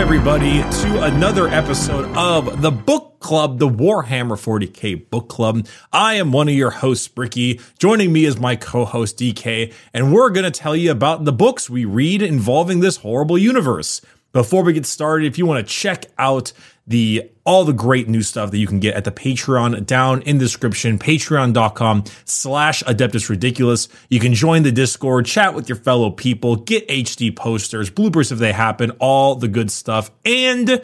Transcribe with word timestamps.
everybody, 0.00 0.62
to 0.62 1.02
another 1.02 1.46
episode 1.48 2.06
of 2.16 2.62
the 2.62 2.70
Book 2.70 3.20
Club, 3.20 3.58
the 3.58 3.68
Warhammer 3.68 4.30
40k 4.30 5.10
Book 5.10 5.28
Club. 5.28 5.66
I 5.92 6.14
am 6.14 6.32
one 6.32 6.48
of 6.48 6.54
your 6.54 6.70
hosts, 6.70 7.06
Bricky. 7.06 7.60
Joining 7.78 8.10
me 8.10 8.24
is 8.24 8.40
my 8.40 8.56
co-host 8.56 9.18
DK, 9.18 9.74
and 9.92 10.10
we're 10.10 10.30
going 10.30 10.50
to 10.50 10.50
tell 10.50 10.74
you 10.74 10.90
about 10.90 11.26
the 11.26 11.34
books 11.34 11.68
we 11.68 11.84
read 11.84 12.22
involving 12.22 12.80
this 12.80 12.96
horrible 12.96 13.36
universe. 13.36 14.00
Before 14.32 14.64
we 14.64 14.72
get 14.72 14.86
started, 14.86 15.26
if 15.26 15.36
you 15.36 15.44
want 15.44 15.66
to 15.66 15.70
check 15.70 16.06
out 16.16 16.54
the 16.90 17.30
all 17.44 17.64
the 17.64 17.72
great 17.72 18.08
new 18.08 18.20
stuff 18.20 18.50
that 18.50 18.58
you 18.58 18.66
can 18.66 18.80
get 18.80 18.94
at 18.94 19.04
the 19.04 19.12
Patreon 19.12 19.86
down 19.86 20.22
in 20.22 20.38
the 20.38 20.44
description, 20.44 20.98
patreon.com 20.98 22.04
slash 22.24 22.82
Adeptus 22.82 23.28
Ridiculous. 23.28 23.88
You 24.08 24.20
can 24.20 24.34
join 24.34 24.64
the 24.64 24.72
Discord, 24.72 25.24
chat 25.24 25.54
with 25.54 25.68
your 25.68 25.76
fellow 25.76 26.10
people, 26.10 26.56
get 26.56 26.86
HD 26.88 27.34
posters, 27.34 27.90
bloopers 27.90 28.30
if 28.32 28.38
they 28.38 28.52
happen, 28.52 28.90
all 28.98 29.36
the 29.36 29.48
good 29.48 29.70
stuff. 29.70 30.10
And 30.24 30.82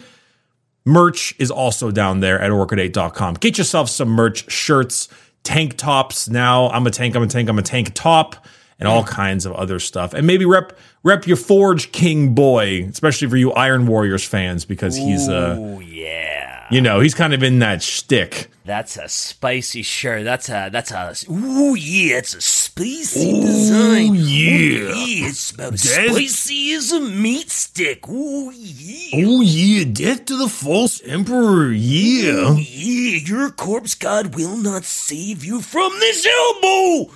merch 0.85 1.35
is 1.39 1.51
also 1.51 1.91
down 1.91 2.21
there 2.21 2.41
at 2.41 2.53
orchid8.com. 2.53 3.35
Get 3.35 3.59
yourself 3.59 3.91
some 3.91 4.09
merch, 4.09 4.51
shirts, 4.51 5.09
tank 5.43 5.77
tops. 5.77 6.29
Now 6.29 6.69
I'm 6.71 6.87
a 6.87 6.91
tank, 6.91 7.17
I'm 7.17 7.25
a 7.25 7.29
tank, 7.29 7.49
I'm 7.49 7.59
a 7.59 7.63
tank 7.63 7.91
top 7.95 8.47
and 8.79 8.89
all 8.89 9.05
kinds 9.05 9.47
of 9.47 9.53
other 9.53 9.79
stuff. 9.79 10.13
And 10.15 10.27
maybe 10.27 10.45
rep 10.45 10.77
rep 11.03 11.27
your 11.27 11.37
Forge 11.37 11.93
King 11.93 12.35
boy, 12.35 12.85
especially 12.91 13.29
for 13.29 13.37
you 13.37 13.53
Iron 13.53 13.87
Warriors 13.87 14.25
fans, 14.25 14.65
because 14.65 14.97
he's 14.97 15.29
uh 15.29 15.57
Oh 15.59 15.81
yeah. 15.81 16.67
you 16.71 16.81
know, 16.81 17.01
he's 17.01 17.15
kind 17.15 17.33
of 17.35 17.43
in 17.43 17.59
that 17.61 17.83
shtick. 17.83 18.51
That's 18.67 18.97
a 18.97 19.09
spicy 19.09 19.83
shirt. 19.83 20.25
That's 20.25 20.49
a 20.49 20.69
that's 20.73 20.91
a 20.91 21.15
ooh 21.31 21.77
yeah, 21.77 22.17
it's 22.19 22.35
a 22.35 22.41
spicy 22.41 23.41
design. 23.41 24.15
yeah. 24.17 24.19
Ooh, 24.19 24.95
yeah, 24.97 25.29
it's 25.29 25.53
about 25.53 25.75
as 25.75 25.83
spicy 25.89 26.73
as 26.73 26.91
a 26.91 26.99
meat 27.01 27.49
stick. 27.49 28.09
Ooh 28.09 28.51
yeah. 28.51 29.25
Oh 29.25 29.41
yeah, 29.41 29.85
death 29.85 30.25
to 30.27 30.37
the 30.37 30.49
false 30.49 31.01
emperor, 31.03 31.71
yeah. 31.71 32.51
Ooh, 32.55 32.57
yeah, 32.59 33.19
your 33.25 33.51
corpse 33.53 33.95
god 33.95 34.35
will 34.35 34.57
not 34.57 34.83
save 34.85 35.45
you 35.45 35.61
from 35.63 35.93
this 36.01 36.27
elbow. 36.27 37.13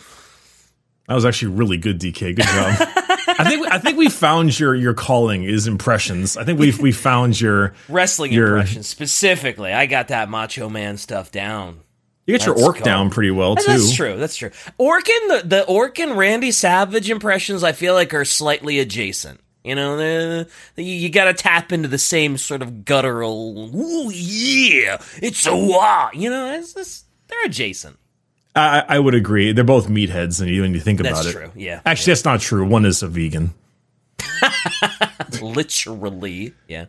That 1.11 1.17
was 1.17 1.25
actually 1.25 1.55
really 1.55 1.77
good, 1.77 1.99
DK. 1.99 2.37
Good 2.37 2.45
job. 2.45 2.89
I 3.27 3.45
think 3.49 3.67
I 3.67 3.79
think 3.79 3.99
we 3.99 4.09
found 4.09 4.57
your 4.61 4.77
your 4.77 4.95
calling 4.95 5.43
is 5.43 5.67
impressions. 5.67 6.37
I 6.37 6.45
think 6.45 6.61
we 6.61 6.73
we 6.81 6.93
found 6.93 7.41
your 7.41 7.75
Wrestling 7.89 8.33
Your- 8.33 8.59
impressions 8.59 8.87
specifically. 8.87 9.73
I 9.73 9.87
got 9.87 10.07
that 10.09 10.31
Macho 10.31 10.69
Man 10.69 10.99
stuff 10.99 11.33
down. 11.33 11.81
you 12.27 12.39
get 12.39 12.47
your 12.47 12.57
orc 12.57 12.85
down 12.85 13.11
pretty 13.11 13.33
well 13.33 13.57
too. 13.57 13.65
That's 13.67 13.93
true. 13.93 14.19
That's 14.19 14.37
true. 14.37 14.51
Orkin, 14.79 15.03
the 15.27 15.43
the 15.47 15.65
Orkin 15.69 16.15
Randy 16.15 16.53
Savage 16.53 17.11
impressions, 17.11 17.65
I 17.65 17.73
feel 17.73 17.95
like 17.95 18.15
are 18.15 18.25
slightly 18.25 18.79
adjacent. 18.79 19.41
You 19.65 19.75
know, 19.75 19.97
the, 19.97 20.49
the, 20.77 20.85
you, 20.85 21.11
got 21.11 21.25
to 21.25 21.35
tap 21.35 21.73
into 21.73 21.89
the 21.89 21.99
same 21.99 22.39
sort 22.39 22.63
of 22.63 22.85
guttural. 22.85 23.75
Ooh, 23.75 24.13
yeah, 24.13 25.03
it's 25.21 25.45
a 25.45 25.57
wah. 25.57 26.11
You 26.15 26.31
know, 26.31 26.55
it's, 26.55 26.77
it's, 26.77 27.05
they're 27.27 27.45
adjacent. 27.47 27.99
I, 28.57 28.85
I 28.89 28.99
would 28.99 29.15
agree. 29.15 29.53
They're 29.53 29.63
both 29.65 29.89
meatheads, 29.89 30.41
and 30.41 30.51
you 30.51 30.63
when 30.63 30.75
you 30.75 30.81
think 30.81 31.01
about 31.01 31.11
it. 31.13 31.15
That's 31.15 31.27
it. 31.29 31.33
true. 31.33 31.51
Yeah, 31.55 31.81
Actually, 31.87 32.13
that's 32.13 32.25
not 32.25 32.41
true. 32.41 32.67
One 32.67 32.85
is 32.85 33.03
a 33.03 33.09
vegan. 33.09 33.55
literally. 35.41 36.55
Yeah. 36.69 36.87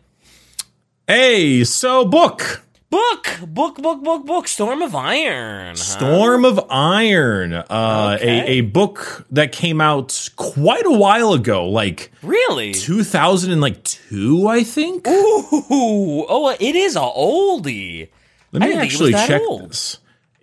Hey, 1.06 1.64
so 1.64 2.04
book 2.04 2.62
Book, 2.90 3.38
book, 3.48 3.76
book, 3.80 4.04
book, 4.04 4.26
book. 4.26 4.46
Storm 4.46 4.82
of 4.82 4.94
Iron. 4.94 5.68
huh? 5.70 5.74
Storm 5.76 6.44
of 6.44 6.60
Iron, 6.68 7.54
uh, 7.54 8.18
Okay. 8.20 8.40
a 8.40 8.44
a 8.44 8.60
book 8.60 9.24
that 9.30 9.50
came 9.50 9.80
out 9.80 10.28
quite 10.36 10.84
a 10.84 10.90
while 10.92 11.32
ago, 11.32 11.66
like 11.70 12.12
Really? 12.22 12.74
2002, 12.74 14.46
I 14.46 14.62
think. 14.62 15.08
Ooh, 15.08 16.26
oh, 16.28 16.54
it 16.60 16.76
is 16.76 16.94
a 16.94 16.98
oldie. 17.00 18.08
Let 18.52 18.60
me 18.60 18.66
didn't 18.66 18.80
think 18.82 18.92
it 18.92 19.00
was 19.00 19.14
actually 19.14 19.26
check 19.26 19.40
old. 19.48 19.70
this. 19.70 19.96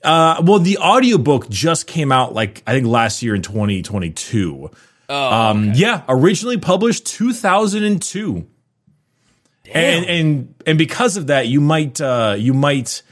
Uh, 0.03 0.41
well, 0.45 0.59
the 0.59 0.77
audiobook 0.77 1.49
just 1.49 1.87
came 1.87 2.11
out, 2.11 2.33
like 2.33 2.63
I 2.65 2.73
think 2.73 2.87
last 2.87 3.21
year 3.21 3.35
in 3.35 3.41
2022. 3.41 4.71
Oh, 5.11 5.15
Um, 5.33 5.71
yeah, 5.73 6.03
originally 6.07 6.57
published 6.57 7.05
2002. 7.07 8.45
and 9.73 10.05
and 10.05 10.55
and 10.65 10.77
because 10.77 11.17
of 11.17 11.27
that 11.27 11.47
you 11.47 11.61
might 11.61 12.01
uh 12.01 12.35
you 12.37 12.53
might 12.55 13.03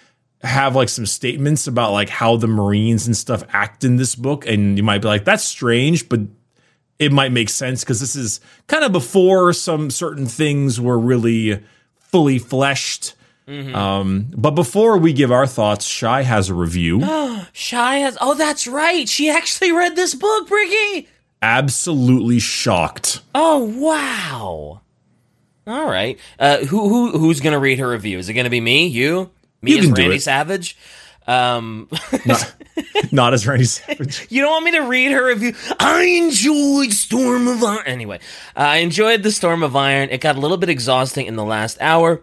have 0.41 0.75
like 0.75 0.89
some 0.89 1.05
statements 1.05 1.67
about 1.67 1.91
like 1.91 2.09
how 2.09 2.35
the 2.37 2.47
marines 2.47 3.05
and 3.05 3.15
stuff 3.15 3.43
act 3.49 3.83
in 3.83 3.97
this 3.97 4.15
book 4.15 4.47
and 4.47 4.75
you 4.77 4.83
might 4.83 5.01
be 5.01 5.07
like 5.07 5.23
that's 5.25 5.43
strange 5.43 6.07
but 6.09 6.19
it 6.99 7.11
might 7.11 7.31
make 7.31 7.49
sense 7.49 7.83
because 7.83 7.99
this 7.99 8.15
is 8.15 8.39
kind 8.67 8.83
of 8.83 8.91
before 8.91 9.53
some 9.53 9.91
certain 9.91 10.25
things 10.25 10.79
were 10.81 10.97
really 10.97 11.63
fully 11.99 12.39
fleshed 12.39 13.13
um 13.47 14.27
but 14.35 14.51
before 14.51 14.97
we 14.97 15.13
give 15.13 15.31
our 15.31 15.47
thoughts 15.47 15.85
shy 15.85 16.21
has 16.23 16.49
a 16.49 16.53
review 16.53 16.99
Shy 17.53 17.97
has. 17.99 18.17
Oh, 18.21 18.33
that's 18.35 18.67
right. 18.67 19.07
She 19.09 19.29
actually 19.29 19.71
read 19.71 19.95
this 19.95 20.13
book, 20.13 20.47
Bricky. 20.47 21.07
absolutely 21.41 22.39
shocked 22.39 23.21
Oh 23.33 23.63
wow! 23.63 24.81
All 25.65 25.89
right. 25.89 26.19
Uh, 26.37 26.59
who 26.59 26.89
who 26.89 27.17
who's 27.17 27.39
gonna 27.39 27.59
read 27.59 27.79
her 27.79 27.89
review? 27.89 28.19
Is 28.19 28.27
it 28.29 28.33
gonna 28.33 28.49
be 28.49 28.61
me? 28.61 28.87
You? 28.87 29.29
Me 29.61 29.71
You 29.71 29.77
as 29.79 29.85
can 29.85 29.93
do 29.93 30.01
Randy 30.03 30.17
it. 30.17 30.21
Savage? 30.21 30.77
Um, 31.25 31.89
not, 32.25 32.53
not 33.11 33.33
as 33.33 33.45
Randy 33.47 33.65
Savage. 33.65 34.27
you 34.29 34.41
don't 34.41 34.51
want 34.51 34.65
me 34.65 34.71
to 34.71 34.81
read 34.81 35.11
her 35.11 35.25
review? 35.25 35.53
I 35.79 36.03
enjoyed 36.03 36.93
Storm 36.93 37.47
of 37.47 37.63
Iron. 37.63 37.83
Anyway, 37.85 38.19
uh, 38.55 38.59
I 38.59 38.77
enjoyed 38.77 39.23
the 39.23 39.31
Storm 39.31 39.61
of 39.63 39.75
Iron. 39.75 40.09
It 40.09 40.21
got 40.21 40.35
a 40.37 40.39
little 40.39 40.57
bit 40.57 40.69
exhausting 40.69 41.25
in 41.25 41.35
the 41.35 41.43
last 41.45 41.77
hour. 41.81 42.21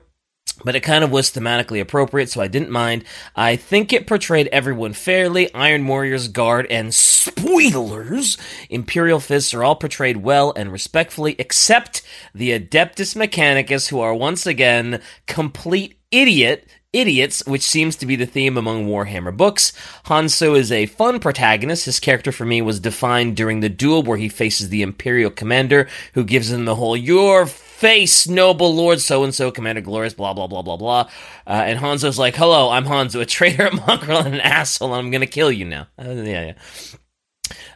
But 0.64 0.74
it 0.74 0.80
kind 0.80 1.04
of 1.04 1.10
was 1.10 1.30
thematically 1.30 1.80
appropriate, 1.80 2.30
so 2.30 2.40
I 2.40 2.48
didn't 2.48 2.70
mind. 2.70 3.04
I 3.36 3.56
think 3.56 3.92
it 3.92 4.06
portrayed 4.06 4.48
everyone 4.48 4.94
fairly. 4.94 5.52
Iron 5.52 5.86
Warriors, 5.86 6.28
Guard, 6.28 6.66
and 6.70 6.94
spoilers, 6.94 8.38
Imperial 8.70 9.20
Fists 9.20 9.52
are 9.52 9.62
all 9.62 9.76
portrayed 9.76 10.18
well 10.18 10.52
and 10.56 10.72
respectfully, 10.72 11.36
except 11.38 12.02
the 12.34 12.58
Adeptus 12.58 13.14
Mechanicus, 13.14 13.88
who 13.88 14.00
are 14.00 14.14
once 14.14 14.46
again 14.46 15.00
complete 15.26 15.98
idiot 16.10 16.68
idiots, 16.94 17.44
which 17.44 17.62
seems 17.62 17.96
to 17.96 18.06
be 18.06 18.14
the 18.14 18.24
theme 18.24 18.56
among 18.56 18.86
Warhammer 18.86 19.36
books. 19.36 19.72
Honsou 20.06 20.56
is 20.56 20.70
a 20.70 20.86
fun 20.86 21.18
protagonist. 21.18 21.86
His 21.86 21.98
character 21.98 22.30
for 22.30 22.44
me 22.44 22.62
was 22.62 22.78
defined 22.78 23.36
during 23.36 23.58
the 23.58 23.68
duel 23.68 24.04
where 24.04 24.16
he 24.16 24.28
faces 24.28 24.68
the 24.68 24.82
Imperial 24.82 25.32
commander, 25.32 25.88
who 26.12 26.22
gives 26.22 26.52
him 26.52 26.66
the 26.66 26.76
whole 26.76 26.96
"Your 26.96 27.46
face, 27.84 28.26
noble 28.26 28.74
lord 28.74 28.98
so 28.98 29.24
and 29.24 29.34
so, 29.34 29.50
Commander 29.50 29.82
Glorious," 29.82 30.14
blah 30.14 30.32
blah 30.32 30.46
blah 30.46 30.62
blah 30.62 30.78
blah. 30.78 31.00
Uh, 31.46 31.64
and 31.66 31.78
Honsou's 31.78 32.18
like, 32.18 32.34
"Hello, 32.34 32.70
I'm 32.70 32.86
Honsou, 32.86 33.20
a 33.20 33.26
traitor, 33.26 33.66
a 33.66 33.74
mongrel, 33.74 34.20
and 34.20 34.34
an 34.34 34.40
asshole, 34.40 34.94
and 34.94 35.04
I'm 35.04 35.10
gonna 35.10 35.26
kill 35.26 35.52
you 35.52 35.66
now." 35.66 35.86
Uh, 35.98 36.10
yeah, 36.12 36.46
yeah. 36.46 36.54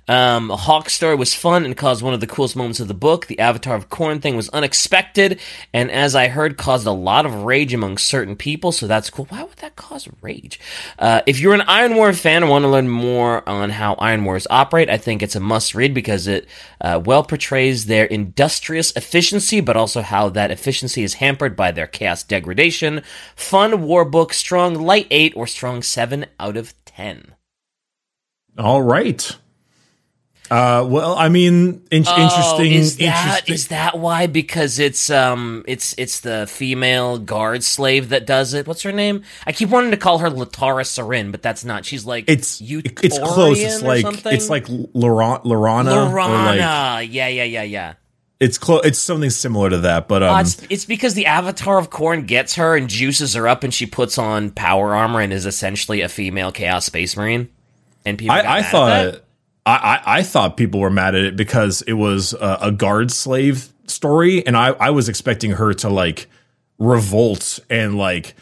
Um, 0.09 0.49
Hawke's 0.49 0.95
story 0.95 1.15
was 1.15 1.35
fun 1.35 1.67
and 1.67 1.77
caused 1.77 2.03
one 2.03 2.15
of 2.15 2.21
the 2.21 2.27
coolest 2.27 2.57
moments 2.57 2.81
of 2.81 2.89
the 2.89 2.95
book. 2.95 3.27
The 3.27 3.39
Avatar 3.39 3.77
of 3.77 3.91
Khorne 3.91 4.23
thing 4.23 4.37
was 4.37 4.49
unexpected, 4.49 5.39
and 5.75 5.91
as 5.91 6.15
I 6.15 6.29
heard, 6.29 6.57
caused 6.57 6.87
a 6.87 6.93
lot 6.93 7.27
of 7.27 7.45
rage 7.45 7.75
among 7.75 7.99
certain 7.99 8.35
people. 8.35 8.73
So 8.73 8.87
that's 8.87 9.11
cool. 9.11 9.27
Why 9.27 9.43
would 9.43 9.59
that 9.59 9.77
cause 9.77 10.09
rage? 10.23 10.59
Uh, 10.99 11.21
if 11.27 11.39
you're 11.39 11.53
an 11.53 11.61
Iron 11.63 11.95
War 11.95 12.13
fan 12.15 12.43
and 12.43 12.51
want 12.51 12.63
to 12.63 12.69
learn 12.69 12.89
more 12.89 13.47
on 13.47 13.69
how 13.71 13.95
Iron 13.95 14.25
Wars 14.25 14.47
operate, 14.49 14.89
I 14.89 14.97
think 14.97 15.23
it's 15.23 15.37
a 15.37 15.41
must 15.41 15.75
read 15.75 15.93
because 15.93 16.27
it 16.27 16.49
uh, 16.81 17.03
well 17.05 17.23
portrays 17.23 17.85
their 17.85 18.07
industrious 18.07 18.93
efficiency, 18.97 19.61
but 19.61 19.77
also 19.77 20.01
how 20.01 20.31
that 20.31 20.51
efficiency 20.51 21.03
is 21.03 21.15
hampered 21.15 21.55
by 21.55 21.71
their 21.71 21.87
chaos 21.87 22.23
degradation. 22.23 23.03
Fun 23.37 23.83
war 23.83 24.07
book, 24.07 24.33
strong 24.33 24.75
light 24.75 25.07
eight 25.11 25.37
or 25.37 25.47
strong 25.47 25.83
seven 25.83 26.25
out 26.41 26.57
of 26.57 26.73
ten. 26.87 27.35
All 28.57 28.83
right. 28.83 29.37
Uh, 30.51 30.87
well, 30.89 31.15
I 31.15 31.29
mean, 31.29 31.83
in- 31.91 31.99
interesting. 31.99 32.21
Oh, 32.21 32.63
is 32.63 32.97
that 32.97 33.05
interesting. 33.05 33.55
is 33.55 33.69
that 33.69 33.99
why? 33.99 34.27
Because 34.27 34.79
it's 34.79 35.11
um 35.11 35.65
it's 35.69 35.95
it's 35.99 36.21
the 36.21 36.47
female 36.47 37.19
guard 37.19 37.63
slave 37.63 38.09
that 38.11 38.27
does 38.27 38.55
it. 38.55 38.67
What's 38.67 38.83
her 38.83 38.93
name? 38.93 39.23
I 39.47 39.53
keep 39.53 39.69
wanting 39.69 39.91
to 39.91 39.97
call 39.97 40.19
her 40.19 40.31
Latara 40.31 40.85
Sarin, 40.85 41.31
but 41.33 41.43
that's 41.43 41.65
not. 41.65 41.85
She's 41.85 42.05
like 42.07 42.25
it's 42.29 42.61
it's 42.63 43.19
close. 43.19 43.59
It's 43.61 43.83
like 43.83 44.03
something? 44.03 44.33
it's 44.33 44.49
like 44.49 44.67
Lorana, 44.67 45.45
or 45.45 45.59
like 45.59 46.61
Lorana. 46.61 47.13
yeah, 47.13 47.29
yeah, 47.29 47.45
yeah, 47.45 47.63
yeah. 47.63 47.95
it's 48.41 48.57
close. 48.57 48.87
It's 48.87 48.99
something 48.99 49.31
similar 49.31 49.69
to 49.71 49.79
that, 49.79 50.09
but 50.09 50.23
um, 50.23 50.35
Uh, 50.37 50.41
it's, 50.41 50.63
it's 50.71 50.85
because 50.87 51.15
the 51.15 51.27
Avatar 51.27 51.79
of 51.79 51.91
Khorne 51.91 52.27
gets 52.27 52.55
her 52.55 52.75
and 52.77 52.89
juices 52.89 53.35
her 53.35 53.47
up, 53.47 53.65
and 53.65 53.75
she 53.75 53.85
puts 53.85 54.17
on 54.17 54.51
power 54.51 54.95
armor 54.95 55.21
and 55.21 55.33
is 55.33 55.45
essentially 55.45 56.01
a 56.01 56.09
female 56.09 56.53
Chaos 56.53 56.87
Space 56.87 57.17
Marine. 57.17 57.49
And 58.07 58.17
people, 58.17 58.35
I, 58.35 58.59
I 58.59 58.63
thought. 58.63 59.23
I, 59.69 59.77
I 59.77 60.19
I 60.19 60.23
thought 60.23 60.57
people 60.57 60.81
were 60.81 60.91
mad 60.91 61.15
at 61.15 61.23
it 61.23 61.37
because 61.37 61.83
it 61.83 61.93
was 61.93 62.33
a, 62.33 62.59
a 62.63 62.73
guard 62.73 63.11
slave 63.11 63.73
story, 63.87 64.47
and 64.47 64.57
I 64.57 64.69
I 64.69 64.91
was 64.91 65.09
expecting 65.09 65.53
her 65.53 65.75
to 65.75 65.91
like 65.91 66.29
revolt 66.79 67.61
and 67.69 67.99
like 67.99 68.35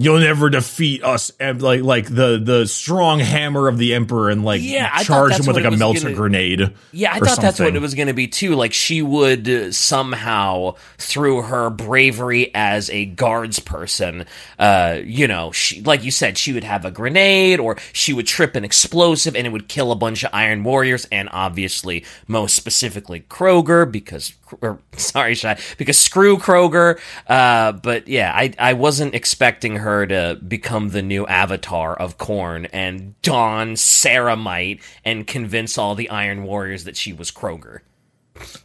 you'll 0.00 0.18
never 0.20 0.48
defeat 0.50 1.04
us 1.04 1.30
and 1.38 1.60
like 1.62 1.82
like 1.82 2.06
the 2.06 2.40
the 2.42 2.66
strong 2.66 3.18
hammer 3.20 3.68
of 3.68 3.78
the 3.78 3.94
emperor 3.94 4.30
and 4.30 4.44
like 4.44 4.60
Yeah, 4.62 5.02
charge 5.02 5.32
him 5.38 5.46
with 5.46 5.56
like 5.56 5.64
a 5.64 5.70
melter 5.70 6.00
gonna- 6.04 6.14
grenade. 6.14 6.72
Yeah, 6.92 7.12
I 7.14 7.20
thought 7.20 7.40
that's 7.40 7.60
what 7.60 7.76
it 7.76 7.80
was 7.82 7.94
going 7.94 8.08
to 8.08 8.14
be 8.14 8.26
too. 8.26 8.54
Like 8.54 8.72
she 8.72 9.02
would 9.02 9.74
somehow, 9.74 10.76
through 10.98 11.42
her 11.42 11.70
bravery 11.70 12.50
as 12.54 12.88
a 12.90 13.04
guards 13.04 13.58
person, 13.58 14.24
uh, 14.58 15.00
you 15.04 15.28
know, 15.28 15.52
she, 15.52 15.82
like 15.82 16.02
you 16.04 16.10
said, 16.10 16.38
she 16.38 16.52
would 16.52 16.64
have 16.64 16.84
a 16.84 16.90
grenade 16.90 17.60
or 17.60 17.76
she 17.92 18.12
would 18.12 18.26
trip 18.26 18.56
an 18.56 18.64
explosive 18.64 19.36
and 19.36 19.46
it 19.46 19.50
would 19.50 19.68
kill 19.68 19.92
a 19.92 19.96
bunch 19.96 20.24
of 20.24 20.30
Iron 20.32 20.64
Warriors 20.64 21.06
and 21.12 21.28
obviously, 21.32 22.04
most 22.26 22.54
specifically, 22.56 23.20
Kroeger 23.28 23.90
because, 23.90 24.32
or, 24.60 24.80
sorry, 24.96 25.34
Shy, 25.34 25.58
because 25.78 25.98
screw 25.98 26.36
Kroeger. 26.38 26.98
Uh, 27.26 27.72
but 27.72 28.08
yeah, 28.08 28.32
I 28.34 28.52
I 28.58 28.72
wasn't 28.74 29.14
expecting 29.14 29.76
her 29.76 30.06
to 30.06 30.38
become 30.46 30.90
the 30.90 31.02
new 31.02 31.26
avatar 31.26 31.94
of 31.94 32.18
Khorne 32.18 32.68
and 32.72 33.20
don 33.22 33.74
Ceramite 33.74 34.82
and 35.04 35.26
convince 35.26 35.78
all 35.78 35.94
the 35.94 36.10
Iron 36.10 36.44
Warriors 36.44 36.84
that 36.84 36.96
she 36.96 37.12
was 37.12 37.30
Kroeger. 37.30 37.80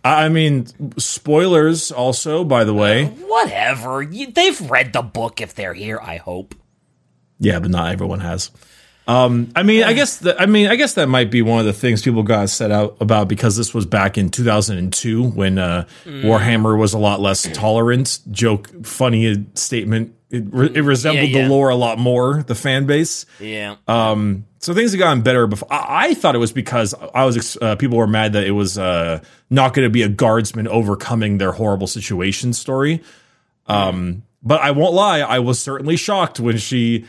I 0.04 0.30
mean, 0.30 0.68
spoilers 0.98 1.92
also, 1.92 2.44
by 2.44 2.64
the 2.64 2.74
way. 2.74 3.06
Whatever. 3.06 4.02
You, 4.02 4.32
they've 4.32 4.70
read 4.70 4.94
the 4.94 5.02
book 5.02 5.42
if 5.42 5.54
they're 5.54 5.74
here, 5.74 6.00
I 6.02 6.18
hope. 6.18 6.56
Yeah, 7.40 7.60
but 7.60 7.72
not 7.72 7.92
everyone 7.92 8.22
has. 8.22 8.52
Um, 9.08 9.52
I 9.56 9.62
mean, 9.64 9.84
I 9.84 9.94
guess 9.94 10.18
that 10.20 10.42
I 10.42 10.48
mean, 10.48 10.68
I 10.68 10.76
guess 10.76 10.96
that 10.96 11.08
might 11.08 11.30
be 11.30 11.42
one 11.42 11.60
of 11.60 11.66
the 11.66 11.74
things 11.74 12.02
people 12.02 12.24
got 12.24 12.50
set 12.50 12.72
out 12.72 12.98
about 13.00 13.28
because 13.28 13.56
this 13.56 13.74
was 13.74 13.86
back 13.86 14.18
in 14.18 14.30
2002 14.30 15.30
when 15.30 15.60
uh, 15.60 15.86
Warhammer 16.06 16.78
was 16.78 16.94
a 16.94 16.98
lot 16.98 17.20
less 17.20 17.44
tolerant. 17.54 18.20
Joke, 18.32 18.86
funny 18.86 19.46
statement. 19.54 20.16
It, 20.32 20.44
re- 20.50 20.72
it 20.74 20.82
resembled 20.82 21.30
yeah. 21.30 21.44
the 21.44 21.50
lore 21.50 21.70
a 21.70 21.76
lot 21.76 22.00
more, 22.00 22.42
the 22.44 22.56
fan 22.56 22.88
base. 22.88 23.28
Yeah. 23.40 23.76
Um, 23.88 24.46
so 24.58 24.74
things 24.74 24.92
have 24.92 25.00
gotten 25.00 25.22
better. 25.22 25.46
Before 25.46 25.72
I, 25.72 26.08
I 26.08 26.14
thought 26.16 26.34
it 26.34 26.40
was 26.40 26.52
because 26.52 26.96
I 27.14 27.26
was 27.26 27.38
ex- 27.38 27.58
uh, 27.62 27.76
people 27.76 27.98
were 28.00 28.08
mad 28.08 28.34
that 28.34 28.44
it 28.44 28.52
was 28.52 28.78
uh, 28.78 29.22
not 29.52 29.76
going 29.76 29.86
to 29.86 29.92
be 29.92 30.02
a 30.02 30.10
guardsman 30.10 30.68
overcoming 30.68 31.38
their 31.38 31.52
horrible 31.52 31.88
situation 31.88 32.54
story. 32.54 33.04
Um, 33.68 34.24
but 34.42 34.62
I 34.62 34.72
won't 34.72 34.94
lie, 34.94 35.20
I 35.20 35.40
was 35.40 35.60
certainly 35.60 35.96
shocked 35.96 36.40
when 36.40 36.58
she. 36.58 37.06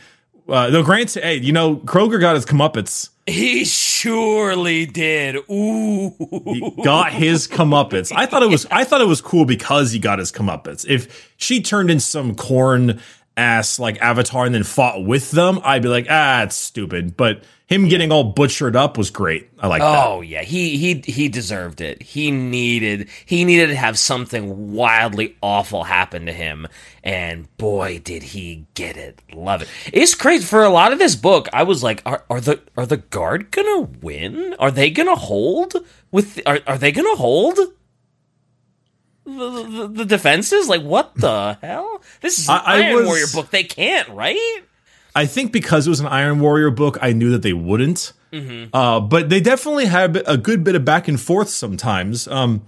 Uh, 0.47 0.69
though, 0.69 0.83
granted, 0.83 1.23
hey, 1.23 1.35
you 1.35 1.51
know, 1.51 1.77
Kroeger 1.77 2.19
got 2.19 2.35
his 2.35 2.45
comeuppance. 2.45 3.09
he 3.25 3.65
surely 3.65 4.85
did. 4.85 5.35
Ooh. 5.51 6.13
He 6.45 6.71
got 6.83 7.11
his 7.11 7.47
comeuppance. 7.47 8.13
I 8.15 8.25
thought 8.25 8.43
it 8.43 8.49
was. 8.49 8.65
I 8.71 8.83
thought 8.85 9.01
it 9.01 9.07
was 9.07 9.21
cool 9.21 9.45
because 9.45 9.91
he 9.91 9.99
got 9.99 10.19
his 10.19 10.31
comeuppance. 10.31 10.85
If 10.87 11.33
she 11.37 11.61
turned 11.61 11.91
in 11.91 11.99
some 11.99 12.35
Khorne 12.35 12.99
ass 13.37 13.79
like 13.79 14.01
avatar 14.01 14.45
and 14.45 14.53
then 14.53 14.63
fought 14.63 15.05
with 15.05 15.31
them, 15.31 15.59
I'd 15.63 15.83
be 15.83 15.87
like, 15.87 16.07
ah, 16.09 16.43
it's 16.43 16.55
stupid. 16.55 17.15
But 17.15 17.43
him 17.67 17.89
getting 17.89 18.13
all 18.13 18.23
butchered 18.23 18.75
up 18.77 18.97
was 18.97 19.09
great. 19.09 19.49
I 19.59 19.67
like 19.67 19.81
that. 19.81 20.07
Oh 20.07 20.21
yeah, 20.21 20.41
he 20.41 20.77
he 20.77 21.01
he 21.05 21.27
deserved 21.27 21.81
it. 21.81 22.01
He 22.01 22.31
needed 22.31 23.09
he 23.25 23.43
needed 23.43 23.67
to 23.67 23.75
have 23.75 23.99
something 23.99 24.71
wildly 24.73 25.35
awful 25.41 25.83
happen 25.83 26.25
to 26.25 26.33
him, 26.33 26.67
and 27.03 27.55
boy 27.57 27.99
did 27.99 28.23
he 28.23 28.65
get 28.73 28.95
it. 28.95 29.21
Love 29.33 29.61
it. 29.61 29.67
It's 29.91 30.15
crazy 30.15 30.45
for 30.45 30.63
a 30.63 30.69
lot 30.69 30.93
of 30.93 30.99
this 30.99 31.15
book. 31.15 31.49
I 31.51 31.63
was 31.63 31.83
like, 31.83 32.01
are, 32.05 32.23
are 32.29 32.39
the 32.39 32.61
are 32.77 32.85
the 32.85 32.97
guard 32.97 33.51
gonna 33.51 33.81
win? 34.01 34.55
Are 34.59 34.71
they 34.71 34.89
gonna 34.89 35.15
hold 35.15 35.75
with? 36.09 36.39
Are 36.45 36.59
are 36.65 36.77
they 36.77 36.93
gonna 36.93 37.15
hold? 37.15 37.59
The, 39.27 39.63
the, 39.69 39.87
the 39.89 40.05
defenses 40.05 40.69
like 40.69 40.81
what 40.81 41.13
the 41.15 41.53
hell 41.61 42.01
this 42.21 42.39
is 42.39 42.47
an 42.47 42.55
I- 42.55 42.63
I 42.63 42.81
iron 42.83 42.95
was- 42.95 43.05
warrior 43.07 43.25
book 43.33 43.51
they 43.51 43.63
can't 43.65 44.07
right 44.09 44.61
I 45.15 45.25
think 45.25 45.51
because 45.51 45.85
it 45.87 45.89
was 45.89 45.99
an 45.99 46.05
Iron 46.05 46.39
Warrior 46.41 46.69
book, 46.69 46.99
I 47.01 47.11
knew 47.11 47.31
that 47.31 47.41
they 47.41 47.51
wouldn't. 47.53 48.13
Mm-hmm. 48.31 48.65
Uh, 48.71 48.99
but 48.99 49.29
they 49.29 49.39
definitely 49.39 49.85
had 49.85 50.21
a 50.27 50.37
good 50.37 50.63
bit 50.63 50.75
of 50.75 50.85
back 50.85 51.07
and 51.07 51.19
forth 51.19 51.49
sometimes. 51.49 52.27
Um, 52.27 52.61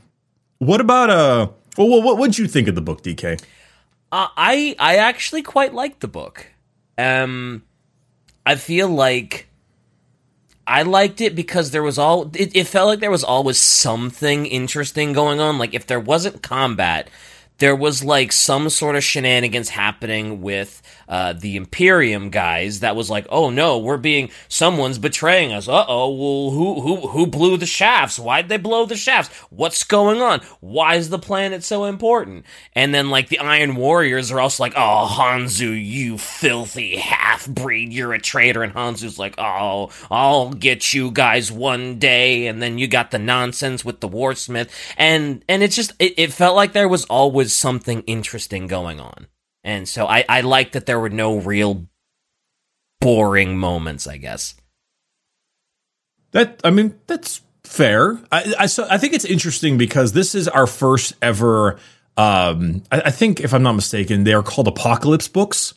what 0.57 0.81
about 0.81 1.11
uh? 1.11 1.49
Well, 1.77 2.01
what 2.01 2.17
would 2.17 2.39
you 2.39 2.47
think 2.47 2.67
of 2.67 2.73
the 2.73 2.81
book, 2.81 3.03
DK? 3.03 3.39
Uh, 4.11 4.29
I 4.35 4.75
I 4.79 4.95
actually 4.95 5.43
quite 5.43 5.75
like 5.75 5.99
the 5.99 6.07
book. 6.07 6.47
Um, 6.97 7.61
I 8.47 8.55
feel 8.55 8.89
like 8.89 9.47
I 10.69 10.83
liked 10.83 11.19
it 11.19 11.33
because 11.33 11.71
there 11.71 11.81
was 11.81 11.97
all. 11.97 12.29
It, 12.35 12.55
it 12.55 12.67
felt 12.67 12.87
like 12.87 12.99
there 12.99 13.09
was 13.09 13.23
always 13.23 13.57
something 13.57 14.45
interesting 14.45 15.13
going 15.13 15.39
on. 15.39 15.57
Like 15.57 15.73
if 15.73 15.87
there 15.87 15.99
wasn't 15.99 16.43
combat, 16.43 17.09
there 17.57 17.75
was 17.75 18.03
like 18.03 18.31
some 18.31 18.69
sort 18.69 18.95
of 18.95 19.03
shenanigans 19.03 19.69
happening 19.69 20.43
with 20.43 20.83
uh, 21.09 21.33
the 21.33 21.55
Imperium 21.55 22.29
guys. 22.29 22.79
That 22.79 22.95
was 22.95 23.09
like, 23.09 23.25
oh 23.29 23.49
no, 23.49 23.79
we're 23.79 23.97
being 23.97 24.29
someone's 24.47 24.99
betraying 24.99 25.51
us. 25.51 25.67
Uh 25.67 25.85
oh, 25.87 26.09
well 26.13 26.51
who 26.51 26.81
who 26.81 27.07
who 27.07 27.27
blew 27.27 27.57
the 27.57 27.65
shafts? 27.65 28.19
Why'd 28.19 28.47
they 28.47 28.57
blow 28.57 28.85
the 28.85 28.95
shafts? 28.95 29.35
What's 29.49 29.83
going 29.83 30.21
on? 30.21 30.41
Why 30.61 30.95
is 30.95 31.09
the 31.09 31.19
planet 31.19 31.63
so 31.63 31.85
important? 31.85 32.45
And 32.73 32.93
then 32.93 33.09
like 33.09 33.29
the 33.29 33.39
Iron 33.39 33.75
Warriors 33.75 34.31
are 34.31 34.39
also 34.39 34.63
like, 34.63 34.73
oh 34.75 35.07
Honsou, 35.09 35.83
you 35.83 36.17
filthy 36.17 36.97
half 36.97 37.47
breed, 37.47 37.91
you're 37.91 38.13
a 38.13 38.19
traitor. 38.19 38.63
And 38.63 38.73
Honsou's 38.73 39.19
like, 39.19 39.35
oh, 39.37 39.89
I'll 40.11 40.51
get 40.51 40.93
you 40.93 41.11
guys 41.11 41.51
one 41.51 41.99
day. 41.99 42.47
And 42.47 42.61
then 42.61 42.77
you 42.77 42.87
got 42.87 43.11
the 43.11 43.19
nonsense 43.19 43.83
with 43.83 43.99
the 43.99 44.09
Warsmith, 44.09 44.69
and 44.97 45.43
and 45.47 45.63
it's 45.63 45.75
just 45.75 45.93
it, 45.99 46.13
it 46.17 46.33
felt 46.33 46.55
like 46.55 46.73
there 46.73 46.87
was 46.87 47.05
always 47.05 47.53
something 47.53 48.01
interesting 48.01 48.67
going 48.67 48.99
on. 48.99 49.27
And 49.63 49.87
so 49.87 50.07
I, 50.07 50.25
I 50.29 50.41
like 50.41 50.73
that 50.73 50.85
there 50.85 50.99
were 50.99 51.09
no 51.09 51.37
real 51.37 51.87
boring 53.01 53.57
moments, 53.57 54.07
I 54.07 54.17
guess. 54.17 54.55
That 56.31 56.61
I 56.63 56.69
mean, 56.69 56.99
that's 57.07 57.41
fair. 57.63 58.19
I 58.31 58.53
I, 58.59 58.65
so 58.67 58.87
I 58.89 58.97
think 58.97 59.13
it's 59.13 59.25
interesting 59.25 59.77
because 59.77 60.13
this 60.13 60.35
is 60.35 60.47
our 60.47 60.67
first 60.67 61.13
ever. 61.21 61.79
Um, 62.17 62.83
I, 62.91 63.01
I 63.05 63.11
think 63.11 63.39
if 63.39 63.53
I'm 63.53 63.63
not 63.63 63.73
mistaken, 63.73 64.23
they 64.23 64.33
are 64.33 64.43
called 64.43 64.67
apocalypse 64.67 65.27
books. 65.27 65.73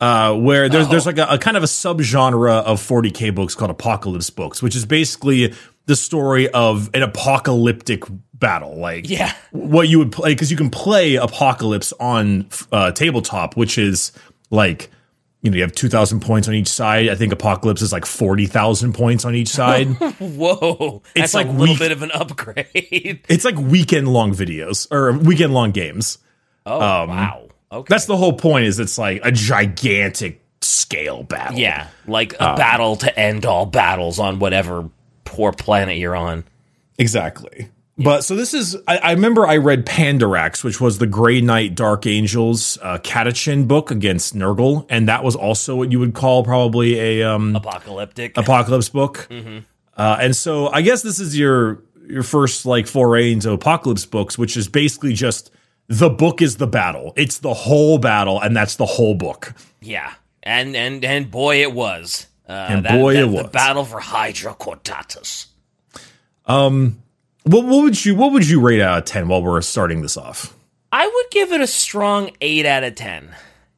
Uh, 0.00 0.34
where 0.34 0.70
there's 0.70 0.88
there's 0.88 1.04
like 1.04 1.18
a, 1.18 1.26
a 1.28 1.36
kind 1.36 1.58
of 1.58 1.62
a 1.62 1.66
subgenre 1.66 2.62
of 2.62 2.80
40k 2.80 3.34
books 3.34 3.54
called 3.54 3.70
apocalypse 3.70 4.30
books, 4.30 4.62
which 4.62 4.74
is 4.74 4.86
basically 4.86 5.52
the 5.90 5.96
story 5.96 6.48
of 6.50 6.88
an 6.94 7.02
apocalyptic 7.02 8.04
battle, 8.34 8.76
like 8.78 9.10
Yeah. 9.10 9.34
what 9.50 9.88
you 9.88 9.98
would 9.98 10.12
play 10.12 10.32
because 10.32 10.50
you 10.50 10.56
can 10.56 10.70
play 10.70 11.16
apocalypse 11.16 11.92
on 12.00 12.48
uh, 12.72 12.92
tabletop, 12.92 13.56
which 13.56 13.76
is 13.76 14.12
like 14.50 14.90
you 15.42 15.50
know 15.50 15.56
you 15.56 15.62
have 15.62 15.72
two 15.72 15.88
thousand 15.88 16.20
points 16.20 16.46
on 16.48 16.54
each 16.54 16.68
side. 16.68 17.08
I 17.08 17.14
think 17.16 17.32
apocalypse 17.32 17.82
is 17.82 17.92
like 17.92 18.06
forty 18.06 18.46
thousand 18.46 18.92
points 18.94 19.24
on 19.24 19.34
each 19.34 19.48
side. 19.48 19.88
Whoa, 20.20 21.02
It's 21.16 21.34
like 21.34 21.46
a 21.46 21.50
little 21.50 21.66
weak- 21.74 21.78
bit 21.78 21.92
of 21.92 22.02
an 22.02 22.10
upgrade. 22.12 22.66
it's 23.28 23.44
like 23.44 23.56
weekend 23.58 24.08
long 24.08 24.32
videos 24.32 24.86
or 24.92 25.12
weekend 25.18 25.52
long 25.54 25.70
games. 25.72 26.18
Oh 26.66 26.78
wow, 26.78 27.48
okay, 27.72 27.86
That's 27.88 28.04
the 28.06 28.16
whole 28.16 28.34
point. 28.34 28.66
Is 28.66 28.78
it's 28.78 28.96
like 28.98 29.20
a 29.24 29.32
gigantic 29.32 30.42
scale 30.62 31.22
battle. 31.22 31.58
yeah, 31.58 31.88
like 32.06 32.34
a 32.34 32.54
battle 32.54 32.96
to 32.96 33.18
end 33.18 33.46
all 33.46 33.64
battles 33.66 34.18
on 34.18 34.38
whatever 34.40 34.90
poor 35.30 35.52
planet 35.52 35.96
you're 35.96 36.16
on. 36.16 36.44
Exactly. 36.98 37.68
But 37.96 38.24
so 38.24 38.34
this 38.34 38.54
is, 38.54 38.76
I, 38.88 38.96
I 38.98 39.10
remember 39.12 39.46
I 39.46 39.58
read 39.58 39.84
Pandorax, 39.84 40.64
which 40.64 40.80
was 40.80 40.98
the 40.98 41.06
Grey 41.06 41.40
Knight 41.40 41.74
Dark 41.74 42.06
Angels 42.06 42.78
uh, 42.82 42.98
Catachan 42.98 43.68
book 43.68 43.90
against 43.90 44.34
Nurgle. 44.34 44.86
And 44.88 45.06
that 45.08 45.22
was 45.22 45.36
also 45.36 45.76
what 45.76 45.92
you 45.92 45.98
would 46.00 46.14
call 46.14 46.42
probably 46.42 46.98
a 46.98 47.22
um, 47.22 47.54
Apocalyptic. 47.54 48.36
apocalypse 48.38 48.88
book. 48.88 49.28
Uh, 49.96 50.16
and 50.20 50.34
so 50.34 50.68
I 50.68 50.80
guess 50.80 51.02
this 51.02 51.20
is 51.20 51.38
your 51.38 51.82
your 52.08 52.22
first 52.22 52.64
like 52.66 52.86
foray 52.86 53.32
into 53.32 53.52
apocalypse 53.52 54.06
books, 54.06 54.38
which 54.38 54.56
is 54.56 54.66
basically 54.66 55.12
just 55.12 55.50
the 55.88 56.08
book 56.08 56.40
is 56.40 56.56
the 56.56 56.66
battle. 56.66 57.12
It's 57.16 57.38
the 57.38 57.52
whole 57.52 57.98
battle, 57.98 58.40
and 58.40 58.56
that's 58.56 58.76
the 58.76 58.86
whole 58.86 59.14
book. 59.14 59.52
yeah, 59.82 60.14
and 60.42 60.74
and 60.74 61.04
and 61.04 61.30
boy, 61.30 61.60
it 61.60 61.72
was. 61.74 62.26
Uh, 62.50 62.66
And 62.68 62.84
boy, 62.84 63.16
it 63.16 63.28
was 63.28 63.44
The 63.44 63.48
battle 63.48 63.84
for 63.84 64.00
Hydra 64.00 64.54
Cordatus. 64.54 65.46
What, 67.44 67.64
what 67.64 67.82
would 67.84 68.04
you 68.04 68.14
what 68.14 68.32
would 68.32 68.48
you 68.48 68.60
rate 68.60 68.80
out 68.80 68.98
of 68.98 69.04
ten 69.04 69.28
while 69.28 69.42
we're 69.42 69.60
starting 69.62 70.02
this 70.02 70.16
off? 70.16 70.54
I 70.92 71.06
would 71.06 71.30
give 71.30 71.52
it 71.52 71.60
a 71.60 71.66
strong 71.66 72.30
eight 72.40 72.66
out 72.66 72.84
of 72.84 72.94
ten. 72.96 73.30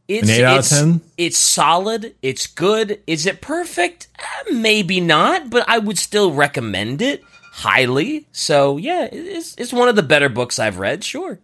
It's, 0.09 0.29
An 0.29 0.35
eight 0.35 0.45
out 0.45 0.59
of 0.59 0.69
10? 0.69 1.00
It's 1.17 1.38
solid. 1.38 2.14
It's 2.23 2.47
good. 2.47 3.00
Is 3.07 3.25
it 3.25 3.41
perfect? 3.41 4.09
Eh, 4.19 4.52
maybe 4.52 5.00
not, 5.00 5.49
but 5.49 5.64
I 5.69 5.79
would 5.79 5.97
still 5.97 6.33
recommend 6.33 7.00
it 7.00 7.23
highly. 7.52 8.26
So 8.33 8.79
yeah, 8.79 9.09
it's 9.11 9.55
it's 9.57 9.73
one 9.73 9.88
of 9.88 9.97
the 9.97 10.02
better 10.02 10.29
books 10.29 10.59
I've 10.59 10.79
read. 10.79 11.05
Sure. 11.05 11.38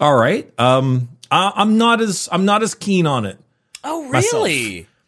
All 0.00 0.14
right. 0.14 0.48
Um, 0.58 1.08
I, 1.30 1.52
I'm 1.56 1.78
not 1.78 2.00
as 2.00 2.28
I'm 2.30 2.44
not 2.44 2.62
as 2.62 2.74
keen 2.74 3.06
on 3.06 3.24
it. 3.26 3.38
Oh 3.82 4.08
Myself. 4.10 4.44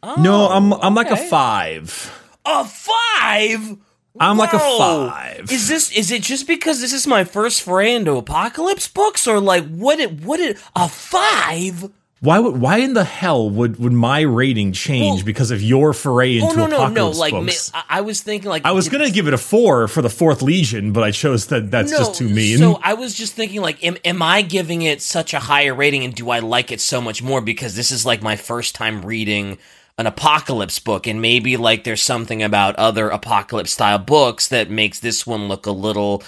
Oh, 0.03 0.15
No, 0.21 0.49
I'm 0.49 0.73
oh, 0.73 0.79
I'm 0.81 0.95
like 0.95 1.11
a 1.11 1.17
five. 1.17 2.13
A 2.45 2.65
five. 2.65 3.77
I'm 4.21 4.37
like 4.37 4.53
a 4.53 4.59
five. 4.59 5.51
Is 5.53 5.69
this 5.69 5.93
is 5.93 6.11
it 6.11 6.23
just 6.23 6.47
because 6.47 6.81
this 6.81 6.93
is 6.93 7.07
my 7.07 7.25
first 7.25 7.63
foray 7.63 7.95
into 7.95 8.17
apocalypse 8.17 8.89
books, 8.89 9.27
or 9.27 9.41
like 9.41 9.67
what? 9.69 10.01
It 10.01 10.23
what? 10.25 10.41
It 10.41 10.59
a 10.75 10.89
five? 10.89 11.91
why 12.21 12.41
would 12.41 12.61
why 12.61 12.79
in 12.79 12.95
the 12.95 13.05
hell 13.05 13.49
would 13.49 13.79
would 13.79 13.93
my 13.93 14.21
rating 14.21 14.73
change 14.73 15.19
Well- 15.19 15.25
because 15.25 15.51
of 15.53 15.63
your 15.63 15.93
foray 15.93 16.41
oh, 16.41 16.49
into 16.49 16.63
Oh 16.63 16.67
no, 16.67 16.67
no, 16.67 16.77
no! 16.79 16.85
apocalypse 16.85 17.19
Like 17.19 17.33
books? 17.33 17.73
ma- 17.73 17.83
I 17.89 17.99
I 17.99 18.01
was 18.01 18.21
thinking, 18.21 18.49
like 18.49 18.65
I 18.65 18.73
was 18.73 18.89
gonna 18.89 19.11
give 19.11 19.29
it 19.29 19.35
a 19.35 19.39
four 19.39 19.87
for 19.87 20.03
the 20.03 20.11
fourth 20.11 20.43
Legion, 20.43 20.93
but 20.93 21.05
I 21.05 21.13
chose 21.13 21.47
that. 21.47 21.71
That's 21.71 21.91
just 21.93 22.17
too 22.17 22.29
mean. 22.29 22.59
So 22.59 22.81
I 22.83 22.95
was 22.95 23.15
just 23.15 23.35
thinking, 23.35 23.61
like, 23.61 23.85
am, 23.85 23.97
am 24.05 24.21
I 24.21 24.43
giving 24.43 24.83
it 24.83 25.01
such 25.01 25.33
a 25.33 25.39
higher 25.39 25.75
rating, 25.75 26.05
and 26.05 26.15
do 26.15 26.31
I 26.31 26.41
like 26.41 26.73
it 26.73 26.81
so 26.81 27.01
much 27.01 27.23
more 27.23 27.41
because 27.41 27.77
this 27.77 27.93
is 27.93 28.05
like 28.05 28.21
my 28.21 28.35
first 28.35 28.75
time 28.75 29.05
reading 29.05 29.59
an 29.99 30.07
apocalypse 30.07 30.79
book, 30.79 31.07
and 31.07 31.21
maybe 31.21 31.57
like 31.57 31.85
there's 31.85 32.03
something 32.03 32.43
about 32.43 32.77
other 32.77 33.09
apocalypse 33.09 33.73
style 33.73 33.99
books 33.99 34.49
that 34.49 34.71
makes 34.71 35.01
this 35.01 35.27
one 35.27 35.49
look 35.49 35.67
a 35.67 35.73
little 35.73 36.23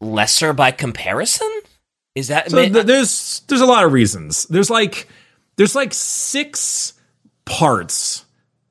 lesser 0.00 0.52
by 0.52 0.72
comparison. 0.72 1.48
Is 2.14 2.28
that 2.28 2.50
So 2.50 2.68
th- 2.68 2.84
there's 2.84 3.42
there's 3.46 3.60
a 3.60 3.66
lot 3.66 3.84
of 3.84 3.92
reasons. 3.92 4.44
There's 4.46 4.70
like 4.70 5.08
there's 5.56 5.76
like 5.76 5.94
six 5.94 6.94
parts 7.44 8.24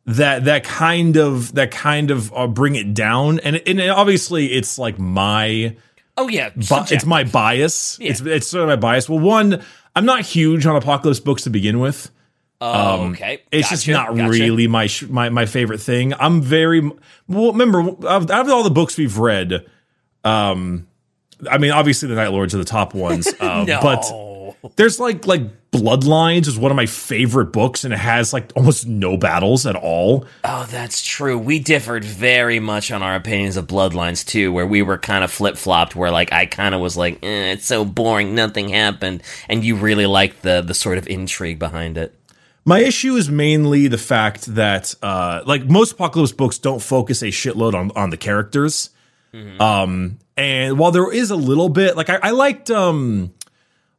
that 0.05 0.45
that 0.45 0.65
kind 0.65 1.15
of 1.17 1.53
that 1.55 1.71
kind 1.71 2.11
of 2.11 2.33
uh, 2.33 2.47
bring 2.47 2.75
it 2.75 2.93
down, 2.93 3.39
and 3.39 3.61
and 3.65 3.81
obviously 3.81 4.47
it's 4.47 4.77
like 4.77 4.99
my 4.99 5.77
oh 6.17 6.27
yeah, 6.27 6.49
bi- 6.49 6.87
it's 6.91 7.05
my 7.05 7.23
bias. 7.23 7.97
Yeah. 8.01 8.11
It's 8.11 8.21
it's 8.21 8.47
sort 8.47 8.63
of 8.63 8.67
my 8.67 8.75
bias. 8.75 9.07
Well, 9.07 9.19
one, 9.19 9.63
I'm 9.95 10.05
not 10.05 10.21
huge 10.21 10.65
on 10.65 10.75
apocalypse 10.75 11.21
books 11.21 11.43
to 11.43 11.49
begin 11.49 11.79
with. 11.79 12.11
Oh, 12.59 13.09
okay, 13.11 13.33
um, 13.35 13.39
It's 13.51 13.69
just 13.69 13.87
not 13.87 14.15
gotcha. 14.15 14.29
really 14.29 14.67
my 14.67 14.87
sh- 14.87 15.03
my 15.03 15.29
my 15.29 15.45
favorite 15.45 15.79
thing. 15.79 16.13
I'm 16.19 16.41
very 16.41 16.81
well. 17.27 17.51
Remember, 17.53 17.81
out 18.07 18.31
of 18.31 18.49
all 18.49 18.63
the 18.63 18.71
books 18.71 18.97
we've 18.97 19.17
read, 19.19 19.65
um, 20.23 20.87
I 21.49 21.57
mean, 21.59 21.71
obviously 21.71 22.09
the 22.09 22.15
Night 22.15 22.31
Lords 22.31 22.55
are 22.55 22.57
the 22.57 22.65
top 22.65 22.93
ones, 22.95 23.27
uh, 23.39 23.63
No. 23.67 23.79
but 23.81 24.75
there's 24.75 24.99
like 24.99 25.27
like 25.27 25.41
Bloodlines 25.71 26.47
is 26.47 26.57
one 26.57 26.71
of 26.71 26.75
my 26.75 26.87
favorite 26.87 27.51
books, 27.53 27.83
and 27.83 27.93
it 27.93 27.97
has 27.99 28.33
like 28.33 28.51
almost 28.55 28.87
no 28.87 29.17
battles 29.17 29.67
at 29.67 29.75
all. 29.75 30.25
Oh, 30.43 30.65
that's 30.71 31.03
true. 31.05 31.37
We 31.37 31.59
differed 31.59 32.03
very 32.03 32.59
much 32.59 32.89
on 32.89 33.03
our 33.03 33.13
opinions 33.15 33.57
of 33.57 33.67
Bloodlines 33.67 34.25
too, 34.25 34.51
where 34.51 34.65
we 34.65 34.81
were 34.81 34.97
kind 34.97 35.23
of 35.23 35.31
flip 35.31 35.57
flopped. 35.57 35.95
Where 35.95 36.09
like 36.09 36.31
I 36.33 36.47
kind 36.47 36.73
of 36.73 36.81
was 36.81 36.97
like, 36.97 37.19
eh, 37.23 37.51
"It's 37.51 37.65
so 37.67 37.85
boring, 37.85 38.33
nothing 38.33 38.69
happened," 38.69 39.21
and 39.47 39.63
you 39.63 39.75
really 39.75 40.07
liked 40.07 40.41
the 40.41 40.61
the 40.61 40.73
sort 40.73 40.97
of 40.97 41.05
intrigue 41.07 41.59
behind 41.59 41.97
it. 41.99 42.15
My 42.67 42.79
issue 42.79 43.15
is 43.15 43.29
mainly 43.29 43.87
the 43.87 43.97
fact 43.97 44.53
that, 44.55 44.93
uh, 45.01 45.41
like 45.45 45.69
most 45.69 45.93
apocalypse 45.93 46.33
books, 46.33 46.57
don't 46.57 46.81
focus 46.81 47.21
a 47.21 47.27
shitload 47.27 47.73
on 47.73 47.91
on 47.95 48.09
the 48.09 48.17
characters. 48.17 48.89
Um, 49.57 50.19
and 50.35 50.77
while 50.77 50.91
there 50.91 51.09
is 51.09 51.31
a 51.31 51.37
little 51.37 51.69
bit, 51.69 51.95
like 51.95 52.09
I, 52.09 52.19
I 52.21 52.31
liked, 52.31 52.69
um, 52.69 53.33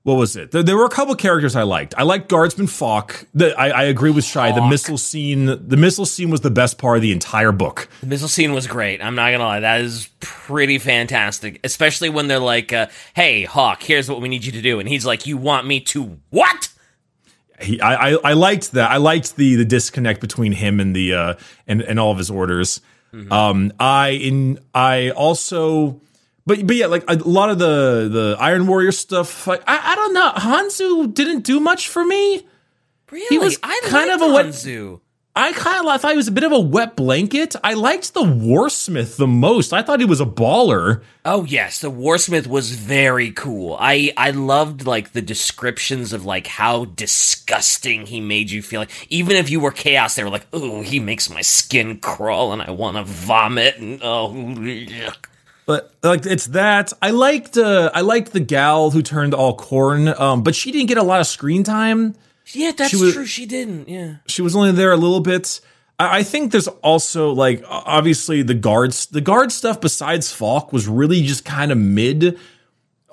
what 0.03 0.15
was 0.17 0.37
it? 0.37 0.51
There, 0.51 0.63
there 0.63 0.77
were 0.77 0.85
a 0.85 0.91
couple 0.91 1.15
characters 1.15 1.57
I 1.57 1.63
liked. 1.63 1.95
I 1.97 2.03
liked 2.03 2.29
Guardsman 2.29 2.67
Falk. 2.67 3.25
The, 3.33 3.59
I, 3.59 3.69
I 3.69 3.83
agree 3.85 4.11
with 4.11 4.25
Shy. 4.25 4.53
The 4.53 4.67
missile 4.67 4.99
scene, 4.99 5.47
the 5.47 5.77
missile 5.79 6.05
scene 6.07 6.29
was 6.29 6.43
the 6.43 6.51
best 6.51 6.77
part 6.77 6.97
of 6.97 7.03
the 7.03 7.13
entire 7.13 7.53
book. 7.53 7.89
The 8.01 8.07
missile 8.07 8.29
scene 8.29 8.53
was 8.53 8.67
great. 8.67 9.01
I'm 9.01 9.15
not 9.15 9.31
gonna 9.31 9.45
lie, 9.45 9.61
that 9.61 9.81
is 9.81 10.11
pretty 10.21 10.79
fantastic. 10.79 11.59
Especially 11.65 12.11
when 12.11 12.29
they're 12.29 12.39
like, 12.39 12.73
uh, 12.75 12.89
"Hey, 13.15 13.45
Hawke, 13.45 13.83
here's 13.83 14.11
what 14.11 14.21
we 14.21 14.29
need 14.29 14.45
you 14.45 14.53
to 14.53 14.61
do," 14.61 14.79
and 14.79 14.87
he's 14.89 15.07
like, 15.07 15.27
"You 15.27 15.39
want 15.39 15.67
me 15.67 15.81
to 15.81 16.19
what?" 16.29 16.69
He, 17.61 17.81
I, 17.81 18.11
I, 18.11 18.19
I 18.25 18.33
liked 18.35 18.73
that. 18.73 18.91
I 18.91 18.99
liked 18.99 19.37
the 19.37 19.57
the 19.57 19.65
disconnect 19.65 20.21
between 20.21 20.53
him 20.53 20.81
and 20.81 20.95
the 20.95 21.15
uh 21.15 21.35
and 21.67 21.83
and 21.83 21.99
all 21.99 22.13
of 22.13 22.19
his 22.19 22.31
orders. 22.31 22.81
Um, 23.31 23.73
I 23.81 24.11
in 24.11 24.59
I 24.75 25.11
also, 25.11 26.01
but 26.47 26.67
but 26.67 26.77
yeah, 26.77 26.87
like 26.87 27.05
a 27.09 27.15
lot 27.15 27.51
of 27.51 27.59
the 27.59 28.09
the 28.13 28.37
Iron 28.39 28.67
Warrior 28.67 28.93
stuff. 28.93 29.47
Like, 29.47 29.63
I 29.67 29.93
I 29.93 29.95
don't 29.95 30.13
know. 30.13 30.33
Honsou 30.37 31.15
didn't 31.15 31.41
do 31.41 31.59
much 31.59 31.89
for 31.89 32.05
me. 32.05 32.47
Really? 33.11 33.27
He 33.29 33.39
was 33.39 33.59
I 33.63 33.81
kind 33.87 34.11
of 34.11 34.21
a 34.21 34.25
Honsou. 34.27 35.01
I 35.39 35.53
kind 35.53 35.87
of 35.87 36.01
thought 36.01 36.11
he 36.11 36.17
was 36.17 36.27
a 36.27 36.33
bit 36.33 36.43
of 36.43 36.51
a 36.51 36.59
wet 36.59 36.97
blanket. 36.97 37.55
I 37.63 37.75
liked 37.75 38.13
the 38.13 38.23
Warsmith 38.23 39.19
the 39.19 39.29
most. 39.29 39.73
I 39.73 39.83
thought 39.83 40.01
he 40.01 40.05
was 40.05 40.21
a 40.21 40.27
baller. 40.27 41.01
Oh 41.25 41.45
yes, 41.45 41.81
the 41.81 41.93
Warsmith 41.93 42.49
was 42.49 42.73
very 42.73 43.31
cool. 43.31 43.77
I 43.79 44.13
I 44.17 44.33
loved 44.33 44.85
like 44.85 45.13
the 45.13 45.23
descriptions 45.23 46.13
of 46.13 46.25
like 46.25 46.49
how 46.49 46.87
disgusting 46.87 48.07
he 48.07 48.21
made 48.21 48.51
you 48.51 48.63
feel. 48.63 48.81
Like 48.81 49.07
even 49.11 49.37
if 49.37 49.49
you 49.49 49.61
were 49.61 49.71
chaos, 49.71 50.17
they 50.17 50.25
were 50.25 50.31
like, 50.31 50.47
"Oh, 50.53 50.83
he 50.83 50.99
makes 50.99 51.31
my 51.31 51.43
skin 51.43 52.01
crawl 52.01 52.53
and 52.53 52.61
I 52.61 52.73
want 52.73 52.97
to 52.97 53.05
vomit." 53.05 53.79
And 53.79 54.01
oh, 54.03 54.31
yuck. 54.33 55.27
But 55.67 55.95
like 56.03 56.27
it's 56.27 56.47
that 56.49 56.93
I 57.01 57.11
liked 57.11 57.57
uh, 57.57 57.93
I 57.95 58.01
liked 58.01 58.33
the 58.33 58.41
gal 58.41 58.91
who 58.91 59.03
turned 59.03 59.35
all 59.35 59.57
Khorne, 59.57 60.19
um, 60.19 60.43
but 60.43 60.57
she 60.57 60.73
didn't 60.73 60.89
get 60.89 60.99
a 60.99 61.05
lot 61.05 61.21
of 61.21 61.29
screen 61.29 61.63
time. 61.63 62.17
Yeah, 62.53 62.73
that's 62.77 62.95
was- 62.95 63.13
true. 63.15 63.27
She 63.27 63.47
didn't. 63.47 63.89
Yeah. 63.89 64.17
she 64.27 64.43
was 64.43 64.55
only 64.57 64.73
there 64.73 64.93
a 64.93 64.97
little 64.97 65.21
bit. 65.21 65.61
I, 65.99 66.19
I 66.19 66.23
think 66.23 66.53
there's 66.53 66.69
also 66.69 67.33
like 67.33 67.63
obviously 67.69 68.43
the 68.43 68.55
guards 68.55 69.07
the 69.07 69.21
guard 69.21 69.53
stuff 69.53 69.81
besides 69.81 70.33
Falk 70.33 70.73
was 70.73 70.87
really 70.89 71.23
just 71.23 71.45
kind 71.45 71.73
of 71.73 71.79
mid. 71.79 72.39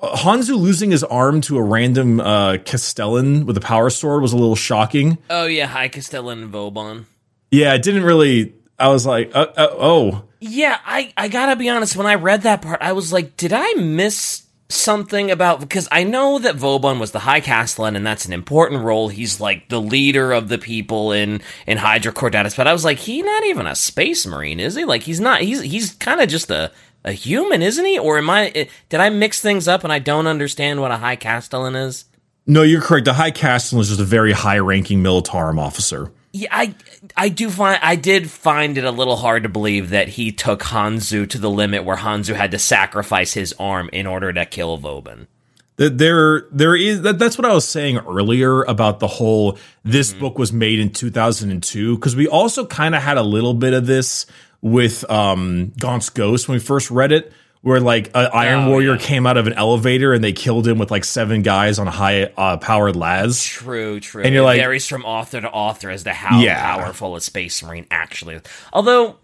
Uh, 0.00 0.16
Honsou 0.16 0.58
losing 0.58 0.90
his 0.90 1.02
arm 1.04 1.40
to 1.42 1.56
a 1.56 1.62
random 1.62 2.20
uh, 2.20 2.58
Castellan 2.64 3.46
with 3.46 3.56
a 3.56 3.60
power 3.60 3.88
sword 3.90 4.20
was 4.22 4.32
a 4.32 4.36
little 4.36 4.56
shocking. 4.56 5.18
Oh 5.30 5.46
yeah, 5.46 5.66
High 5.66 5.88
Castellan 5.88 6.42
and 6.42 6.50
Vauban. 6.50 7.06
Yeah, 7.50 7.74
it 7.74 7.82
didn't 7.82 8.04
really. 8.04 8.54
I 8.78 8.88
was 8.88 9.06
like, 9.06 9.34
uh, 9.34 9.46
uh, 9.56 9.68
oh, 9.72 10.24
Yeah, 10.40 10.78
I 10.84 11.12
I 11.16 11.28
gotta 11.28 11.56
be 11.56 11.68
honest. 11.70 11.96
When 11.96 12.06
I 12.06 12.16
read 12.16 12.42
that 12.42 12.60
part, 12.62 12.82
I 12.82 12.92
was 12.92 13.12
like, 13.12 13.36
did 13.38 13.52
I 13.54 13.72
miss 13.74 14.42
something 14.68 15.30
about? 15.30 15.60
Because 15.60 15.88
I 15.92 16.04
know 16.04 16.38
that 16.38 16.56
Vauban 16.56 16.98
was 16.98 17.12
the 17.12 17.20
High 17.20 17.40
Castellan, 17.40 17.96
and 17.96 18.06
that's 18.06 18.24
an 18.26 18.32
important 18.32 18.82
role. 18.82 19.08
He's 19.08 19.40
like 19.40 19.68
the 19.68 19.80
leader 19.80 20.32
of 20.32 20.48
the 20.48 20.58
people 20.58 21.12
in 21.12 21.40
in 21.66 21.78
Hydra 21.78 22.12
Cordatus. 22.12 22.56
But 22.56 22.66
I 22.66 22.72
was 22.72 22.84
like, 22.84 22.98
he 22.98 23.22
not 23.22 23.44
even 23.44 23.66
a 23.66 23.74
space 23.74 24.26
marine, 24.26 24.60
is 24.60 24.74
he? 24.76 24.84
Like 24.84 25.02
he's 25.02 25.20
not. 25.20 25.40
He's 25.42 25.60
he's 25.62 25.94
kind 25.94 26.20
of 26.20 26.28
just 26.28 26.50
a 26.50 26.70
a 27.04 27.12
human, 27.12 27.62
isn't 27.62 27.84
he? 27.84 27.98
Or 27.98 28.18
am 28.18 28.28
I? 28.28 28.48
eh, 28.48 28.64
Did 28.88 29.00
I 29.00 29.10
mix 29.10 29.40
things 29.40 29.68
up 29.68 29.84
and 29.84 29.92
I 29.92 29.98
don't 30.00 30.26
understand 30.26 30.80
what 30.80 30.90
a 30.90 30.96
High 30.96 31.16
Castellan 31.16 31.76
is? 31.76 32.04
no, 32.48 32.62
you're 32.62 32.80
correct. 32.80 33.04
The 33.06 33.14
High 33.14 33.32
Castellan 33.32 33.80
is 33.82 33.88
just 33.88 34.00
a 34.00 34.04
very 34.04 34.32
high 34.32 34.58
ranking 34.58 35.02
militarum 35.02 35.58
officer. 35.58 36.12
Yeah, 36.36 36.48
I 36.52 36.74
I 37.16 37.30
do 37.30 37.48
find 37.48 37.80
I 37.82 37.96
did 37.96 38.30
find 38.30 38.76
it 38.76 38.84
a 38.84 38.90
little 38.90 39.16
hard 39.16 39.44
to 39.44 39.48
believe 39.48 39.88
that 39.90 40.08
he 40.08 40.32
took 40.32 40.60
Honsou 40.60 41.26
to 41.30 41.38
the 41.38 41.48
limit 41.48 41.84
where 41.84 41.96
Honsou 41.96 42.34
had 42.34 42.50
to 42.50 42.58
sacrifice 42.58 43.32
his 43.32 43.54
arm 43.58 43.88
in 43.90 44.06
order 44.06 44.30
to 44.34 44.44
kill 44.44 44.76
Vauban. 44.76 45.28
That 45.76 45.96
there 45.96 46.46
there 46.52 46.76
is 46.76 47.00
that, 47.02 47.18
that's 47.18 47.38
what 47.38 47.46
I 47.46 47.54
was 47.54 47.66
saying 47.66 47.96
earlier 47.98 48.64
about 48.64 49.00
the 49.00 49.06
whole 49.06 49.58
this 49.82 50.12
book 50.12 50.38
was 50.38 50.52
made 50.52 50.78
in 50.78 50.90
2002 50.90 51.96
because 51.96 52.14
we 52.14 52.28
also 52.28 52.66
kind 52.66 52.94
of 52.94 53.02
had 53.02 53.16
a 53.16 53.22
little 53.22 53.54
bit 53.54 53.72
of 53.72 53.86
this 53.86 54.26
with 54.60 55.10
um 55.10 55.72
Gaunt's 55.78 56.10
Ghost 56.10 56.48
when 56.48 56.56
we 56.56 56.60
first 56.60 56.90
read 56.90 57.12
it 57.12 57.32
where 57.66 57.80
like 57.80 58.12
an 58.14 58.28
Iron 58.32 58.64
Oh, 58.64 58.70
Warrior 58.70 58.92
yeah. 58.92 58.98
came 59.00 59.26
out 59.26 59.36
of 59.36 59.48
an 59.48 59.54
elevator 59.54 60.12
and 60.14 60.22
they 60.22 60.32
killed 60.32 60.68
him 60.68 60.78
with 60.78 60.92
like 60.92 61.04
seven 61.04 61.42
guys 61.42 61.80
on 61.80 61.88
high 61.88 62.22
uh, 62.36 62.58
powered 62.58 62.94
lads. 62.94 63.44
True, 63.44 63.98
true. 63.98 64.22
And 64.22 64.32
you're 64.32 64.44
it 64.44 64.46
like- 64.46 64.60
varies 64.60 64.86
from 64.86 65.04
author 65.04 65.40
to 65.40 65.50
author 65.50 65.90
as 65.90 66.04
to 66.04 66.12
how 66.12 66.38
Yeah. 66.38 66.76
powerful 66.76 67.16
a 67.16 67.20
space 67.20 67.60
marine 67.64 67.84
actually 67.90 68.36
is. 68.36 68.42
Although, 68.72 69.16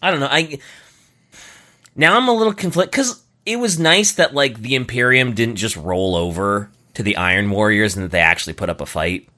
I 0.00 0.12
don't 0.12 0.20
know. 0.20 0.28
I 0.30 0.58
now 1.96 2.16
I'm 2.16 2.28
a 2.28 2.32
little 2.32 2.54
conflicted 2.54 2.92
because 2.92 3.20
it 3.44 3.56
was 3.56 3.80
nice 3.80 4.12
that 4.12 4.32
like 4.32 4.60
the 4.60 4.76
Imperium 4.76 5.34
didn't 5.34 5.56
just 5.56 5.76
roll 5.76 6.14
over 6.14 6.70
to 6.94 7.02
the 7.02 7.16
Iron 7.16 7.50
Warriors 7.50 7.96
and 7.96 8.04
that 8.04 8.12
they 8.12 8.20
actually 8.20 8.52
put 8.52 8.70
up 8.70 8.80
a 8.80 8.86
fight. 8.86 9.28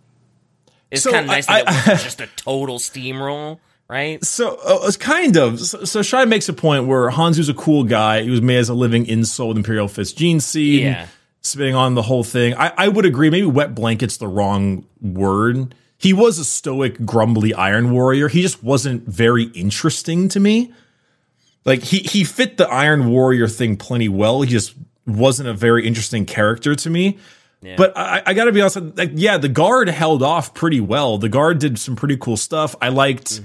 It's 0.90 1.02
So, 1.02 1.12
kind 1.12 1.24
of 1.24 1.30
nice 1.30 1.48
I- 1.48 1.62
that 1.62 1.72
it 1.72 1.76
wasn't 1.88 2.00
just 2.02 2.20
a 2.20 2.26
total 2.36 2.78
steamroll, 2.78 3.58
right? 3.88 4.24
So 4.24 4.56
uh, 4.64 4.86
it's 4.86 4.96
kind 4.96 5.36
of 5.36 5.60
so, 5.60 5.84
so 5.84 6.02
Shai 6.02 6.24
makes 6.24 6.48
a 6.48 6.52
point 6.52 6.86
where 6.86 7.10
Honsou's 7.10 7.48
a 7.48 7.54
cool 7.54 7.84
guy. 7.84 8.22
He 8.22 8.30
was 8.30 8.42
made 8.42 8.58
as 8.58 8.68
a 8.68 8.74
living 8.74 9.06
insult 9.06 9.48
with 9.48 9.56
Imperial 9.58 9.88
Fist 9.88 10.16
gene 10.16 10.40
seed. 10.40 10.82
Yeah. 10.82 11.06
spitting 11.40 11.74
on 11.74 11.94
the 11.94 12.02
whole 12.02 12.24
thing. 12.24 12.54
I, 12.54 12.72
I 12.76 12.88
would 12.88 13.04
agree. 13.04 13.30
Maybe 13.30 13.46
wet 13.46 13.74
blanket's 13.74 14.16
the 14.16 14.28
wrong 14.28 14.86
word. 15.00 15.74
He 15.98 16.12
was 16.12 16.38
a 16.38 16.44
stoic, 16.44 17.04
grumbly 17.04 17.54
Iron 17.54 17.90
Warrior. 17.90 18.28
He 18.28 18.42
just 18.42 18.62
wasn't 18.62 19.06
very 19.06 19.44
interesting 19.44 20.28
to 20.30 20.40
me. 20.40 20.72
Like 21.64 21.82
he 21.82 21.98
he 21.98 22.24
fit 22.24 22.56
the 22.56 22.68
Iron 22.68 23.08
Warrior 23.08 23.48
thing 23.48 23.76
plenty 23.76 24.08
well. 24.08 24.42
He 24.42 24.50
just 24.50 24.74
wasn't 25.06 25.48
a 25.48 25.54
very 25.54 25.86
interesting 25.86 26.26
character 26.26 26.74
to 26.74 26.90
me. 26.90 27.18
But 27.76 27.96
I, 27.96 28.22
I 28.26 28.34
got 28.34 28.44
to 28.44 28.52
be 28.52 28.60
honest. 28.60 28.76
Like, 28.98 29.12
yeah, 29.14 29.38
the 29.38 29.48
guard 29.48 29.88
held 29.88 30.22
off 30.22 30.52
pretty 30.52 30.80
well. 30.80 31.16
The 31.16 31.30
guard 31.30 31.58
did 31.60 31.78
some 31.78 31.96
pretty 31.96 32.18
cool 32.18 32.36
stuff. 32.36 32.76
I 32.82 32.90
liked, 32.90 33.40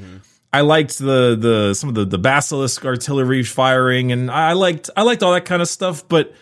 I 0.52 0.62
liked 0.62 0.98
the 0.98 1.36
the 1.40 1.74
some 1.74 1.90
of 1.90 1.96
the 1.96 2.06
the 2.06 2.18
basilisk 2.18 2.86
artillery 2.86 3.44
firing, 3.44 4.12
and 4.12 4.32
I 4.32 4.54
liked 4.54 4.90
I 4.98 5.04
liked 5.04 5.22
all 5.24 5.34
that 5.34 5.46
kind 5.46 5.62
of 5.62 5.68
stuff. 5.68 6.08
But 6.08 6.34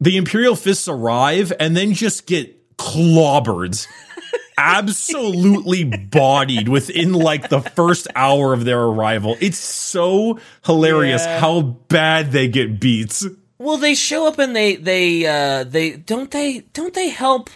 the 0.00 0.16
Imperial 0.16 0.56
fists 0.56 0.88
arrive 0.88 1.52
and 1.60 1.76
then 1.76 1.92
just 1.94 2.26
get 2.26 2.76
clobbered, 2.76 3.86
absolutely 4.58 5.84
bodied 5.84 6.68
within 6.68 7.12
like 7.12 7.48
the 7.48 7.60
first 7.60 8.08
hour 8.16 8.52
of 8.52 8.64
their 8.64 8.80
arrival. 8.82 9.36
It's 9.40 9.58
so 9.58 10.38
hilarious 10.64 11.24
Yeah. 11.24 11.38
how 11.40 11.60
bad 11.62 12.32
they 12.32 12.48
get 12.48 12.80
beat. 12.80 13.22
Well, 13.58 13.76
they 13.76 13.94
show 13.94 14.26
up 14.26 14.38
and 14.38 14.54
they 14.54 14.76
they 14.76 15.26
uh 15.26 15.64
they 15.64 15.92
don't 15.92 16.30
they 16.30 16.60
don't 16.72 16.92
they 16.92 17.08
help 17.10 17.50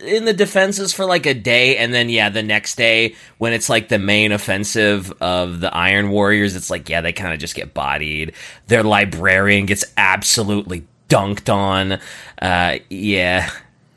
in 0.00 0.26
the 0.26 0.32
defenses 0.32 0.92
for 0.92 1.04
like 1.04 1.26
a 1.26 1.34
day, 1.34 1.76
and 1.78 1.92
then 1.92 2.08
yeah, 2.08 2.28
the 2.28 2.42
next 2.42 2.76
day 2.76 3.14
when 3.38 3.52
it's 3.52 3.68
like 3.68 3.88
the 3.88 3.98
main 3.98 4.32
offensive 4.32 5.12
of 5.22 5.60
the 5.60 5.74
Iron 5.74 6.10
Warriors, 6.10 6.54
it's 6.54 6.70
like 6.70 6.88
yeah, 6.88 7.00
they 7.00 7.12
kind 7.12 7.32
of 7.32 7.38
just 7.38 7.54
get 7.54 7.72
bodied. 7.72 8.34
Their 8.66 8.82
librarian 8.82 9.66
gets 9.66 9.84
absolutely 9.96 10.86
dunked 11.08 11.52
on. 11.52 11.98
Uh, 12.40 12.78
yeah, 12.90 13.50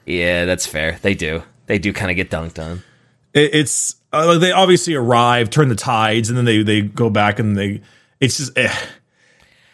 yeah, 0.06 0.46
that's 0.46 0.66
fair. 0.66 1.00
They 1.02 1.16
do. 1.16 1.44
They 1.66 1.80
do 1.80 1.92
kind 1.92 2.12
of 2.12 2.16
get 2.16 2.30
dunked 2.30 2.64
on. 2.64 2.84
It's 3.34 3.96
uh, 4.14 4.26
like 4.26 4.40
they 4.40 4.52
obviously 4.52 4.96
arrive, 4.96 5.50
turn 5.50 5.68
the 5.68 5.76
tides, 5.76 6.30
and 6.30 6.38
then 6.38 6.46
they 6.46 6.64
they 6.64 6.82
go 6.82 7.10
back 7.10 7.40
and 7.40 7.58
they. 7.58 7.82
It's 8.20 8.38
just 8.38 8.58
eh, 8.58 8.74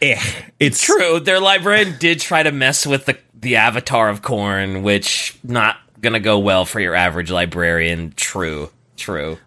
eh. 0.02 0.22
It's 0.60 0.84
True, 0.84 1.20
their 1.20 1.40
librarian 1.40 1.98
did 2.00 2.20
try 2.20 2.42
to 2.42 2.52
mess 2.52 2.86
with 2.86 3.06
the 3.06 3.18
the 3.34 3.58
avatar 3.58 4.10
of 4.10 4.22
Khorne, 4.22 4.82
which 4.82 5.38
not 5.44 5.78
gonna 6.04 6.20
go 6.20 6.38
well 6.40 6.66
for 6.66 6.80
your 6.80 6.94
average 6.94 7.32
librarian. 7.32 8.14
True, 8.16 8.70
true. 8.98 9.40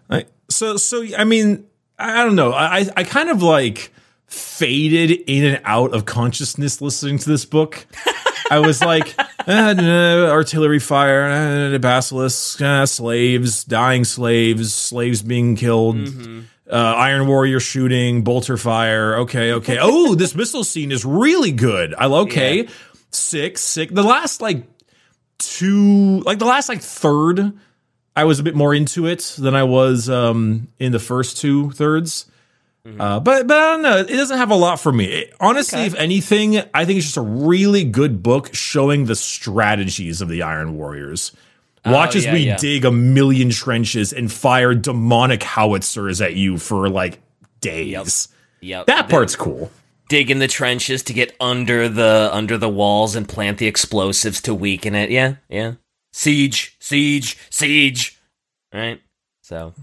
So 0.49 0.77
so 0.77 1.05
I 1.17 1.23
mean 1.23 1.65
I, 1.99 2.23
don't 2.23 2.35
know 2.35 2.51
I 2.53 2.87
I- 2.95 3.03
kind 3.03 3.29
of 3.29 3.41
like 3.41 3.91
faded 4.27 5.11
in 5.11 5.43
and 5.45 5.61
out 5.63 5.93
of 5.93 6.05
consciousness 6.05 6.81
listening 6.81 7.17
to 7.19 7.29
this 7.29 7.45
book. 7.45 7.85
I 8.49 8.59
was 8.59 8.81
like 8.81 9.13
eh, 9.47 9.73
no, 9.73 10.29
artillery 10.31 10.79
fire, 10.79 11.73
eh, 11.73 11.77
basilisk, 11.77 12.61
eh, 12.61 12.85
slaves, 12.85 13.63
dying 13.63 14.05
slaves, 14.05 14.73
slaves 14.73 15.21
being 15.21 15.55
killed. 15.55 16.07
Uh, 16.69 16.75
Iron 16.75 17.27
Warrior 17.27 17.59
shooting, 17.61 18.23
bolter 18.23 18.57
fire. 18.57 19.17
Okay, 19.19 19.53
okay. 19.53 19.77
Oh, 19.81 20.15
this 20.15 20.35
missile 20.35 20.63
scene 20.65 20.91
is 20.91 21.05
really 21.05 21.51
good. 21.51 21.93
I 21.97 22.05
okay. 22.05 22.63
Yeah. 22.63 22.69
Sick, 23.11 23.57
sick. 23.57 23.89
The 23.89 24.03
last 24.03 24.41
like 24.41 24.65
two, 25.39 26.19
like 26.21 26.39
the 26.39 26.45
last 26.45 26.69
like 26.69 26.81
third 26.81 27.53
I 28.17 28.23
was 28.23 28.39
a 28.39 28.43
bit 28.43 28.55
more 28.55 28.73
into 28.73 29.05
it 29.05 29.35
than 29.37 29.53
I 29.53 29.61
was 29.61 30.09
um, 30.09 30.69
in 30.79 30.91
the 30.91 30.99
first 30.99 31.37
two 31.37 31.69
thirds. 31.71 32.25
Uh, 32.99 33.19
but 33.19 33.45
but 33.47 33.57
I 33.57 33.71
don't 33.73 33.81
know. 33.81 33.97
It 33.97 34.07
doesn't 34.07 34.37
have 34.37 34.49
a 34.49 34.55
lot 34.55 34.79
for 34.79 34.91
me. 34.91 35.05
It- 35.05 35.33
honestly, 35.39 35.81
if 35.81 35.93
anything, 35.95 36.57
I 36.73 36.85
think 36.85 36.97
it's 36.97 37.05
just 37.05 37.17
a 37.17 37.21
really 37.21 37.83
good 37.83 38.23
book 38.23 38.55
showing 38.55 39.05
the 39.05 39.15
strategies 39.15 40.21
of 40.21 40.29
the 40.29 40.41
Iron 40.41 40.77
Warriors. 40.77 41.31
Watch 41.85 42.15
as 42.15 42.25
yeah, 42.25 42.33
we 42.33 42.39
yeah. 42.39 42.57
dig 42.57 42.85
a 42.85 42.91
million 42.91 43.49
trenches 43.49 44.13
and 44.13 44.31
fire 44.31 44.73
demonic 44.73 45.43
howitzers 45.43 46.21
at 46.21 46.35
you 46.35 46.57
for 46.57 46.89
like 46.89 47.19
days. 47.61 48.29
Yep. 48.61 48.87
That 48.87 49.09
part's 49.09 49.35
cool. 49.35 49.69
Dig 50.07 50.31
in 50.31 50.39
the 50.39 50.47
trenches 50.47 51.03
to 51.03 51.13
get 51.13 51.35
under 51.39 51.89
the 51.89 52.29
under 52.31 52.57
the 52.57 52.69
walls 52.69 53.15
and 53.15 53.27
plant 53.27 53.57
the 53.57 53.67
explosives 53.67 54.41
to 54.41 54.53
weaken 54.53 54.95
it. 54.95 55.09
Yeah, 55.09 55.35
yeah. 55.49 55.73
Siege, 56.13 56.75
siege, 56.79 57.37
siege. 57.49 58.19
Right. 58.73 59.01
So. 59.41 59.73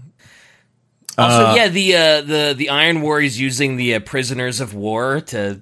Also, 1.17 1.45
Uh, 1.45 1.53
yeah, 1.55 1.67
the 1.69 1.95
uh, 1.95 2.21
the 2.21 2.55
the 2.57 2.69
Iron 2.69 3.01
War 3.01 3.21
is 3.21 3.39
using 3.39 3.77
the 3.77 3.95
uh, 3.95 3.99
prisoners 4.01 4.59
of 4.59 4.73
war 4.73 5.21
to 5.21 5.61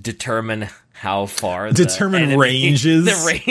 determine 0.00 0.68
how 1.02 1.26
far 1.26 1.72
Determine 1.72 2.22
enemy- 2.22 2.36
ranges. 2.40 3.04
The 3.04 3.42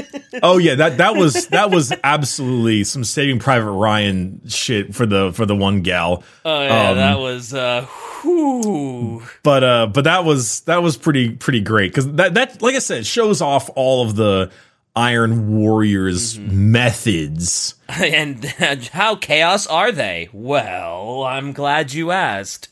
range. 0.00 0.40
Oh 0.42 0.56
yeah, 0.56 0.74
that 0.76 0.96
that 0.96 1.14
was 1.16 1.48
that 1.48 1.70
was 1.70 1.92
absolutely 2.02 2.82
some 2.84 3.04
Saving 3.04 3.38
Private 3.38 3.70
Ryan 3.72 4.40
shit 4.48 4.94
for 4.94 5.04
the 5.04 5.32
for 5.34 5.44
the 5.44 5.54
one 5.54 5.82
gal. 5.82 6.24
oh 6.46 6.62
yeah, 6.62 6.90
Um, 6.90 6.96
that 6.96 7.18
was. 7.18 7.52
uh 7.52 7.86
whew. 8.22 9.22
but 9.42 9.62
uh 9.62 9.86
but 9.88 10.04
that 10.04 10.24
was 10.24 10.60
that 10.62 10.82
was 10.82 10.96
pretty 10.96 11.30
pretty 11.30 11.60
great 11.60 11.90
because 11.92 12.10
that 12.12 12.34
that 12.34 12.60
like 12.62 12.74
i 12.74 12.78
said 12.80 13.06
shows 13.06 13.40
off 13.42 13.68
all 13.76 14.04
of 14.04 14.16
the 14.16 14.50
iron 14.96 15.54
warriors 15.58 16.38
methods 16.38 17.74
And 17.88 18.44
how 18.92 19.14
chaos 19.16 19.66
are 19.68 19.92
they? 19.92 20.28
Well, 20.32 21.22
I'm 21.22 21.52
glad 21.52 21.92
you 21.92 22.10
asked. 22.10 22.68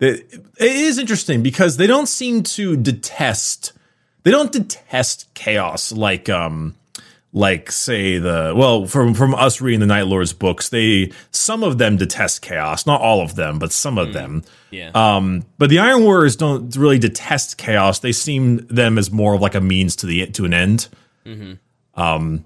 It, 0.00 0.44
is 0.58 0.98
interesting 0.98 1.42
because 1.42 1.76
they 1.76 1.86
don't 1.86 2.06
seem 2.06 2.42
to 2.42 2.76
detest 2.76 3.72
they 4.22 4.30
don't 4.30 4.52
detest 4.52 5.32
chaos 5.34 5.92
like 5.92 6.28
um 6.28 6.74
like 7.32 7.70
say 7.70 8.18
the 8.18 8.52
well 8.56 8.86
from 8.86 9.14
from 9.14 9.34
us 9.34 9.60
reading 9.60 9.80
the 9.80 9.86
night 9.86 10.06
lords 10.06 10.32
books 10.32 10.68
they 10.68 11.12
some 11.30 11.62
of 11.62 11.78
them 11.78 11.96
detest 11.96 12.42
chaos 12.42 12.86
not 12.86 13.00
all 13.00 13.22
of 13.22 13.36
them 13.36 13.58
but 13.58 13.72
some 13.72 13.98
of 13.98 14.12
them 14.12 14.42
Yeah. 14.70 14.90
Um, 14.94 15.44
but 15.58 15.68
the 15.68 15.78
Iron 15.80 16.04
Warriors 16.04 16.36
don't 16.36 16.74
really 16.76 16.98
detest 16.98 17.58
chaos. 17.58 17.98
They 17.98 18.12
seem 18.12 18.66
them 18.68 18.98
as 18.98 19.10
more 19.10 19.34
of 19.34 19.40
like 19.40 19.54
a 19.56 19.60
means 19.60 19.96
to 19.96 20.06
the 20.06 20.26
to 20.26 20.44
an 20.44 20.54
end. 20.54 20.88
Um, 21.94 22.44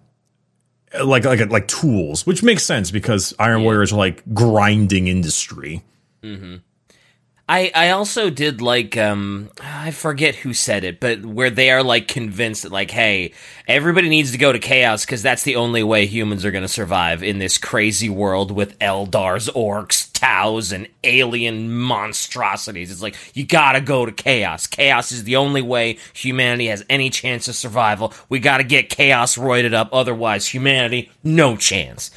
like 1.04 1.24
like 1.24 1.50
like 1.50 1.68
tools, 1.68 2.26
which 2.26 2.42
makes 2.42 2.64
sense 2.64 2.90
because 2.90 3.34
Iron 3.38 3.62
Warriors 3.62 3.92
are 3.92 3.96
like 3.96 4.22
grinding 4.32 5.06
industry. 5.06 5.82
I 7.46 7.70
I 7.74 7.90
also 7.90 8.30
did 8.30 8.62
like 8.62 8.96
um 8.96 9.50
I 9.60 9.90
forget 9.90 10.34
who 10.34 10.54
said 10.54 10.82
it, 10.82 10.98
but 10.98 11.24
where 11.26 11.50
they 11.50 11.70
are 11.70 11.82
like 11.82 12.08
convinced 12.08 12.62
that 12.62 12.72
like 12.72 12.90
hey, 12.90 13.34
everybody 13.68 14.08
needs 14.08 14.32
to 14.32 14.38
go 14.38 14.50
to 14.50 14.58
chaos 14.58 15.04
because 15.04 15.22
that's 15.22 15.42
the 15.42 15.56
only 15.56 15.82
way 15.82 16.06
humans 16.06 16.46
are 16.46 16.50
going 16.50 16.62
to 16.62 16.68
survive 16.68 17.22
in 17.22 17.38
this 17.38 17.58
crazy 17.58 18.08
world 18.08 18.50
with 18.50 18.78
Eldars, 18.78 19.50
orcs, 19.52 20.10
Taus, 20.10 20.72
and 20.72 20.88
alien 21.02 21.70
monstrosities. 21.70 22.90
It's 22.90 23.02
like 23.02 23.16
you 23.34 23.44
got 23.44 23.72
to 23.72 23.82
go 23.82 24.06
to 24.06 24.12
chaos. 24.12 24.66
Chaos 24.66 25.12
is 25.12 25.24
the 25.24 25.36
only 25.36 25.62
way 25.62 25.98
humanity 26.14 26.68
has 26.68 26.82
any 26.88 27.10
chance 27.10 27.46
of 27.46 27.54
survival. 27.54 28.14
We 28.30 28.38
got 28.38 28.58
to 28.58 28.64
get 28.64 28.88
chaos 28.88 29.36
roided 29.36 29.74
up 29.74 29.90
otherwise 29.92 30.46
humanity 30.46 31.10
no 31.22 31.58
chance. 31.58 32.10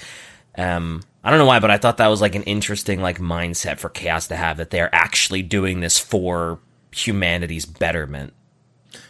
Um, 0.57 1.03
I 1.27 1.29
don't 1.29 1.39
know 1.39 1.45
why, 1.45 1.59
but 1.59 1.69
I 1.69 1.77
thought 1.77 1.97
that 1.97 2.07
was 2.07 2.21
like 2.21 2.35
an 2.35 2.43
interesting 2.43 3.01
like 3.01 3.19
mindset 3.19 3.79
for 3.79 3.89
chaos 3.89 4.27
to 4.29 4.37
have 4.37 4.55
that 4.57 4.69
they're 4.69 4.93
actually 4.95 5.41
doing 5.41 5.81
this 5.81 5.99
for 5.99 6.59
humanity's 6.91 7.65
betterment, 7.65 8.31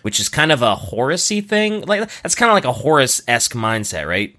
which 0.02 0.20
is 0.20 0.28
kind 0.28 0.52
of 0.52 0.64
a 0.64 0.76
Horusy 0.76 1.46
thing. 1.48 1.82
Like 1.84 2.10
that's 2.24 2.34
kind 2.34 2.50
of 2.50 2.56
like 2.56 2.66
a 2.66 2.72
Horus 2.74 3.22
esque 3.28 3.54
mindset, 3.54 4.08
right? 4.08 4.36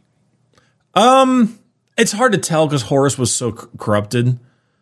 Um, 0.95 1.61
it's 1.97 2.11
hard 2.11 2.33
to 2.33 2.39
tell 2.39 2.67
because 2.67 2.83
Horus 2.83 3.17
was 3.17 3.33
so 3.33 3.55
c- 3.55 3.67
corrupted 3.79 4.41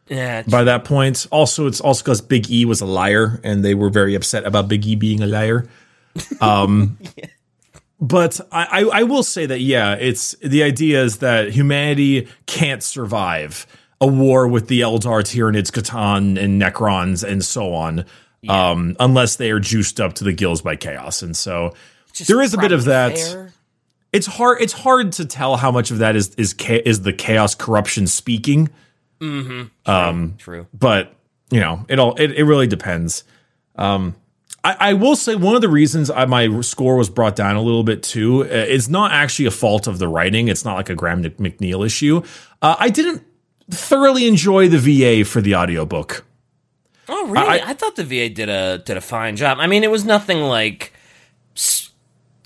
Yeah, 0.09 0.43
by 0.45 0.65
that 0.65 0.87
point. 0.87 1.27
Also, 1.31 1.67
it's 1.67 1.83
also 1.83 2.03
because 2.03 2.23
Big 2.23 2.51
E 2.51 2.65
was 2.65 2.81
a 2.81 2.87
liar, 2.87 3.43
and 3.45 3.63
they 3.63 3.75
were 3.75 3.91
very 3.91 4.15
upset 4.15 4.47
about 4.47 4.69
Big 4.69 4.87
E 4.87 4.95
being 4.95 5.23
a 5.23 5.27
liar. 5.27 5.69
Um, 6.41 6.97
but 8.01 8.41
I, 8.53 8.65
I, 8.83 9.01
I 9.01 9.03
will 9.05 9.23
say 9.23 9.47
that 9.47 9.61
yeah, 9.61 9.95
it's 9.95 10.33
the 10.43 10.63
idea 10.63 11.03
is 11.03 11.19
that 11.19 11.51
humanity 11.51 12.29
can't 12.47 12.83
survive 12.83 13.67
a 14.01 14.07
war 14.07 14.47
with 14.47 14.69
the 14.69 14.83
Eldar, 14.83 15.23
Tyranids, 15.23 15.71
C'tan, 15.71 16.39
and 16.39 16.61
Necrons, 16.61 17.25
and 17.27 17.43
so 17.45 17.73
on, 17.73 18.05
um, 18.49 18.95
unless 19.01 19.37
they 19.37 19.51
are 19.51 19.61
juiced 19.61 20.01
up 20.01 20.13
to 20.15 20.25
the 20.25 20.33
gills 20.33 20.61
by 20.61 20.77
chaos. 20.77 21.23
And 21.23 21.35
so 21.37 21.75
Just 22.13 22.29
there 22.29 22.43
is 22.43 22.53
a 22.53 22.59
bit 22.59 22.73
of 22.73 22.85
that. 22.85 23.17
fair. 23.17 23.53
It's 24.13 24.27
hard. 24.27 24.61
It's 24.63 24.73
hard 24.73 25.13
to 25.13 25.25
tell 25.25 25.57
how 25.57 25.71
much 25.71 25.91
of 25.91 25.99
that 25.99 26.17
is 26.17 26.35
is 26.37 26.55
is 26.69 27.03
the 27.03 27.13
chaos 27.13 27.55
corruption 27.55 28.07
speaking 28.07 28.69
True. 30.39 30.67
but 30.73 31.15
you 31.51 31.61
know, 31.61 31.85
it 31.89 31.99
all 31.99 32.15
it, 32.17 32.33
it 32.33 32.45
really 32.45 32.67
depends. 32.67 33.25
Um, 33.77 34.15
I, 34.67 34.77
I 34.81 34.93
will 34.95 35.15
say 35.15 35.37
one 35.37 35.55
of 35.55 35.61
the 35.61 35.69
reasons 35.69 36.11
I, 36.11 36.25
my 36.25 36.61
score 36.63 36.97
was 36.97 37.09
brought 37.09 37.37
down 37.37 37.55
a 37.55 37.63
little 37.63 37.85
bit 37.85 38.03
too 38.03 38.43
uh, 38.43 38.47
is 38.49 38.89
not 38.89 39.13
actually 39.13 39.47
a 39.47 39.53
fault 39.53 39.87
of 39.87 40.01
the 40.01 40.09
writing. 40.09 40.49
It's 40.49 40.65
not 40.65 40.75
like 40.75 40.91
a 40.91 40.97
Graham 40.97 41.23
McNeill 41.23 41.87
issue. 41.87 42.23
Uh, 42.61 42.75
I 42.77 42.91
didn't 42.91 43.23
thoroughly 43.71 44.27
enjoy 44.27 44.69
the 44.69 44.79
VA 44.79 45.25
for 45.25 45.41
the 45.41 45.55
audiobook. 45.55 46.25
Oh, 47.09 47.29
really? 47.29 47.47
I- 47.61 47.71
I, 47.71 47.75
thought 47.75 47.95
the 47.95 48.03
VA 48.03 48.29
did 48.29 48.49
a 48.49 48.79
did 48.79 48.97
a 48.97 49.01
fine 49.01 49.37
job. 49.37 49.59
I 49.61 49.69
mean, 49.69 49.85
it 49.85 49.91
was 49.91 50.05
nothing 50.05 50.41
like 50.41 50.93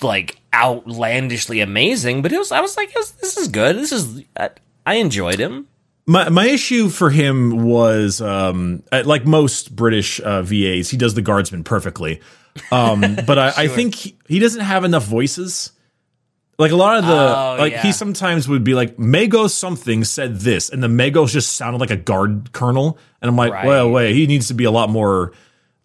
like 0.02 0.36
outlandishly 0.54 1.60
amazing, 1.60 2.20
but 2.20 2.32
it 2.32 2.38
was. 2.38 2.52
I 2.52 2.60
was 2.60 2.76
like, 2.76 2.92
this, 2.92 3.12
this 3.12 3.38
is 3.38 3.48
good. 3.48 3.76
This 3.76 3.92
is. 3.92 4.24
I, 4.36 4.50
I 4.84 4.94
enjoyed 4.96 5.38
him. 5.38 5.68
My 6.06 6.28
my 6.28 6.46
issue 6.46 6.88
for 6.88 7.10
him 7.10 7.62
was 7.64 8.20
um, 8.20 8.82
like 8.92 9.26
most 9.26 9.74
British 9.76 10.20
uh, 10.20 10.42
VAs, 10.42 10.90
he 10.90 10.96
does 10.96 11.14
the 11.14 11.22
guardsman 11.22 11.62
perfectly. 11.64 12.20
Um, 12.72 13.00
but 13.26 13.38
I, 13.38 13.52
I 13.56 13.68
think 13.68 13.94
he, 13.94 14.16
he 14.26 14.38
doesn't 14.38 14.62
have 14.62 14.84
enough 14.84 15.04
voices. 15.04 15.72
Like 16.58 16.72
a 16.72 16.76
lot 16.76 16.98
of 16.98 17.06
the 17.06 17.12
Oh, 17.12 17.56
like 17.58 17.72
yeah. 17.72 17.82
he 17.82 17.92
sometimes 17.92 18.46
would 18.48 18.64
be 18.64 18.74
like 18.74 18.96
Magos 18.96 19.50
something 19.50 20.04
said 20.04 20.36
this, 20.40 20.68
and 20.68 20.82
the 20.82 20.88
Magos 20.88 21.30
just 21.30 21.56
sounded 21.56 21.80
like 21.80 21.90
a 21.90 21.96
guard 21.96 22.52
colonel, 22.52 22.98
and 23.22 23.28
I'm 23.30 23.36
like, 23.36 23.52
Right. 23.52 23.66
well, 23.66 23.90
wait, 23.90 24.14
he 24.14 24.26
needs 24.26 24.48
to 24.48 24.54
be 24.54 24.64
a 24.64 24.70
lot 24.70 24.90
more 24.90 25.32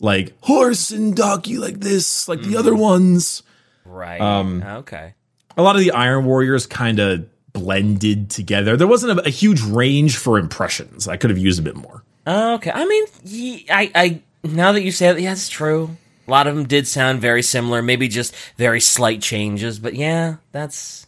like 0.02 0.34
horse 0.42 0.92
and 0.92 1.16
donkey 1.16 1.58
like 1.58 1.80
this, 1.80 2.28
like 2.28 2.42
the 2.42 2.58
other 2.58 2.76
ones. 2.76 3.44
Right. 3.86 4.20
Um, 4.20 4.64
okay. 4.64 5.14
A 5.56 5.62
lot 5.62 5.76
of 5.78 5.82
the 5.82 5.92
Iron 5.92 6.26
Warriors 6.26 6.68
kind 6.68 7.00
of 7.00 7.30
blended 7.56 8.30
together. 8.30 8.78
There 8.78 8.86
wasn't 8.88 9.20
a, 9.20 9.26
a 9.26 9.30
huge 9.30 9.62
range 9.62 10.18
for 10.18 10.38
impressions. 10.38 11.08
I 11.08 11.18
could 11.18 11.32
have 11.32 11.40
used 11.40 11.58
a 11.60 11.64
bit 11.64 11.76
more. 11.76 12.04
Okay. 12.28 12.70
I 12.72 12.86
mean, 12.86 13.06
ye- 13.24 13.66
I, 13.72 13.92
I 13.96 14.22
now 14.44 14.74
that 14.74 14.84
you 14.84 14.92
say 14.92 15.12
that, 15.12 15.20
yeah, 15.22 15.32
it's 15.32 15.50
true. 15.50 15.96
A 16.28 16.32
lot 16.32 16.48
of 16.48 16.56
them 16.56 16.66
did 16.68 16.88
sound 16.88 17.22
very 17.22 17.42
similar, 17.42 17.82
maybe 17.82 18.08
just 18.08 18.36
very 18.58 18.82
slight 18.82 19.22
changes, 19.22 19.80
but 19.80 19.94
yeah, 19.96 20.36
that's 20.52 21.08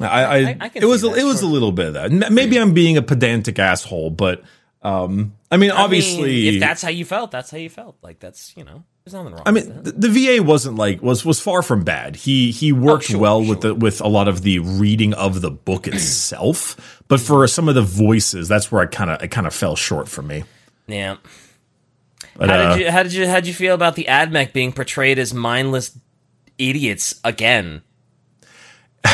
I, 0.00 0.06
I, 0.06 0.36
I- 0.38 0.56
I 0.60 0.70
it 0.74 0.84
was 0.86 1.04
a, 1.04 1.12
it 1.14 1.24
was 1.24 1.42
a 1.42 1.46
little 1.46 1.72
bit 1.72 1.88
of 1.88 1.94
that. 1.94 2.32
Maybe 2.32 2.56
I'm 2.58 2.72
being 2.72 2.96
a 2.96 3.02
pedantic 3.02 3.58
asshole, 3.58 4.10
but 4.10 4.42
um, 4.82 5.34
I 5.50 5.56
mean, 5.58 5.70
I 5.70 5.74
mean, 5.74 5.84
obviously, 5.84 6.48
if 6.48 6.60
that's 6.60 6.82
how 6.82 6.88
you 6.88 7.04
felt, 7.04 7.30
that's 7.30 7.50
how 7.50 7.58
you 7.58 7.68
felt. 7.68 7.96
Like 8.02 8.18
that's 8.20 8.54
you 8.56 8.64
know, 8.64 8.84
there's 9.04 9.14
nothing 9.14 9.32
wrong. 9.32 9.42
I 9.46 9.50
mean, 9.50 9.82
the, 9.82 9.92
the 9.92 10.08
VA 10.38 10.42
wasn't 10.42 10.76
like 10.76 11.02
was 11.02 11.24
was 11.24 11.40
far 11.40 11.62
from 11.62 11.82
bad. 11.84 12.16
He 12.16 12.50
he 12.52 12.72
worked 12.72 13.04
Oh, 13.04 13.12
sure, 13.12 13.20
well 13.20 13.44
with 13.44 13.60
the 13.62 13.74
with 13.74 14.00
a 14.00 14.08
lot 14.08 14.28
of 14.28 14.42
the 14.42 14.58
reading 14.60 15.12
of 15.14 15.40
the 15.40 15.50
book 15.50 15.86
itself, 15.88 17.02
but 17.08 17.20
for 17.20 17.46
some 17.48 17.68
of 17.68 17.74
the 17.74 17.82
voices, 17.82 18.48
that's 18.48 18.70
where 18.70 18.82
I 18.82 18.86
kind 18.86 19.10
of 19.10 19.22
it 19.22 19.28
kind 19.28 19.46
of 19.46 19.54
fell 19.54 19.76
short 19.76 20.08
for 20.08 20.22
me. 20.22 20.44
yeah. 20.86 21.16
But, 22.36 22.48
How 22.48 22.54
uh, 22.56 22.76
did 22.76 22.84
you 22.84 22.90
how 22.90 23.02
did 23.02 23.12
you 23.12 23.26
how 23.28 23.34
did 23.36 23.46
you 23.48 23.54
feel 23.54 23.74
about 23.74 23.94
the 23.94 24.04
AdMech 24.08 24.52
being 24.52 24.72
portrayed 24.72 25.18
as 25.18 25.34
mindless 25.34 25.98
idiots 26.58 27.20
again? 27.24 27.82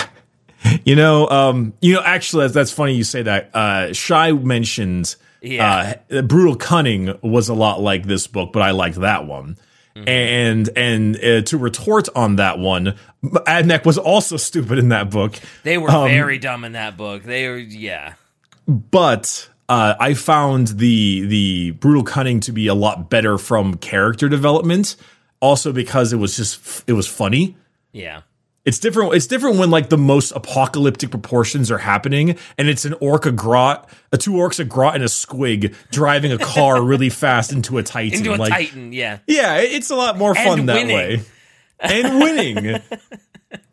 You 0.85 0.97
know, 0.97 1.29
um, 1.29 1.73
you 1.81 1.95
know, 1.95 2.03
actually, 2.05 2.45
that's, 2.45 2.55
that's 2.55 2.71
funny 2.73 2.95
you 2.95 3.05
say 3.05 3.23
that. 3.23 3.55
Uh, 3.55 3.93
Shy 3.93 4.33
mentioned, 4.33 5.15
Yeah. 5.41 5.95
uh, 6.11 6.23
Brutal 6.23 6.57
Kunnin 6.57 7.17
was 7.23 7.49
a 7.49 7.55
lot 7.55 7.81
like 7.81 8.05
this 8.07 8.27
book, 8.27 8.53
but 8.53 8.61
I 8.63 8.73
liked 8.73 9.01
that 9.01 9.27
one. 9.27 9.57
Mm-hmm. 9.99 10.09
And 10.09 10.71
and 10.77 11.17
uh, 11.17 11.43
to 11.43 11.59
retort 11.59 12.09
on 12.15 12.37
that 12.37 12.59
one, 12.59 12.95
Admech 13.25 13.85
was 13.85 13.99
also 13.99 14.37
stupid 14.49 14.79
in 14.79 14.91
that 14.91 15.11
book, 15.11 15.39
They 15.65 15.79
were 15.79 15.91
Um, 15.91 16.09
very 16.09 16.39
dumb 16.39 16.65
in 16.65 16.73
that 16.73 16.97
book. 16.97 17.25
They 17.25 17.49
were 17.49 17.57
yeah. 17.57 18.15
but 18.67 19.49
uh, 19.69 19.95
I 19.99 20.15
found 20.15 20.69
the 20.69 21.27
the 21.27 21.71
Brutal 21.73 22.05
Kunnin 22.05 22.41
to 22.43 22.53
be 22.53 22.67
a 22.69 22.75
lot 22.75 23.11
better 23.11 23.39
from 23.39 23.75
character 23.77 24.29
development. 24.29 24.97
Also 25.41 25.73
because 25.73 26.13
it 26.13 26.17
was 26.17 26.37
just 26.37 26.85
it 26.89 26.95
was 26.95 27.07
funny. 27.07 27.57
Yeah. 27.93 28.23
It's 28.69 28.79
different. 28.79 29.15
It's 29.15 29.27
different 29.27 29.57
when 29.57 29.71
like 29.71 29.89
the 29.89 29.97
most 29.97 30.31
apocalyptic 30.33 31.11
proportions 31.11 31.71
are 31.71 31.79
happening, 31.79 32.37
and 32.59 32.69
it's 32.69 32.85
an 32.85 32.93
orca 33.01 33.33
grot, 33.33 33.89
a 34.13 34.19
two 34.19 34.33
orcs, 34.33 34.61
a 34.61 34.65
grot, 34.67 34.95
and 34.95 35.03
a 35.03 35.07
squig 35.07 35.75
driving 35.91 36.33
a 36.33 36.39
car 36.39 36.83
really 36.85 37.09
fast 37.09 37.51
into 37.51 37.79
a 37.79 37.83
titan. 37.83 38.19
Into 38.19 38.35
a 38.35 38.37
like, 38.37 38.53
Titan, 38.53 38.93
yeah. 38.93 39.21
yeah, 39.27 39.57
it's 39.57 39.89
a 39.89 39.97
lot 39.97 40.19
more 40.19 40.35
fun 40.35 40.67
that 40.67 40.87
way, 40.87 41.23
and 41.81 42.21
winning. 42.21 42.79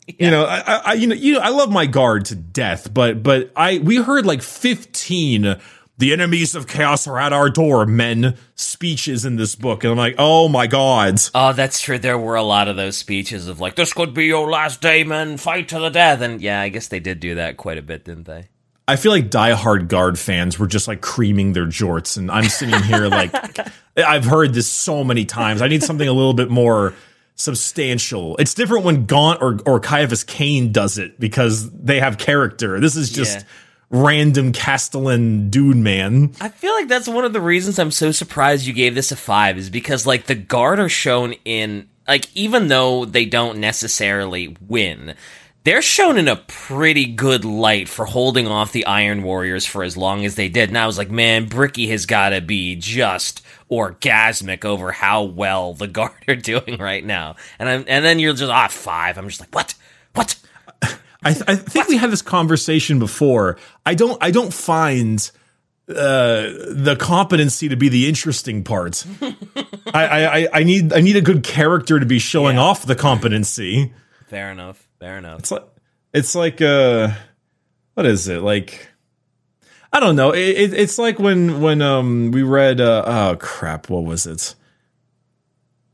You 0.06 0.30
know, 0.30 0.44
I, 0.46 0.60
I, 0.60 0.82
I- 0.86 0.92
you 0.94 1.08
know, 1.08 1.14
you 1.14 1.34
know, 1.34 1.40
I 1.40 1.50
love 1.50 1.70
my 1.70 1.84
guard 1.84 2.24
to 2.26 2.34
death, 2.34 2.92
but, 2.94 3.22
but 3.22 3.52
I, 3.54 3.76
we 3.78 3.96
heard 3.96 4.24
like 4.24 4.40
fifteen. 4.40 5.56
The 5.98 6.12
enemies 6.12 6.54
of 6.54 6.66
chaos 6.66 7.06
are 7.06 7.18
at 7.18 7.32
our 7.32 7.48
door, 7.48 7.86
men. 7.86 8.36
Speeches 8.54 9.24
in 9.24 9.36
this 9.36 9.54
book, 9.54 9.82
and 9.82 9.90
I'm 9.92 9.96
like, 9.96 10.16
oh 10.18 10.46
my 10.48 10.66
god. 10.66 11.18
Oh, 11.34 11.54
that's 11.54 11.80
true. 11.80 11.98
There 11.98 12.18
were 12.18 12.36
a 12.36 12.42
lot 12.42 12.68
of 12.68 12.76
those 12.76 12.98
speeches 12.98 13.48
of 13.48 13.60
like, 13.60 13.76
"This 13.76 13.94
could 13.94 14.12
be 14.12 14.26
your 14.26 14.50
last 14.50 14.82
day, 14.82 15.04
man. 15.04 15.38
Fight 15.38 15.68
to 15.68 15.78
the 15.78 15.88
death." 15.88 16.20
And 16.20 16.42
yeah, 16.42 16.60
I 16.60 16.68
guess 16.68 16.88
they 16.88 17.00
did 17.00 17.18
do 17.20 17.36
that 17.36 17.56
quite 17.56 17.78
a 17.78 17.82
bit, 17.82 18.04
didn't 18.04 18.24
they? 18.26 18.48
I 18.88 18.96
feel 18.96 19.10
like 19.10 19.30
diehard 19.30 19.88
guard 19.88 20.18
fans 20.18 20.58
were 20.58 20.66
just 20.66 20.86
like 20.86 21.00
creaming 21.00 21.54
their 21.54 21.66
jorts, 21.66 22.16
and 22.18 22.30
I'm 22.30 22.44
sitting 22.44 22.80
here 22.82 23.08
like 23.08 23.34
I've 23.96 24.26
heard 24.26 24.52
this 24.52 24.68
so 24.68 25.02
many 25.02 25.24
times. 25.24 25.62
I 25.62 25.68
need 25.68 25.82
something 25.82 26.06
a 26.06 26.12
little 26.12 26.34
bit 26.34 26.50
more 26.50 26.92
substantial. 27.36 28.36
It's 28.38 28.54
different 28.54 28.84
when 28.84 29.06
Gaunt 29.06 29.40
or 29.42 29.58
or 29.66 29.80
Ciaphas 29.80 30.26
Cain 30.26 30.72
does 30.72 30.98
it 30.98 31.18
because 31.18 31.70
they 31.70 32.00
have 32.00 32.18
character. 32.18 32.80
This 32.80 32.96
is 32.96 33.10
just 33.10 33.38
Yeah. 33.38 33.44
Random 33.90 34.52
Castellan 34.52 35.50
dude 35.50 35.76
man. 35.76 36.32
I 36.40 36.48
feel 36.48 36.74
like 36.74 36.88
that's 36.88 37.08
one 37.08 37.24
of 37.24 37.32
the 37.32 37.40
reasons 37.40 37.78
I'm 37.78 37.90
so 37.90 38.10
surprised 38.10 38.66
you 38.66 38.72
gave 38.72 38.94
this 38.94 39.12
a 39.12 39.16
five 39.16 39.58
is 39.58 39.70
because 39.70 40.06
like 40.06 40.26
the 40.26 40.34
guard 40.34 40.78
are 40.80 40.88
shown 40.88 41.34
in 41.44 41.88
like 42.08 42.28
even 42.34 42.68
though 42.68 43.04
they 43.04 43.24
don't 43.24 43.58
necessarily 43.58 44.56
win, 44.60 45.14
they're 45.64 45.82
shown 45.82 46.16
in 46.16 46.28
a 46.28 46.36
pretty 46.36 47.06
good 47.06 47.44
light 47.44 47.88
for 47.88 48.06
holding 48.06 48.46
off 48.46 48.72
the 48.72 48.86
Iron 48.86 49.22
Warriors 49.22 49.66
for 49.66 49.82
as 49.82 49.96
long 49.96 50.24
as 50.24 50.36
they 50.36 50.48
did. 50.48 50.68
And 50.68 50.78
I 50.78 50.86
was 50.86 50.98
like, 50.98 51.10
man, 51.10 51.46
Bricky 51.46 51.88
has 51.88 52.06
got 52.06 52.28
to 52.30 52.40
be 52.40 52.76
just 52.76 53.44
orgasmic 53.68 54.64
over 54.64 54.92
how 54.92 55.24
well 55.24 55.74
the 55.74 55.88
guard 55.88 56.12
are 56.28 56.36
doing 56.36 56.78
right 56.78 57.04
now. 57.04 57.36
And 57.58 57.68
I'm 57.68 57.84
and 57.88 58.04
then 58.04 58.18
you're 58.18 58.34
just 58.34 58.50
ah 58.50 58.68
five. 58.68 59.18
I'm 59.18 59.28
just 59.28 59.40
like, 59.40 59.54
what? 59.54 59.74
What? 60.14 60.36
I, 61.22 61.32
th- 61.32 61.44
I 61.48 61.56
think 61.56 61.88
we 61.88 61.96
had 61.96 62.10
this 62.10 62.22
conversation 62.22 62.98
before. 62.98 63.56
I 63.84 63.94
don't. 63.94 64.16
I 64.22 64.30
don't 64.30 64.52
find 64.52 65.18
uh, 65.88 65.94
the 65.94 66.96
competency 66.98 67.68
to 67.68 67.76
be 67.76 67.88
the 67.88 68.08
interesting 68.08 68.62
part. 68.64 69.04
I, 69.92 70.04
I, 70.44 70.48
I- 70.52 70.62
need. 70.62 70.92
I 70.92 71.00
need 71.00 71.16
a 71.16 71.20
good 71.22 71.42
character 71.42 71.98
to 71.98 72.06
be 72.06 72.18
showing 72.18 72.56
Yeah. 72.56 72.62
off 72.62 72.84
the 72.86 72.94
competency. 72.96 73.92
Fair 74.28 74.50
enough. 74.50 74.86
Fair 75.00 75.18
enough. 75.18 75.40
It's 75.40 75.50
like. 75.50 75.64
It's 76.12 76.34
like. 76.34 76.60
Uh, 76.60 77.12
what 77.94 78.06
is 78.06 78.28
it 78.28 78.42
like? 78.42 78.88
I 79.92 80.00
don't 80.00 80.16
know. 80.16 80.32
It, 80.32 80.40
it, 80.40 80.74
it's 80.74 80.98
like 80.98 81.18
when 81.18 81.60
when 81.62 81.80
um 81.80 82.30
we 82.30 82.42
read. 82.42 82.80
Uh, 82.80 83.02
oh 83.06 83.36
crap! 83.40 83.88
What 83.88 84.04
was 84.04 84.26
it? 84.26 84.54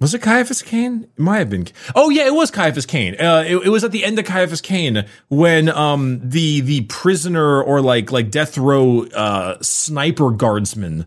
Was 0.02 0.14
it 0.14 0.20
Ciaphas 0.22 0.64
Cain? 0.64 1.04
It 1.04 1.18
might 1.18 1.38
have 1.38 1.48
been. 1.48 1.68
Oh 1.94 2.10
yeah, 2.10 2.26
it 2.26 2.34
was 2.34 2.50
Ciaphas 2.50 2.88
Cain. 2.88 3.14
Uh, 3.20 3.44
it, 3.46 3.56
it 3.56 3.68
was 3.68 3.84
at 3.84 3.92
the 3.92 4.04
end 4.04 4.18
of 4.18 4.24
Ciaphas 4.24 4.60
Cain 4.60 5.06
when 5.28 5.68
um 5.68 6.20
the 6.28 6.60
the 6.60 6.80
prisoner 6.82 7.62
or 7.62 7.80
like 7.80 8.10
like 8.10 8.30
death 8.30 8.58
row 8.58 9.04
uh 9.06 9.56
sniper 9.62 10.32
guardsman 10.32 11.06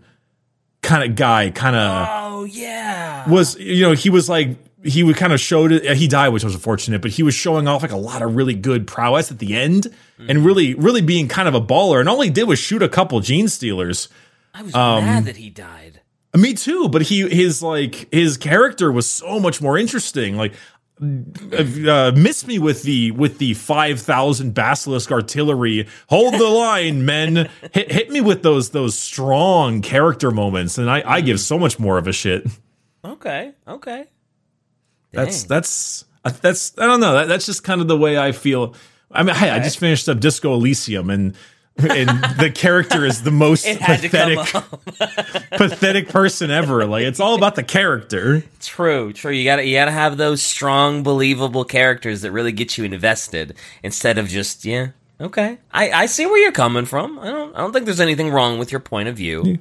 kind 0.82 1.04
of 1.10 1.16
guy 1.18 1.50
kind 1.52 1.76
of 1.76 2.08
Oh 2.10 2.44
yeah. 2.46 3.30
was 3.30 3.58
you 3.60 3.82
know 3.84 3.92
he 3.92 4.10
was 4.10 4.30
like 4.30 4.56
he 4.84 5.04
would 5.04 5.16
kind 5.18 5.34
of 5.34 5.40
showed 5.40 5.72
it 5.72 5.98
he 5.98 6.08
died 6.08 6.30
which 6.30 6.44
was 6.44 6.54
unfortunate 6.54 7.02
but 7.02 7.10
he 7.12 7.24
was 7.24 7.34
showing 7.34 7.68
off 7.68 7.82
like 7.82 7.92
a 7.92 7.98
lot 7.98 8.22
of 8.22 8.36
really 8.36 8.54
good 8.54 8.86
prowess 8.86 9.32
at 9.32 9.40
the 9.40 9.56
end 9.56 9.88
and 10.20 10.46
really 10.46 10.76
really 10.76 11.02
being 11.02 11.28
kind 11.28 11.48
of 11.48 11.56
a 11.56 11.62
baller 11.62 12.00
and 12.00 12.08
all 12.08 12.22
he 12.22 12.30
did 12.30 12.44
was 12.44 12.60
shoot 12.60 12.84
a 12.84 12.88
couple 12.90 13.20
gene 13.20 13.48
stealers 13.48 14.10
I 14.54 14.62
was 14.62 14.74
um, 14.76 15.04
mad 15.04 15.26
that 15.26 15.36
he 15.36 15.50
died. 15.50 15.95
Me 16.38 16.54
too, 16.54 16.90
but 16.90 17.04
he 17.04 17.28
his 17.30 17.62
like 17.64 18.08
his 18.12 18.38
character 18.38 18.92
was 18.92 19.10
so 19.10 19.40
much 19.40 19.62
more 19.62 19.78
interesting. 19.78 20.36
Like 20.36 20.54
uh, 21.02 22.12
miss 22.16 22.48
me 22.48 22.58
with 22.58 22.84
the 22.84 23.12
with 23.12 23.38
the 23.38 23.54
five 23.54 24.00
thousand 24.00 24.54
basilisk 24.54 25.12
artillery. 25.12 25.88
Hold 26.08 26.36
the 26.36 26.48
line, 26.50 27.06
men. 27.06 27.50
Hit 27.74 27.92
hit 27.92 28.10
me 28.10 28.22
with 28.22 28.44
those 28.44 28.70
those 28.70 28.98
strong 28.98 29.82
character 29.82 30.32
moments, 30.32 30.78
and 30.78 30.90
I 30.90 31.04
I 31.06 31.22
give 31.22 31.40
so 31.40 31.60
much 31.60 31.80
more 31.80 31.98
of 31.98 32.08
a 32.08 32.14
shit. 32.14 32.48
Okay. 33.04 33.52
Okay. 33.68 34.06
That's 35.12 35.44
Dang. 35.44 35.50
that's 35.50 36.06
uh, 36.24 36.32
that's 36.42 36.78
I 36.78 36.86
don't 36.86 37.02
know. 37.02 37.14
That, 37.14 37.28
that's 37.28 37.46
just 37.46 37.64
kind 37.64 37.82
of 37.82 37.88
the 37.88 37.98
way 37.98 38.18
I 38.18 38.32
feel. 38.32 38.74
I 39.12 39.24
mean, 39.24 39.36
hey, 39.36 39.50
I 39.50 39.60
just 39.60 39.80
finished 39.80 40.10
up 40.10 40.20
Disco 40.20 40.54
Elysium, 40.54 41.10
and 41.10 41.36
and 41.78 42.10
the 42.40 42.52
character 42.54 43.06
is 43.06 43.24
the 43.24 43.32
most 43.32 43.66
It 43.66 43.80
had 43.80 44.02
to 44.02 44.10
come 44.10 44.36
pathetic 44.64 45.50
pathetic 45.52 46.10
person 46.10 46.52
ever. 46.52 46.86
Like 46.86 47.04
it's 47.04 47.20
all 47.20 47.36
about 47.36 47.56
the 47.56 47.64
character. 47.64 48.44
True, 48.62 49.12
true. 49.14 49.32
You 49.32 49.44
gotta 49.44 49.66
you 49.66 49.76
gotta 49.76 49.92
have 49.92 50.18
those 50.18 50.42
strong, 50.42 51.04
believable 51.04 51.66
characters 51.66 52.22
that 52.22 52.32
really 52.32 52.52
get 52.52 52.78
you 52.78 52.86
invested 52.86 53.56
instead 53.84 54.18
of 54.18 54.28
just 54.28 54.64
yeah. 54.66 54.90
Okay, 55.20 55.58
I, 55.72 55.92
I 55.92 56.06
see 56.08 56.26
where 56.26 56.38
you're 56.38 56.52
coming 56.52 56.86
from. 56.86 57.20
I 57.20 57.28
don't 57.28 57.56
I 57.56 57.60
don't 57.60 57.72
think 57.74 57.86
there's 57.86 58.02
anything 58.02 58.30
wrong 58.32 58.58
with 58.60 58.72
your 58.72 58.82
point 58.82 59.08
of 59.08 59.16
view. 59.16 59.60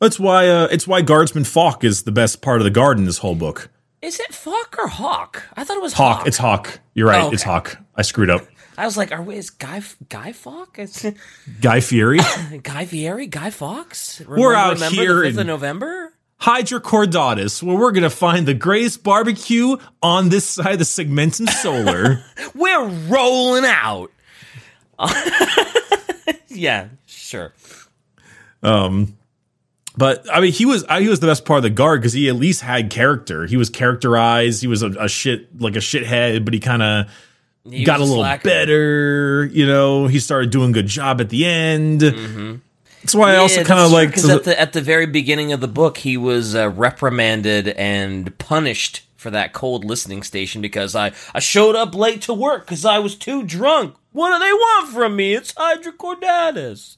That's 0.00 0.18
why 0.18 0.48
uh, 0.48 0.68
it's 0.70 0.86
why 0.86 1.00
Guardsman 1.02 1.44
Falk 1.44 1.84
is 1.84 2.02
the 2.02 2.12
best 2.12 2.42
part 2.42 2.60
of 2.60 2.64
the 2.64 2.70
guard 2.70 2.98
in 2.98 3.04
this 3.04 3.18
whole 3.18 3.34
book. 3.34 3.70
Is 4.02 4.18
it 4.18 4.34
Fuck 4.34 4.76
or 4.78 4.88
Hawke? 4.88 5.44
I 5.56 5.62
thought 5.64 5.76
it 5.76 5.82
was 5.82 5.92
Hawke, 5.92 6.18
Hawke. 6.18 6.26
it's 6.26 6.36
Hawke. 6.38 6.80
You're 6.94 7.06
right, 7.08 7.22
Oh, 7.22 7.26
okay. 7.26 7.34
it's 7.34 7.42
Hawke. 7.44 7.78
I 7.94 8.02
screwed 8.02 8.30
up. 8.30 8.42
I 8.76 8.84
was 8.86 8.96
like, 8.96 9.12
are 9.12 9.22
we 9.22 9.36
is 9.36 9.50
Guy 9.50 9.82
Guy? 10.08 10.34
Is 10.78 11.06
Guy 11.60 11.80
Fieri, 11.80 12.18
Guy 12.62 12.86
Fieri? 12.86 13.26
Guy 13.26 13.50
Fawkes? 13.50 14.22
We're 14.26 14.54
out 14.54 14.74
remember 14.74 14.94
here 14.94 15.14
the 15.16 15.28
5th 15.28 15.30
of 15.30 15.38
in- 15.38 15.46
November. 15.46 16.12
Hydra 16.38 16.80
Cordatus, 16.80 17.62
where 17.62 17.76
we're 17.76 17.92
gonna 17.92 18.10
find 18.10 18.46
the 18.48 18.54
greatest 18.54 19.04
barbecue 19.04 19.76
on 20.02 20.28
this 20.28 20.44
side 20.44 20.72
of 20.72 20.78
the 20.80 20.84
Segmentum 20.84 21.48
Solar. 21.48 22.24
We're 22.56 22.88
rolling 23.06 23.64
out. 23.64 24.10
yeah, 26.48 26.88
sure. 27.06 27.52
Um, 28.60 29.16
but 29.96 30.26
I 30.32 30.40
mean, 30.40 30.50
he 30.50 30.66
was 30.66 30.84
he 30.98 31.08
was 31.08 31.20
the 31.20 31.28
best 31.28 31.44
part 31.44 31.58
of 31.58 31.62
the 31.62 31.70
guard 31.70 32.00
because 32.00 32.12
he 32.12 32.28
at 32.28 32.34
least 32.34 32.60
had 32.60 32.90
character. 32.90 33.46
He 33.46 33.56
was 33.56 33.70
characterized. 33.70 34.62
He 34.62 34.66
was 34.66 34.82
a, 34.82 34.90
a 34.98 35.08
shit 35.08 35.60
like 35.60 35.76
a 35.76 35.80
shithead, 35.80 36.44
but 36.44 36.54
he 36.54 36.58
kind 36.58 36.82
of 36.82 37.06
He 37.68 37.84
got 37.84 38.00
a 38.00 38.04
little 38.04 38.16
slacker. 38.22 38.48
better. 38.48 39.44
You 39.52 39.66
know, 39.66 40.06
he 40.08 40.18
started 40.18 40.50
doing 40.50 40.70
a 40.70 40.72
good 40.72 40.86
job 40.88 41.20
at 41.20 41.28
the 41.30 41.44
end. 41.46 42.00
That's 42.00 43.14
why 43.14 43.32
I 43.32 43.36
also 43.36 43.64
kind 43.64 43.80
of 43.80 43.90
like 43.90 44.14
true, 44.14 44.22
like 44.22 44.28
'cause 44.28 44.30
at 44.30 44.44
the 44.44 44.60
at 44.60 44.72
the 44.72 44.80
very 44.80 45.06
beginning 45.06 45.52
of 45.52 45.60
the 45.60 45.68
book, 45.68 45.98
he 45.98 46.16
was 46.16 46.54
uh, 46.54 46.70
reprimanded 46.70 47.68
and 47.68 48.36
punished 48.38 49.02
for 49.16 49.30
that 49.30 49.52
cold 49.52 49.84
listening 49.84 50.22
station 50.22 50.60
because 50.60 50.94
I 50.96 51.12
I 51.34 51.40
showed 51.40 51.76
up 51.76 51.94
late 51.94 52.22
to 52.22 52.34
work 52.34 52.64
because 52.66 52.84
I 52.84 52.98
was 53.00 53.14
too 53.16 53.42
drunk. 53.44 53.94
What 54.12 54.32
do 54.32 54.38
they 54.38 54.52
want 54.52 54.92
from 54.92 55.16
me? 55.16 55.34
It's 55.34 55.54
Hydra 55.56 55.92
Cordatus. 55.92 56.96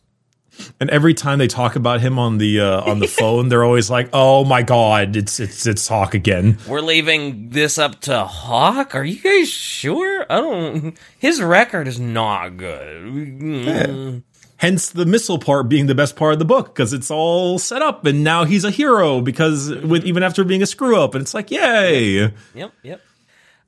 And 0.80 0.88
every 0.90 1.14
time 1.14 1.38
they 1.38 1.46
talk 1.46 1.76
about 1.76 2.00
him 2.00 2.18
on 2.18 2.38
the 2.38 2.60
uh, 2.60 2.80
on 2.82 2.98
the 2.98 3.06
phone, 3.20 3.48
they're 3.48 3.64
always 3.64 3.90
like, 3.90 4.08
"Oh 4.12 4.44
my 4.44 4.62
god, 4.62 5.16
it's 5.16 5.40
it's 5.40 5.66
it's 5.66 5.86
Hawke 5.88 6.14
again." 6.14 6.58
We're 6.68 6.80
leaving 6.80 7.50
this 7.50 7.78
up 7.78 8.00
to 8.02 8.24
Hawke. 8.24 8.94
Are 8.94 9.04
you 9.04 9.20
guys 9.20 9.48
sure? 9.48 10.26
I 10.30 10.40
don't. 10.40 10.96
His 11.18 11.42
record 11.42 11.88
is 11.88 11.98
not 12.00 12.56
good. 12.56 13.02
Mm. 13.02 14.22
Hence 14.56 14.88
the 14.90 15.04
missile 15.04 15.38
part 15.38 15.68
being 15.68 15.86
the 15.86 15.94
best 15.94 16.16
part 16.16 16.32
of 16.32 16.38
the 16.38 16.44
book 16.44 16.68
because 16.68 16.92
it's 16.92 17.10
all 17.10 17.58
set 17.58 17.82
up, 17.82 18.06
and 18.06 18.24
now 18.24 18.44
he's 18.44 18.64
a 18.64 18.70
hero 18.70 19.20
because 19.20 19.68
with 19.70 20.04
even 20.06 20.22
after 20.22 20.44
being 20.44 20.62
a 20.62 20.66
screw 20.66 20.98
up, 20.98 21.14
and 21.14 21.22
it's 21.22 21.34
like, 21.34 21.50
yay! 21.50 22.32
Yep, 22.54 22.72
yep. 22.82 23.00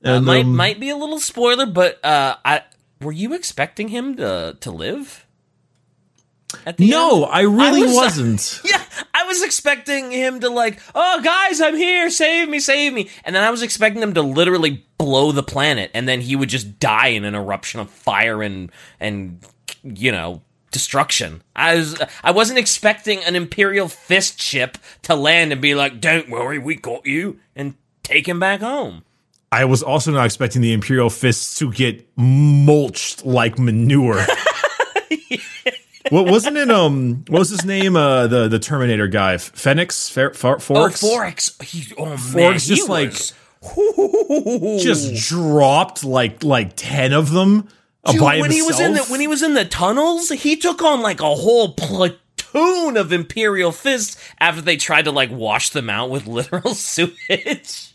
Uh, 0.03 0.09
And, 0.09 0.25
might 0.25 0.45
um, 0.45 0.55
might 0.55 0.79
be 0.79 0.89
a 0.89 0.95
little 0.95 1.19
spoiler, 1.19 1.65
but 1.65 2.03
uh, 2.03 2.37
I 2.43 2.63
were 3.01 3.11
you 3.11 3.33
expecting 3.33 3.89
him 3.89 4.15
to 4.15 4.57
to 4.61 4.71
live? 4.71 5.26
No, 6.79 7.23
end? 7.25 7.33
I 7.33 7.41
really 7.41 7.83
was- 7.83 7.95
wasn't. 7.95 8.61
Yeah, 8.63 8.81
I 9.13 9.23
was 9.25 9.43
expecting 9.43 10.11
him 10.11 10.39
to 10.41 10.49
like, 10.49 10.79
oh 10.95 11.21
guys, 11.21 11.59
I'm 11.61 11.75
here, 11.75 12.09
save 12.09 12.49
me, 12.49 12.59
save 12.59 12.93
me, 12.93 13.09
and 13.23 13.35
then 13.35 13.43
I 13.43 13.51
was 13.51 13.61
expecting 13.61 14.01
them 14.01 14.13
to 14.13 14.21
literally 14.21 14.85
blow 14.97 15.31
the 15.31 15.43
planet, 15.43 15.91
and 15.93 16.07
then 16.07 16.21
he 16.21 16.35
would 16.35 16.49
just 16.49 16.79
die 16.79 17.07
in 17.07 17.25
an 17.25 17.35
eruption 17.35 17.79
of 17.79 17.89
fire 17.89 18.41
and 18.41 18.71
and 18.99 19.39
you 19.83 20.11
know 20.11 20.41
destruction. 20.71 21.41
I 21.55 21.75
was 21.75 22.01
I 22.23 22.31
wasn't 22.31 22.59
expecting 22.59 23.23
an 23.23 23.35
Imperial 23.35 23.87
fist 23.87 24.41
ship 24.41 24.77
to 25.03 25.15
land 25.15 25.51
and 25.51 25.61
be 25.61 25.75
like, 25.75 25.99
don't 25.99 26.29
worry, 26.29 26.59
we 26.59 26.75
got 26.75 27.05
you, 27.05 27.39
and 27.55 27.75
take 28.03 28.27
him 28.27 28.39
back 28.39 28.61
home. 28.61 29.03
I 29.51 29.65
was 29.65 29.81
also 29.81 30.11
not 30.11 30.25
expecting 30.25 30.61
the 30.61 30.73
Imperial 30.73 31.09
fists 31.09 31.57
to 31.59 31.71
get 31.71 32.05
mulched 32.17 33.25
like 33.25 33.57
manure. 33.57 34.25
What 36.09 36.25
wasn't 36.27 36.57
it? 36.57 36.69
Um, 36.71 37.23
what 37.27 37.39
was 37.39 37.49
his 37.49 37.65
name? 37.65 37.95
Uh, 37.95 38.27
the 38.27 38.47
the 38.47 38.59
Terminator 38.59 39.07
guy, 39.07 39.33
F- 39.35 39.51
Phoenix, 39.55 40.09
Fer- 40.09 40.33
Fer- 40.33 40.55
Oh, 40.55 40.57
Forrix, 40.59 41.03
Forrix. 41.03 41.63
He, 41.63 41.93
oh 41.97 42.05
man, 42.05 42.17
Forrix 42.17 42.67
he 42.69 42.75
just 42.75 42.89
like 42.89 43.09
was- 43.09 43.33
just 44.83 45.27
dropped 45.29 46.03
like 46.03 46.43
like 46.43 46.73
ten 46.75 47.13
of 47.13 47.31
them 47.31 47.67
Dude, 48.09 48.21
when 48.21 48.51
he 48.51 48.61
was 48.61 48.79
in 48.79 48.93
the 48.93 49.03
when 49.05 49.19
he 49.19 49.27
was 49.27 49.43
in 49.43 49.53
the 49.53 49.65
tunnels, 49.65 50.29
he 50.29 50.55
took 50.55 50.81
on 50.81 51.01
like 51.01 51.19
a 51.19 51.35
whole 51.35 51.73
platoon 51.73 52.95
of 52.95 53.11
Imperial 53.11 53.73
fists 53.73 54.15
after 54.39 54.61
they 54.61 54.77
tried 54.77 55.05
to 55.05 55.11
like 55.11 55.29
wash 55.29 55.71
them 55.71 55.89
out 55.89 56.09
with 56.09 56.25
literal 56.27 56.73
sewage. 56.73 57.93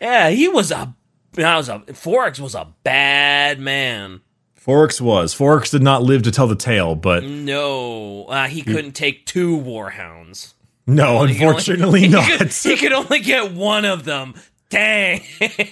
yeah, 0.00 0.30
he 0.30 0.46
was 0.48 0.70
a 0.70 0.94
that 1.32 1.56
was 1.56 1.68
a 1.68 1.80
Forrix 1.88 2.38
was 2.38 2.54
a 2.54 2.68
bad 2.84 3.58
man. 3.58 4.20
Forrix 4.64 5.00
was 5.00 5.34
Forrix 5.34 5.70
did 5.70 5.82
not 5.82 6.02
live 6.02 6.22
to 6.22 6.30
tell 6.30 6.46
the 6.46 6.54
tale, 6.54 6.94
but 6.94 7.24
No, 7.24 8.26
uh, 8.26 8.46
he 8.46 8.62
couldn't 8.62 8.92
take 8.92 9.26
two 9.26 9.56
warhounds. 9.58 10.54
no, 10.86 11.04
He 11.12 11.18
only- 11.18 11.32
unfortunately 11.32 12.00
he 12.02 12.08
not. 12.08 12.28
Could, 12.30 12.52
he 12.52 12.76
could 12.76 12.92
only 12.92 13.18
get 13.20 13.52
one 13.52 13.84
of 13.84 14.04
them. 14.04 14.34
Dang. 14.70 15.20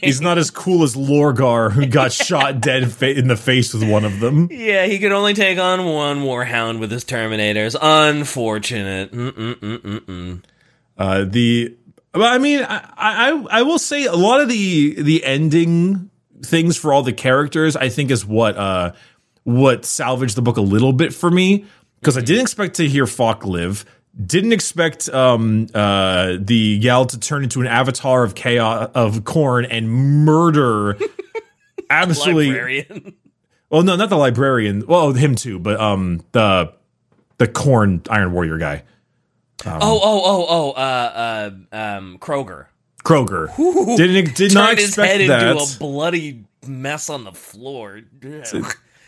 He's 0.03 0.21
not 0.21 0.37
as 0.37 0.51
cool 0.51 0.83
as 0.83 0.95
Lorgar, 0.95 1.73
who 1.73 1.87
got 1.87 2.13
shot 2.29 2.61
dead 2.61 2.93
fa- 2.93 3.17
in 3.17 3.29
the 3.29 3.37
face 3.37 3.73
with 3.73 3.89
one 3.89 4.05
of 4.05 4.21
them. 4.21 4.49
Yeah, 4.51 4.85
he 4.85 4.99
could 4.99 5.13
only 5.13 5.33
take 5.33 5.59
on 5.59 5.87
one 5.87 6.19
Warhound 6.23 6.81
with 6.81 6.91
his 6.91 7.03
Terminators. 7.07 7.75
Unfortunate. 7.81 9.11
Mm-mm-mm-mm-mm. 9.13 10.43
Uh, 10.99 11.25
the, 11.27 11.75
I 12.13 12.37
mean, 12.37 12.61
I, 12.63 12.85
I 12.97 13.47
I 13.51 13.63
will 13.63 13.79
say 13.79 14.05
a 14.05 14.13
lot 14.15 14.43
of 14.43 14.51
the 14.51 15.01
the 15.01 15.25
ending 15.25 16.11
things 16.43 16.77
for 16.77 16.93
all 16.93 17.03
the 17.03 17.13
characters, 17.13 17.77
I 17.77 17.89
think, 17.89 18.11
is 18.11 18.25
what 18.25 18.57
uh 18.57 18.93
what 19.45 19.85
salvaged 19.85 20.37
the 20.37 20.43
book 20.43 20.57
a 20.57 20.63
little 20.63 20.93
bit 20.93 21.15
for 21.15 21.31
me 21.31 21.65
because 22.01 22.17
I 22.17 22.21
didn't 22.21 22.43
expect 22.43 22.77
to 22.77 22.89
hear 22.89 23.07
Falk 23.07 23.45
live. 23.45 23.85
Didn't 24.27 24.53
expect 24.53 25.09
um 25.09 25.67
uh 25.75 26.37
the 26.39 26.79
gal 26.81 27.07
to 27.07 27.19
turn 27.19 27.43
into 27.43 27.61
an 27.61 27.67
avatar 27.67 28.25
of 28.25 28.35
chaos 28.35 28.91
of 28.95 29.21
Khorne 29.21 29.67
and 29.71 29.91
murder 29.91 30.99
absolutely 31.91 32.49
Librarian. 32.49 33.15
well 33.71 33.83
no 33.83 33.97
not 33.97 34.11
the 34.11 34.17
librarian 34.17 34.87
well 34.87 35.13
him 35.13 35.35
too 35.35 35.59
but 35.59 35.81
um 35.81 36.23
the 36.33 36.73
the 37.39 37.49
Khorne 37.49 38.07
iron 38.11 38.33
warrior 38.33 38.59
guy 38.59 38.85
oh, 39.67 39.79
oh, 39.83 40.23
oh, 40.25 40.47
oh, 40.49 40.71
uh, 40.73 41.51
uh, 41.73 41.77
um, 41.77 42.19
Kroeger. 42.19 42.67
Kroeger 43.05 43.55
didn't 43.97 44.35
did 44.35 44.55
not 44.55 44.69
Turned 44.69 44.79
his 44.79 44.89
expect 44.89 45.21
head 45.21 45.31
that 45.31 45.51
into 45.53 45.63
a 45.63 45.79
bloody 45.79 46.45
mess 46.67 47.09
on 47.11 47.25
the 47.25 47.33
floor. 47.33 48.01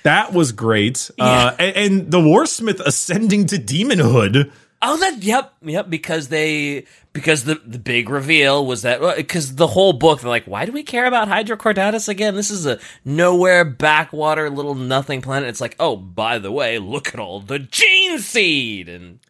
that 0.02 0.33
was 0.33 0.52
great 0.52 1.11
uh 1.18 1.55
and, 1.59 1.76
and 1.76 2.11
the 2.11 2.18
warsmith 2.18 2.81
ascending 2.81 3.46
to 3.46 3.57
demonhood 3.57 4.50
Oh, 4.85 4.96
that 4.96 5.22
yep, 5.22 5.55
yep. 5.62 5.88
Because 5.88 6.26
they 6.26 6.87
because 7.12 7.44
the 7.44 7.55
the 7.64 7.78
big 7.78 8.09
reveal 8.11 8.66
was 8.66 8.83
that 8.83 9.16
because 9.16 9.55
the 9.55 9.68
whole 9.68 9.92
book 9.92 10.20
they're 10.20 10.28
like, 10.28 10.46
why 10.46 10.64
do 10.64 10.72
we 10.72 10.83
care 10.83 11.07
about 11.07 11.28
Hydra 11.28 11.57
Cordatus 11.57 12.09
again? 12.09 12.35
This 12.35 12.50
is 12.50 12.66
a 12.66 12.81
nowhere 13.05 13.64
backwater 13.64 14.50
little 14.50 14.74
nothing 14.74 15.22
planet. 15.22 15.48
It's 15.48 15.61
like, 15.61 15.76
oh, 15.78 15.94
by 15.94 16.38
the 16.38 16.50
way, 16.50 16.81
look 16.81 17.14
at 17.14 17.20
all 17.20 17.38
the 17.38 17.61
gene 17.61 18.18
seed 18.18 18.88
and 18.88 19.20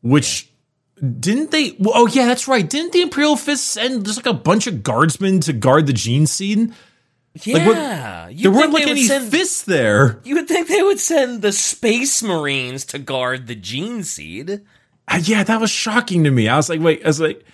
which 0.00 0.48
didn't 1.20 1.50
they 1.50 1.76
well, 1.78 1.92
oh 1.94 2.06
yeah 2.06 2.26
that's 2.26 2.48
right 2.48 2.68
didn't 2.68 2.92
the 2.92 3.02
imperial 3.02 3.36
fist 3.36 3.64
send 3.68 4.04
just 4.06 4.16
like 4.18 4.26
a 4.26 4.38
bunch 4.38 4.66
of 4.66 4.82
guardsmen 4.82 5.40
to 5.40 5.52
guard 5.52 5.86
the 5.86 5.92
gene 5.92 6.26
seed 6.26 6.72
yeah, 7.44 7.66
what- 7.66 8.36
there 8.42 8.50
weren't 8.50 8.72
like 8.72 8.86
any 8.86 9.04
send- 9.04 9.30
fists 9.30 9.62
there 9.64 10.20
You 10.24 10.36
would 10.36 10.48
think 10.48 10.68
they 10.68 10.82
would 10.82 10.98
send 10.98 11.42
the 11.42 11.52
space 11.52 12.22
marines 12.22 12.86
to 12.86 12.98
guard 12.98 13.46
the 13.46 13.54
gene 13.54 14.04
seed. 14.04 14.62
Uh, 15.06 15.20
yeah 15.22 15.44
that 15.44 15.60
was 15.60 15.70
shocking 15.70 16.24
to 16.24 16.30
me 16.30 16.48
i 16.48 16.56
was 16.56 16.68
like 16.70 16.80
wait 16.80 17.04
i 17.04 17.08
was 17.08 17.20
like 17.20 17.44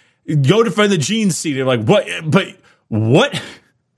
go 0.43 0.63
defend 0.63 0.93
the 0.93 0.99
gene 0.99 1.31
seed 1.33 1.57
They're 1.57 1.65
like 1.65 1.83
what 1.85 2.07
but 2.25 2.47
what 2.89 3.43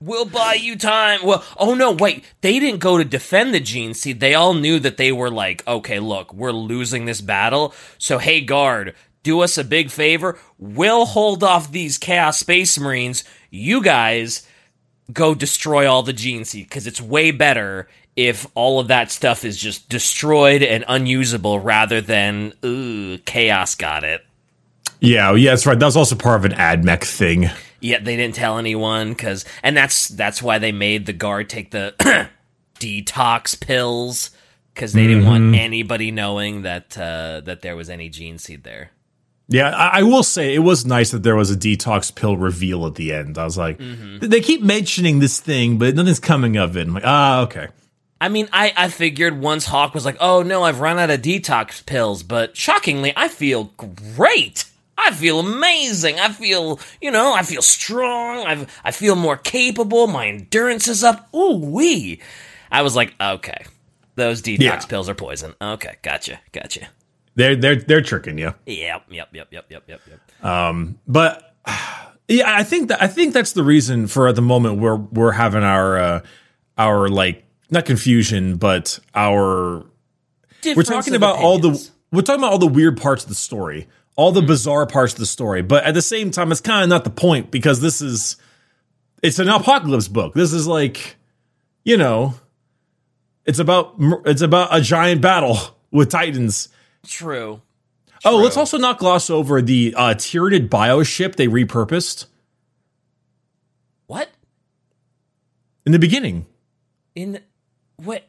We'll 0.01 0.25
buy 0.25 0.55
you 0.55 0.75
time. 0.75 1.21
Well, 1.23 1.43
oh 1.57 1.73
no, 1.73 1.91
wait. 1.93 2.25
They 2.41 2.59
didn't 2.59 2.79
go 2.81 2.97
to 2.97 3.05
defend 3.05 3.53
the 3.53 3.61
gene 3.61 3.93
seed. 3.93 4.19
They 4.19 4.35
all 4.35 4.53
knew 4.53 4.77
that 4.79 4.97
they 4.97 5.11
were 5.11 5.31
like, 5.31 5.65
okay, 5.65 5.99
look, 5.99 6.33
we're 6.33 6.51
losing 6.51 7.05
this 7.05 7.21
battle. 7.21 7.73
So, 7.97 8.17
hey, 8.19 8.41
guard, 8.41 8.93
do 9.25 9.41
us 9.41 9.57
a 9.57 9.63
big 9.65 9.89
favor. 9.91 10.39
We'll 10.57 11.05
hold 11.05 11.43
off 11.43 11.71
these 11.71 11.97
Chaos 11.97 12.37
Space 12.39 12.79
Marines. 12.79 13.25
You 13.49 13.81
guys 13.83 14.47
go 15.11 15.35
destroy 15.35 15.89
all 15.91 16.03
the 16.03 16.13
gene 16.13 16.45
seed 16.45 16.67
because 16.69 16.87
it's 16.87 17.01
way 17.01 17.31
better 17.31 17.89
if 18.15 18.47
all 18.55 18.79
of 18.79 18.87
that 18.87 19.11
stuff 19.11 19.43
is 19.43 19.57
just 19.57 19.89
destroyed 19.89 20.63
and 20.63 20.85
unusable 20.87 21.59
rather 21.59 21.99
than, 21.99 22.53
ooh, 22.63 23.17
Chaos 23.17 23.75
got 23.75 24.03
it. 24.05 24.25
yeah 25.01 25.33
yeah 25.33 25.49
that's 25.51 25.65
right 25.65 25.77
that 25.77 25.85
was 25.85 25.97
also 25.97 26.15
part 26.15 26.39
of 26.39 26.45
an 26.45 26.57
admech 26.57 27.03
thing 27.03 27.49
yeah 27.81 27.99
they 27.99 28.15
didn't 28.15 28.35
tell 28.35 28.57
anyone 28.57 29.09
because, 29.09 29.43
and 29.61 29.75
that's 29.75 30.07
that's 30.07 30.41
why 30.41 30.57
they 30.59 30.71
made 30.71 31.05
the 31.05 31.13
guard 31.13 31.49
take 31.49 31.71
the 31.71 31.93
detox 32.79 33.59
pills 33.59 34.31
because 34.73 34.93
they 34.93 35.07
didn't 35.07 35.25
want 35.25 35.55
anybody 35.55 36.11
knowing 36.11 36.61
that 36.63 36.97
uh, 36.97 37.41
that 37.41 37.61
there 37.61 37.75
was 37.75 37.89
any 37.89 38.07
gene 38.09 38.37
seed 38.37 38.63
there. 38.63 38.91
Yeah, 39.47 39.69
I, 39.69 39.99
I 39.99 40.03
will 40.03 40.23
say 40.23 40.55
it 40.55 40.59
was 40.59 40.85
nice 40.85 41.11
that 41.11 41.21
there 41.23 41.35
was 41.35 41.51
a 41.51 41.55
detox 41.55 42.13
pill 42.13 42.35
reveal 42.35 42.85
at 42.87 42.95
the 42.95 43.13
end. 43.13 43.37
I 43.37 43.43
was 43.43 43.57
like, 43.57 43.77
they 43.79 44.41
keep 44.41 44.63
mentioning 44.63 45.19
this 45.19 45.39
thing, 45.39 45.77
but 45.77 45.93
nothing's 45.95 46.19
coming 46.19 46.57
of 46.57 46.75
it. 46.77 46.87
I'm 46.87 46.93
like, 46.95 47.03
ah, 47.05 47.41
okay. 47.41 47.67
I 48.19 48.29
mean, 48.29 48.47
I, 48.51 48.73
I 48.75 48.87
figured 48.89 49.39
once 49.39 49.65
Hawke 49.65 49.93
was 49.93 50.03
like, 50.05 50.17
oh 50.19 50.41
no, 50.41 50.63
I've 50.63 50.79
run 50.79 50.97
out 50.97 51.11
of 51.11 51.21
detox 51.21 51.85
pills, 51.85 52.23
but 52.23 52.57
shockingly, 52.57 53.13
I 53.15 53.27
feel 53.27 53.65
great. 54.15 54.65
I 54.97 55.11
feel 55.11 55.39
amazing. 55.41 56.19
I 56.19 56.29
feel, 56.29 56.79
you 57.01 57.11
know, 57.11 57.33
I 57.33 57.43
feel 57.43 57.61
strong. 57.61 58.47
I 58.47 58.65
I 58.83 58.91
feel 58.91 59.15
more 59.15 59.35
capable. 59.37 60.07
My 60.07 60.27
endurance 60.27 60.87
is 60.87 61.03
up. 61.03 61.27
Ooh 61.35 61.57
wee. 61.57 62.21
I 62.71 62.81
was 62.81 62.95
like, 62.95 63.13
okay, 63.21 63.65
those 64.15 64.41
detox 64.41 64.59
Yeah. 64.61 64.79
pills 64.79 65.07
are 65.09 65.13
poison. 65.13 65.53
Okay, 65.61 65.97
gotcha, 66.01 66.39
gotcha. 66.53 66.87
They're 67.35 67.55
they're 67.55 67.75
they're 67.75 68.01
tricking 68.01 68.37
you. 68.37 68.53
Yep, 68.65 69.03
yep, 69.09 69.29
yep, 69.33 69.47
yep, 69.51 69.65
yep, 69.69 69.83
yep, 69.87 70.01
yep. 70.07 70.45
Um, 70.45 70.99
But 71.07 71.55
yeah, 72.27 72.55
I 72.55 72.63
think 72.63 72.89
that 72.89 73.01
I 73.01 73.07
think 73.07 73.33
that's 73.33 73.51
the 73.51 73.63
reason 73.63 74.07
for 74.07 74.27
at 74.27 74.35
the 74.35 74.41
moment 74.41 74.79
we're 74.79 74.95
we're 74.95 75.31
having 75.33 75.63
our 75.63 75.97
uh, 75.97 76.21
our 76.77 77.09
like 77.09 77.43
not 77.69 77.85
confusion, 77.85 78.57
but 78.57 78.99
our 79.13 79.85
we're 80.75 80.83
talking 80.83 81.15
about 81.15 81.37
all 81.37 81.59
the 81.59 81.89
we're 82.11 82.21
talking 82.21 82.41
about 82.41 82.53
all 82.53 82.57
the 82.57 82.67
weird 82.67 82.99
parts 82.99 83.23
of 83.23 83.29
the 83.29 83.35
story, 83.35 83.87
all 84.15 84.31
the 84.31 84.41
bizarre 84.41 84.87
parts 84.87 85.13
of 85.13 85.19
the 85.19 85.25
story. 85.25 85.61
But 85.61 85.83
at 85.83 85.93
the 85.93 86.01
same 86.01 86.31
time, 86.31 86.51
it's 86.51 86.61
kind 86.61 86.83
of 86.83 86.89
not 86.89 87.03
the 87.03 87.09
point 87.09 87.51
because 87.51 87.81
this 87.81 88.01
is 88.01 88.37
it's 89.21 89.39
an 89.39 89.49
apocalypse 89.49 90.07
book. 90.07 90.33
This 90.33 90.53
is 90.53 90.67
like 90.67 91.17
you 91.83 91.97
know, 91.97 92.33
it's 93.45 93.59
about 93.59 93.95
it's 94.25 94.41
about 94.41 94.75
a 94.75 94.81
giant 94.81 95.21
battle 95.21 95.57
with 95.91 96.09
titans. 96.09 96.69
True. 97.07 97.61
Oh, 98.23 98.37
let's 98.37 98.57
also 98.57 98.77
not 98.77 98.97
gloss 98.97 99.29
over 99.29 99.61
the 99.61 99.93
uh, 99.95 100.13
Tyranid 100.15 100.67
bioship 100.69 101.35
they 101.35 101.47
repurposed 101.47 102.25
What 104.07 104.29
in 105.85 105.91
the 105.91 105.99
beginning. 105.99 106.47
in 107.13 107.39
what? 107.97 108.23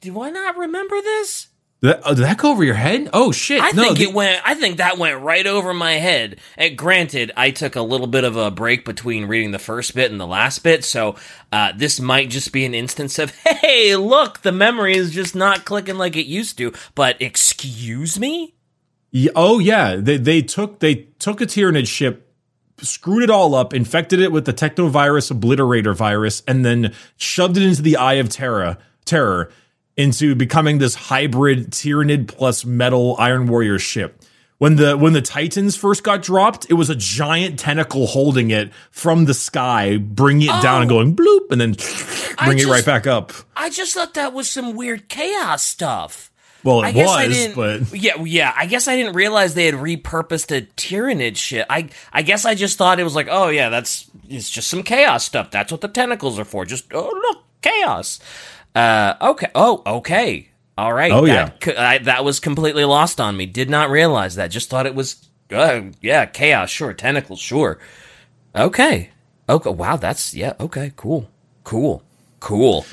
Do 0.00 0.20
I 0.22 0.30
not 0.30 0.56
remember 0.56 1.00
this? 1.00 1.48
Did 1.82 1.88
that, 1.88 2.00
oh, 2.06 2.14
did 2.14 2.24
that 2.24 2.38
go 2.38 2.52
over 2.52 2.64
your 2.64 2.74
head? 2.74 3.10
Oh 3.12 3.32
shit! 3.32 3.60
I 3.60 3.70
no, 3.72 3.82
think 3.82 4.00
it 4.00 4.14
went. 4.14 4.40
I 4.46 4.54
think 4.54 4.78
that 4.78 4.96
went 4.96 5.20
right 5.20 5.46
over 5.46 5.74
my 5.74 5.94
head. 5.94 6.40
And 6.56 6.76
granted, 6.76 7.32
I 7.36 7.50
took 7.50 7.76
a 7.76 7.82
little 7.82 8.06
bit 8.06 8.24
of 8.24 8.34
a 8.34 8.50
break 8.50 8.86
between 8.86 9.26
reading 9.26 9.50
the 9.50 9.58
first 9.58 9.94
bit 9.94 10.10
and 10.10 10.18
the 10.18 10.26
last 10.26 10.60
bit, 10.60 10.86
so 10.86 11.16
uh, 11.52 11.72
this 11.76 12.00
might 12.00 12.30
just 12.30 12.50
be 12.50 12.64
an 12.64 12.74
instance 12.74 13.18
of, 13.18 13.30
hey, 13.46 13.94
look, 13.94 14.40
the 14.40 14.52
memory 14.52 14.96
is 14.96 15.12
just 15.12 15.36
not 15.36 15.66
clicking 15.66 15.98
like 15.98 16.16
it 16.16 16.24
used 16.24 16.56
to. 16.58 16.72
But 16.94 17.20
excuse 17.20 18.18
me. 18.18 18.54
Yeah, 19.10 19.32
oh 19.36 19.58
yeah, 19.58 19.96
they 19.96 20.16
they 20.16 20.40
took 20.40 20.80
they 20.80 20.94
took 21.18 21.42
a 21.42 21.46
Tyranid 21.46 21.86
ship, 21.86 22.32
screwed 22.78 23.22
it 23.22 23.30
all 23.30 23.54
up, 23.54 23.74
infected 23.74 24.20
it 24.20 24.32
with 24.32 24.46
the 24.46 24.54
Technovirus 24.54 25.30
Obliterator 25.30 25.94
virus, 25.94 26.42
and 26.48 26.64
then 26.64 26.94
shoved 27.18 27.58
it 27.58 27.64
into 27.64 27.82
the 27.82 27.98
Eye 27.98 28.14
of 28.14 28.30
Terror, 28.30 28.78
terror 29.04 29.52
into 29.96 30.34
becoming 30.34 30.78
this 30.78 30.94
hybrid 30.94 31.70
Tyranid 31.70 32.28
plus 32.28 32.64
metal 32.64 33.16
Iron 33.18 33.46
Warrior 33.46 33.78
ship. 33.78 34.22
When 34.58 34.76
the 34.76 34.96
when 34.96 35.12
the 35.12 35.20
Titans 35.20 35.76
first 35.76 36.02
got 36.02 36.22
dropped, 36.22 36.66
it 36.70 36.74
was 36.74 36.88
a 36.88 36.94
giant 36.94 37.58
tentacle 37.58 38.06
holding 38.06 38.50
it 38.50 38.72
from 38.90 39.26
the 39.26 39.34
sky, 39.34 39.98
bringing 39.98 40.48
it 40.48 40.62
down 40.62 40.80
and 40.80 40.90
oh. 40.90 40.94
going 40.94 41.14
bloop, 41.14 41.50
and 41.50 41.60
then 41.60 41.74
bring 42.44 42.58
it 42.58 42.66
right 42.66 42.84
back 42.84 43.06
up. 43.06 43.32
I 43.54 43.68
just 43.68 43.92
thought 43.92 44.14
that 44.14 44.32
was 44.32 44.50
some 44.50 44.74
weird 44.74 45.08
chaos 45.08 45.62
stuff. 45.62 46.30
Well, 46.64 46.80
I 46.82 46.88
it 46.88 47.06
I 47.06 47.26
was, 47.28 47.36
didn't. 47.36 47.54
but 47.54 47.94
yeah, 48.00 48.22
yeah. 48.24 48.52
I 48.56 48.64
guess 48.64 48.88
I 48.88 48.96
didn't 48.96 49.12
realize 49.12 49.54
they 49.54 49.66
had 49.66 49.74
repurposed 49.74 50.56
a 50.56 50.62
Tyranid 50.62 51.36
shit. 51.36 51.66
I 51.68 51.90
I 52.12 52.22
guess 52.22 52.46
I 52.46 52.54
just 52.54 52.78
thought 52.78 52.98
it 52.98 53.04
was 53.04 53.14
like, 53.14 53.28
oh 53.30 53.48
yeah, 53.48 53.68
that's 53.68 54.10
it's 54.26 54.48
just 54.48 54.68
some 54.68 54.82
chaos 54.82 55.24
stuff. 55.24 55.50
That's 55.50 55.70
what 55.70 55.82
the 55.82 55.88
tentacles 55.88 56.38
are 56.38 56.46
for. 56.46 56.64
Just 56.64 56.86
oh 56.94 57.10
look, 57.28 57.44
chaos. 57.60 58.20
Uh, 58.76 59.16
okay. 59.30 59.50
Oh, 59.54 59.82
okay. 59.86 60.50
All 60.78 60.92
right. 60.92 61.10
Oh, 61.10 61.26
that, 61.26 61.66
yeah. 61.66 61.72
I, 61.90 61.98
that 61.98 62.24
was 62.24 62.38
completely 62.38 62.84
lost 62.84 63.20
on 63.20 63.36
me. 63.36 63.46
Did 63.46 63.70
not 63.70 63.88
realize 63.90 64.34
that. 64.36 64.48
Just 64.48 64.68
thought 64.68 64.84
it 64.86 64.94
was. 64.94 65.26
Uh, 65.50 65.82
yeah, 66.02 66.26
chaos. 66.26 66.68
Sure, 66.70 66.92
tentacles. 66.92 67.40
Sure. 67.40 67.78
Okay. 68.54 69.10
Okay. 69.48 69.70
Wow. 69.70 69.96
That's 69.96 70.34
yeah. 70.34 70.52
Okay. 70.60 70.92
Cool. 70.96 71.28
Cool. 71.64 72.02
Cool. 72.40 72.84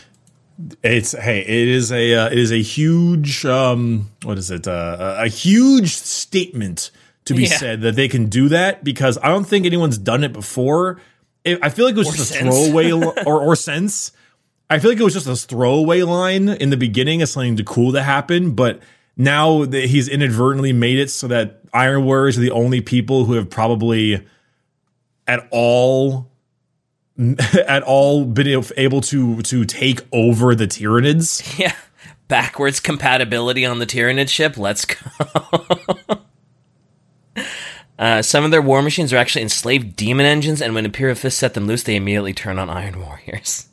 It's 0.83 1.11
hey, 1.13 1.39
it 1.41 1.67
is 1.67 1.91
a 1.91 2.13
uh, 2.15 2.27
it 2.27 2.37
is 2.37 2.51
a 2.51 2.61
huge 2.61 3.43
um 3.45 4.11
what 4.23 4.37
is 4.37 4.51
it 4.51 4.67
uh, 4.67 5.15
a 5.17 5.27
huge 5.27 5.95
statement 5.95 6.91
to 7.25 7.33
be 7.33 7.43
Yeah. 7.43 7.57
said 7.57 7.81
that 7.81 7.95
they 7.95 8.07
can 8.07 8.27
do 8.27 8.49
that 8.49 8.83
because 8.83 9.17
I 9.17 9.29
don't 9.29 9.45
think 9.45 9.65
anyone's 9.65 9.97
done 9.97 10.23
it 10.23 10.31
before. 10.31 11.01
It, 11.43 11.59
I 11.63 11.69
feel 11.69 11.85
like 11.85 11.95
it 11.95 11.97
was 11.97 12.09
Or 12.09 12.15
just 12.15 12.35
a 12.35 12.39
throwaway 12.39 12.91
or 13.25 13.41
or 13.41 13.55
sense. 13.55 14.11
I 14.69 14.79
feel 14.79 14.91
like 14.91 14.99
it 14.99 15.03
was 15.03 15.13
just 15.13 15.27
a 15.27 15.35
throwaway 15.35 16.01
line 16.01 16.49
in 16.49 16.69
the 16.69 16.77
beginning 16.77 17.21
as 17.21 17.31
something 17.31 17.57
to 17.57 17.63
cool 17.63 17.91
to 17.93 18.01
happen, 18.01 18.51
but 18.51 18.81
now 19.15 19.65
that 19.65 19.85
he's 19.85 20.07
inadvertently 20.07 20.73
made 20.73 20.97
it 20.97 21.09
so 21.09 21.27
that 21.27 21.61
Iron 21.73 22.05
Warriors 22.05 22.37
are 22.37 22.41
the 22.41 22.51
only 22.51 22.81
people 22.81 23.25
who 23.25 23.33
have 23.33 23.49
probably 23.49 24.25
at 25.27 25.47
all 25.51 26.31
at 27.67 27.83
all 27.83 28.25
been 28.25 28.63
able 28.77 29.01
to 29.01 29.41
to 29.43 29.65
take 29.65 30.01
over 30.11 30.55
the 30.55 30.67
Tyranids. 30.67 31.41
Yeah. 31.59 31.75
Backwards 32.29 32.79
compatibility 32.79 33.65
on 33.65 33.79
the 33.79 33.85
Tyranid 33.85 34.29
ship. 34.29 34.57
Let's 34.57 34.85
go. 34.85 34.97
uh, 37.99 38.21
some 38.23 38.43
of 38.43 38.49
their 38.49 38.61
war 38.61 38.81
machines 38.81 39.13
are 39.13 39.17
actually 39.17 39.43
enslaved 39.43 39.95
demon 39.95 40.25
engines, 40.25 40.61
and 40.61 40.73
when 40.73 40.85
Imperial 40.85 41.15
Fist 41.15 41.37
set 41.37 41.53
them 41.53 41.67
loose, 41.67 41.83
they 41.83 41.95
immediately 41.95 42.33
turn 42.33 42.57
on 42.57 42.69
Iron 42.69 42.99
Warriors. 43.01 43.67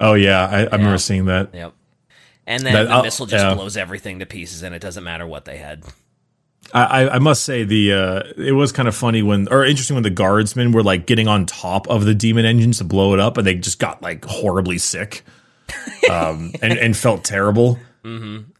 Oh 0.00 0.14
yeah, 0.14 0.46
I, 0.46 0.60
I 0.64 0.76
remember 0.76 0.98
seeing 0.98 1.26
that. 1.26 1.54
Yep. 1.54 1.72
And 2.46 2.62
then 2.62 2.72
That- 2.74 2.84
the 2.88 2.94
uh, 2.96 3.02
missile 3.02 3.26
just 3.26 3.44
yeah. 3.44 3.54
blows 3.54 3.76
everything 3.76 4.18
to 4.18 4.26
pieces, 4.26 4.62
and 4.62 4.74
it 4.74 4.80
doesn't 4.80 5.04
matter 5.04 5.26
what 5.26 5.44
they 5.44 5.56
had. 5.58 5.84
I, 6.72 7.08
I- 7.08 7.18
must 7.18 7.44
say 7.44 7.62
the 7.64 7.92
uh, 7.92 8.22
it 8.36 8.52
was 8.52 8.72
kind 8.72 8.88
of 8.88 8.94
funny 8.96 9.22
when 9.22 9.48
or 9.50 9.64
interesting 9.64 9.94
when 9.94 10.02
the 10.02 10.10
guardsmen 10.10 10.72
were 10.72 10.82
like 10.82 11.06
getting 11.06 11.28
on 11.28 11.46
top 11.46 11.88
of 11.88 12.04
the 12.04 12.14
demon 12.14 12.44
engines 12.44 12.78
to 12.78 12.84
blow 12.84 13.14
it 13.14 13.20
up, 13.20 13.36
and 13.38 13.46
they 13.46 13.54
just 13.54 13.78
got 13.78 14.02
like 14.02 14.24
horribly 14.24 14.78
sick, 14.78 15.24
um, 16.10 16.52
and 16.62 16.72
and 16.78 16.96
felt 16.96 17.22
terrible. 17.24 17.78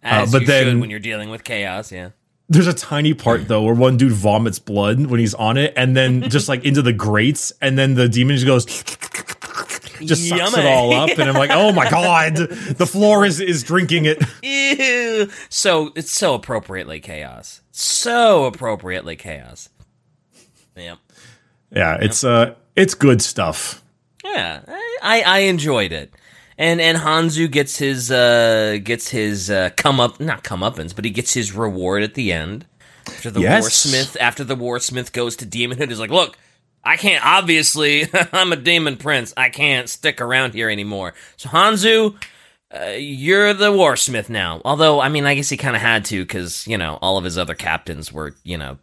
As 0.03 0.33
but 0.33 0.42
you 0.42 0.47
then- 0.47 0.81
when 0.81 0.90
you're 0.90 0.99
dealing 1.01 1.29
with 1.31 1.44
chaos. 1.44 1.90
Yeah. 1.92 2.11
There's 2.49 2.66
a 2.66 2.75
tiny 2.75 3.14
part 3.14 3.49
though 3.49 3.62
where 3.62 3.75
one 3.75 3.97
dude 3.97 4.12
vomits 4.12 4.59
blood 4.59 5.07
when 5.07 5.18
he's 5.18 5.35
on 5.35 5.57
it, 5.57 5.73
and 5.77 5.97
then 5.97 6.29
just 6.31 6.49
like 6.49 6.64
into 6.64 6.83
the 6.83 6.92
grates, 6.92 7.53
and 7.61 7.77
then 7.79 7.94
the 7.94 8.09
demon 8.09 8.37
just 8.37 8.47
goes. 8.47 8.66
Just 10.07 10.29
sucks 10.29 10.57
it 10.57 10.67
all 10.67 10.93
up, 10.93 11.11
and 11.11 11.29
I'm 11.29 11.35
like, 11.35 11.51
"Oh 11.53 11.73
my 11.73 11.88
god, 11.90 12.37
the 12.37 12.87
floor 12.87 13.25
is 13.25 13.40
is 13.40 13.62
drinking 13.62 14.05
it." 14.07 14.23
Ew. 14.43 15.29
So 15.49 15.93
it's 15.95 16.12
so 16.12 16.35
appropriately 16.35 17.01
chaos. 17.01 17.61
So 17.73 18.45
appropriately 18.45 19.17
chaos. 19.17 19.69
Yep. 20.77 20.99
Yeah, 21.71 21.99
it's 22.01 22.25
uh, 22.25 22.55
it's 22.77 22.95
good 22.95 23.23
stuff. 23.23 23.83
Yeah, 24.25 24.61
I, 25.03 25.23
I 25.23 25.38
enjoyed 25.40 25.93
it, 25.93 26.12
and 26.59 26.81
and 26.81 26.99
Honsou 26.99 27.51
gets 27.51 27.77
his 27.79 28.11
uh 28.11 28.79
gets 28.83 29.09
his 29.11 29.51
uh 29.51 29.71
come 29.77 30.01
up 30.01 30.21
not 30.21 30.43
comeuppance, 30.45 30.95
but 30.95 31.05
he 31.05 31.11
gets 31.11 31.35
his 31.35 31.53
reward 31.53 32.03
at 32.03 32.14
the 32.14 32.33
end 32.33 32.67
after 33.07 33.31
the 33.31 33.40
Yes. 33.40 33.64
warsmith 33.67 34.17
after 34.21 34.45
the 34.45 34.55
War 34.57 34.79
Smith 34.81 35.12
goes 35.12 35.37
to 35.37 35.45
Demon 35.47 35.77
Hood 35.79 35.93
is 35.93 36.01
like, 36.01 36.11
look, 36.11 36.38
I 36.85 36.97
can't 36.97 37.25
obviously 37.25 38.07
I'm 38.33 38.53
a 38.53 38.57
demon 38.57 38.97
prince, 38.97 39.33
I 39.37 39.49
can't 39.49 39.88
stick 39.88 40.20
around 40.20 40.55
here 40.55 40.70
anymore. 40.70 41.14
So 41.37 41.49
Honsou. 41.49 42.16
Uh, 42.75 42.87
you're 42.99 43.55
the 43.55 43.70
warsmith 43.70 44.29
now. 44.29 44.61
Although, 44.64 44.99
I 45.01 45.09
mean, 45.09 45.27
I 45.27 45.37
guess 45.37 45.49
he 45.49 45.57
kind 45.57 45.77
of 45.77 45.83
had 45.83 46.05
to 46.07 46.25
because 46.25 46.66
you 46.66 46.77
know 46.77 46.99
all 47.01 47.16
of 47.18 47.23
his 47.23 47.38
other 47.38 47.55
captains 47.55 48.12
were 48.12 48.35
you 48.42 48.59
know 48.59 48.79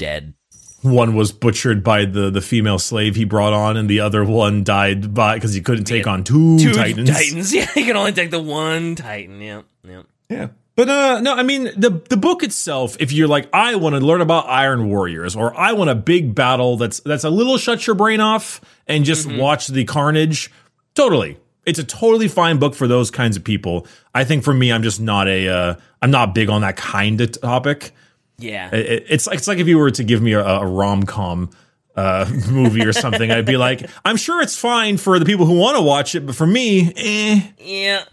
dead. 0.00 0.34
One 0.82 1.14
was 1.14 1.30
butchered 1.30 1.84
by 1.84 2.06
the 2.06 2.30
the 2.30 2.40
female 2.40 2.80
slave 2.80 3.14
he 3.14 3.24
brought 3.24 3.52
on, 3.52 3.76
and 3.76 3.88
the 3.88 4.00
other 4.00 4.24
one 4.24 4.64
died 4.64 5.14
by 5.14 5.34
because 5.36 5.54
he 5.54 5.60
couldn't 5.60 5.84
take 5.84 6.08
on 6.08 6.24
two, 6.24 6.58
Two 6.58 6.72
titans. 6.72 7.08
titans. 7.10 7.54
Yeah, 7.54 7.66
he 7.66 7.84
can 7.84 7.96
only 7.96 8.12
take 8.12 8.32
the 8.32 8.42
one 8.42 8.96
titan. 8.96 9.40
Yep, 9.40 9.64
yep. 9.86 10.06
Yeah. 10.28 10.48
But 10.80 10.88
uh 10.88 11.20
no, 11.20 11.34
I 11.34 11.42
mean 11.42 11.64
the 11.76 12.00
the 12.08 12.16
book 12.16 12.42
itself, 12.42 12.96
if 12.98 13.12
you're 13.12 13.28
like, 13.28 13.50
I 13.52 13.74
want 13.74 13.96
to 13.96 14.00
learn 14.00 14.22
about 14.22 14.48
Iron 14.48 14.88
Warriors, 14.88 15.36
or 15.36 15.54
I 15.58 15.72
want 15.72 15.90
a 15.90 15.94
big 15.94 16.34
battle 16.34 16.78
that's 16.78 17.00
that's 17.00 17.24
a 17.24 17.28
little 17.28 17.58
shut 17.58 17.86
your 17.86 17.94
brain 17.96 18.20
off 18.20 18.62
and 18.86 19.04
just 19.04 19.28
Mm-hmm. 19.28 19.36
watch 19.38 19.66
the 19.66 19.84
carnage, 19.84 20.50
totally. 20.94 21.36
It's 21.66 21.78
a 21.78 21.84
totally 21.84 22.28
fine 22.28 22.56
book 22.58 22.74
for 22.74 22.86
those 22.86 23.10
kinds 23.10 23.36
of 23.36 23.44
people. 23.44 23.86
I 24.14 24.24
think 24.24 24.42
for 24.42 24.54
me, 24.54 24.72
I'm 24.72 24.82
just 24.82 25.00
not 25.02 25.28
a 25.28 25.48
uh 25.48 25.74
I'm 26.00 26.10
not 26.10 26.34
big 26.34 26.48
on 26.48 26.62
that 26.62 26.76
kind 26.76 27.20
of 27.20 27.38
topic. 27.38 27.92
Yeah. 28.38 28.74
It- 28.74 29.04
it's 29.10 29.26
it's 29.26 29.46
like 29.48 29.58
if 29.58 29.68
you 29.68 29.76
were 29.76 29.90
to 29.90 30.02
give 30.04 30.22
me 30.22 30.32
a, 30.32 30.42
a 30.42 30.66
rom 30.66 31.02
com 31.02 31.50
uh, 31.94 32.24
movie 32.50 32.86
or 32.86 32.94
something, 32.94 33.30
I'd 33.30 33.44
be 33.44 33.58
like, 33.58 33.86
I'm 34.06 34.16
sure 34.16 34.40
it's 34.40 34.56
fine 34.56 34.96
for 34.96 35.18
the 35.18 35.26
people 35.26 35.44
who 35.44 35.58
want 35.58 35.76
to 35.76 35.82
watch 35.82 36.14
it, 36.14 36.24
but 36.24 36.34
for 36.34 36.46
me, 36.46 36.90
eh. 36.96 37.40
Yeah. 37.58 38.04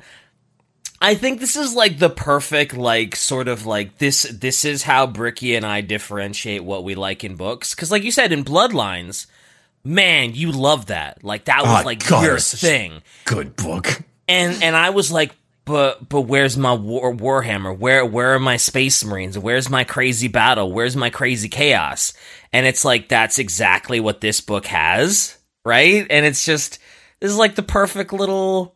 I 1.02 1.16
think 1.16 1.40
this 1.40 1.56
is 1.56 1.74
like 1.76 2.00
the 2.00 2.10
perfect 2.10 2.76
like 2.76 3.16
sort 3.16 3.48
of 3.48 3.66
like 3.66 3.98
this 3.98 4.24
this 4.24 4.66
is 4.66 4.84
how 4.84 5.06
Bricky 5.08 5.56
and 5.56 5.66
I 5.66 5.82
differentiate 5.82 6.64
what 6.64 6.84
we 6.84 6.96
like 6.96 7.24
in 7.24 7.36
books. 7.36 7.76
Cuz 7.76 7.92
like 7.92 8.04
you 8.04 8.12
said 8.12 8.32
in 8.32 8.44
Bloodlines 8.44 9.28
man 9.84 10.34
you 10.34 10.52
love 10.52 10.88
that. 10.88 11.24
Like 11.24 11.46
that 11.46 11.64
was 11.64 11.82
Oh, 11.82 11.86
like 11.86 12.06
God, 12.08 12.24
your 12.26 12.40
thing. 12.40 13.02
Good 13.26 13.56
book. 13.56 14.02
and 14.28 14.62
and 14.64 14.76
I 14.76 14.90
was 14.90 15.12
like 15.12 15.36
but 15.66 16.08
but 16.10 16.22
where's 16.22 16.58
my 16.58 16.74
war, 16.74 17.14
warhammer? 17.14 17.78
Where 17.78 18.06
where 18.06 18.34
are 18.34 18.40
my 18.40 18.58
space 18.58 19.04
marines? 19.04 19.38
Where's 19.38 19.70
my 19.70 19.84
crazy 19.84 20.30
battle? 20.30 20.72
Where's 20.72 20.96
my 20.96 21.10
crazy 21.10 21.50
chaos? 21.50 22.14
And 22.54 22.66
it's 22.66 22.84
like 22.86 23.10
that's 23.10 23.38
exactly 23.38 24.00
what 24.00 24.22
this 24.22 24.42
book 24.42 24.66
has 24.68 25.38
right? 25.66 26.08
And 26.10 26.26
it's 26.26 26.46
just 26.46 26.80
this 27.20 27.30
is 27.32 27.38
like 27.38 27.56
the 27.56 27.64
perfect 27.64 28.14
little 28.14 28.76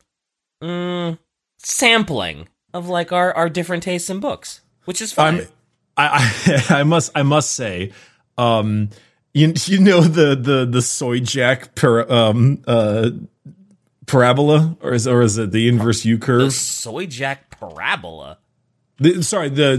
mm, 0.61 1.17
sampling 1.63 2.47
of 2.73 2.87
like 2.89 3.11
our 3.11 3.33
our 3.35 3.49
different 3.49 3.83
tastes 3.83 4.09
in 4.09 4.19
books 4.19 4.61
which 4.85 5.01
is 5.01 5.11
fine 5.13 5.41
I'm, 5.41 5.47
I, 5.97 6.63
I, 6.69 6.79
I 6.79 6.83
must, 6.83 7.11
I 7.13 7.23
must 7.23 7.51
say, 7.51 7.91
um, 8.37 8.89
you, 9.33 9.53
you 9.65 9.79
know 9.79 10.01
the 10.01 10.35
the 10.35 10.65
the 10.65 10.81
soy 10.81 11.19
jack 11.19 11.75
per, 11.75 12.09
um 12.09 12.63
uh 12.65 13.09
parabola, 14.07 14.77
or 14.81 14.93
is 14.93 15.07
or 15.07 15.21
is 15.21 15.37
it 15.37 15.51
the 15.51 15.67
inverse 15.67 16.05
U 16.05 16.17
the 16.17 16.25
curve? 16.25 16.53
soy 16.53 17.05
jack 17.05 17.49
parabola 17.59 18.37
The, 18.97 19.21
sorry, 19.21 19.49
the 19.49 19.77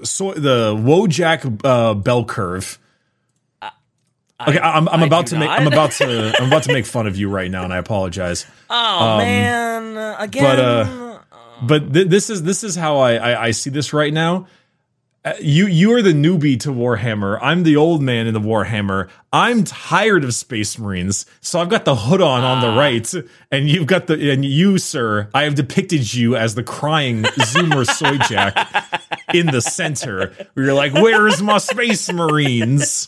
the 0.00 0.06
soy 0.06 0.34
the 0.34 0.74
Wojak 0.74 1.60
uh, 1.64 1.94
bell 1.94 2.24
curve. 2.24 2.78
Okay, 4.40 4.58
I, 4.58 4.76
am 4.76 4.88
I'm 4.88 5.02
I 5.04 5.06
about 5.06 5.28
to 5.28 5.38
make. 5.38 5.48
I'm 5.48 5.68
about 5.68 5.92
to 5.98 6.34
I'm 6.38 6.48
about 6.48 6.64
to 6.64 6.72
make 6.72 6.86
fun 6.86 7.06
of 7.06 7.16
you 7.16 7.28
right 7.28 7.50
now, 7.50 7.62
and 7.64 7.72
I 7.72 7.76
apologize. 7.78 8.46
oh 8.68 9.18
man 9.18 10.16
again 10.18 10.44
Um, 10.44 10.56
but, 10.56 10.58
uh, 10.58 11.01
But 11.66 11.92
th- 11.92 12.08
this 12.08 12.28
is 12.30 12.42
this 12.42 12.64
is 12.64 12.74
how 12.76 12.98
I, 12.98 13.14
I 13.14 13.42
I 13.46 13.50
see 13.52 13.70
this 13.70 13.92
right 13.92 14.12
now. 14.12 14.46
Uh, 15.24 15.34
you 15.40 15.66
you 15.68 15.92
are 15.94 16.02
the 16.02 16.12
newbie 16.12 16.58
to 16.58 16.70
Warhammer. 16.70 17.38
I'm 17.40 17.62
the 17.62 17.76
old 17.76 18.02
man 18.02 18.26
in 18.26 18.34
the 18.34 18.40
Warhammer. 18.40 19.08
I'm 19.32 19.62
tired 19.62 20.24
of 20.24 20.34
Space 20.34 20.76
Marines, 20.80 21.26
so 21.40 21.60
I've 21.60 21.68
got 21.68 21.84
the 21.84 21.94
hood 21.94 22.20
on 22.20 22.42
on 22.42 22.60
the 22.60 22.76
right, 22.76 23.08
and 23.52 23.68
you've 23.68 23.86
got 23.86 24.08
the 24.08 24.32
and 24.32 24.44
you, 24.44 24.78
sir. 24.78 25.28
I 25.32 25.44
have 25.44 25.54
depicted 25.54 26.12
you 26.12 26.34
as 26.34 26.56
the 26.56 26.64
crying 26.64 27.22
Zoomer 27.22 27.86
Soyjack. 27.98 28.98
in 29.32 29.46
the 29.46 29.60
center. 29.60 30.34
Where 30.54 30.66
you're 30.66 30.74
like, 30.74 30.92
"Where's 30.92 31.40
my 31.40 31.58
space 31.58 32.12
marines?" 32.12 33.06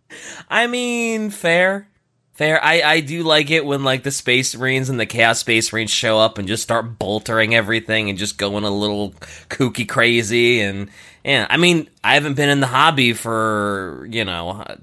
I 0.50 0.66
mean, 0.66 1.30
fair. 1.30 1.88
Fair. 2.34 2.62
I, 2.62 2.82
I 2.82 3.00
do 3.00 3.22
like 3.22 3.50
it 3.52 3.64
when 3.64 3.84
like 3.84 4.02
the 4.02 4.10
Space 4.10 4.56
Marines 4.56 4.90
and 4.90 4.98
the 4.98 5.06
Chaos 5.06 5.38
Space 5.38 5.72
Marines 5.72 5.92
show 5.92 6.18
up 6.18 6.36
and 6.36 6.48
just 6.48 6.64
start 6.64 6.98
boltering 6.98 7.54
everything 7.54 8.10
and 8.10 8.18
just 8.18 8.38
going 8.38 8.64
a 8.64 8.70
little 8.70 9.12
kooky 9.48 9.88
crazy 9.88 10.60
and 10.60 10.90
yeah. 11.24 11.46
I 11.48 11.56
mean, 11.56 11.88
I 12.02 12.14
haven't 12.14 12.34
been 12.34 12.48
in 12.48 12.58
the 12.58 12.66
hobby 12.66 13.12
for 13.12 14.06
you 14.10 14.24
know 14.24 14.50
uh, 14.50 14.76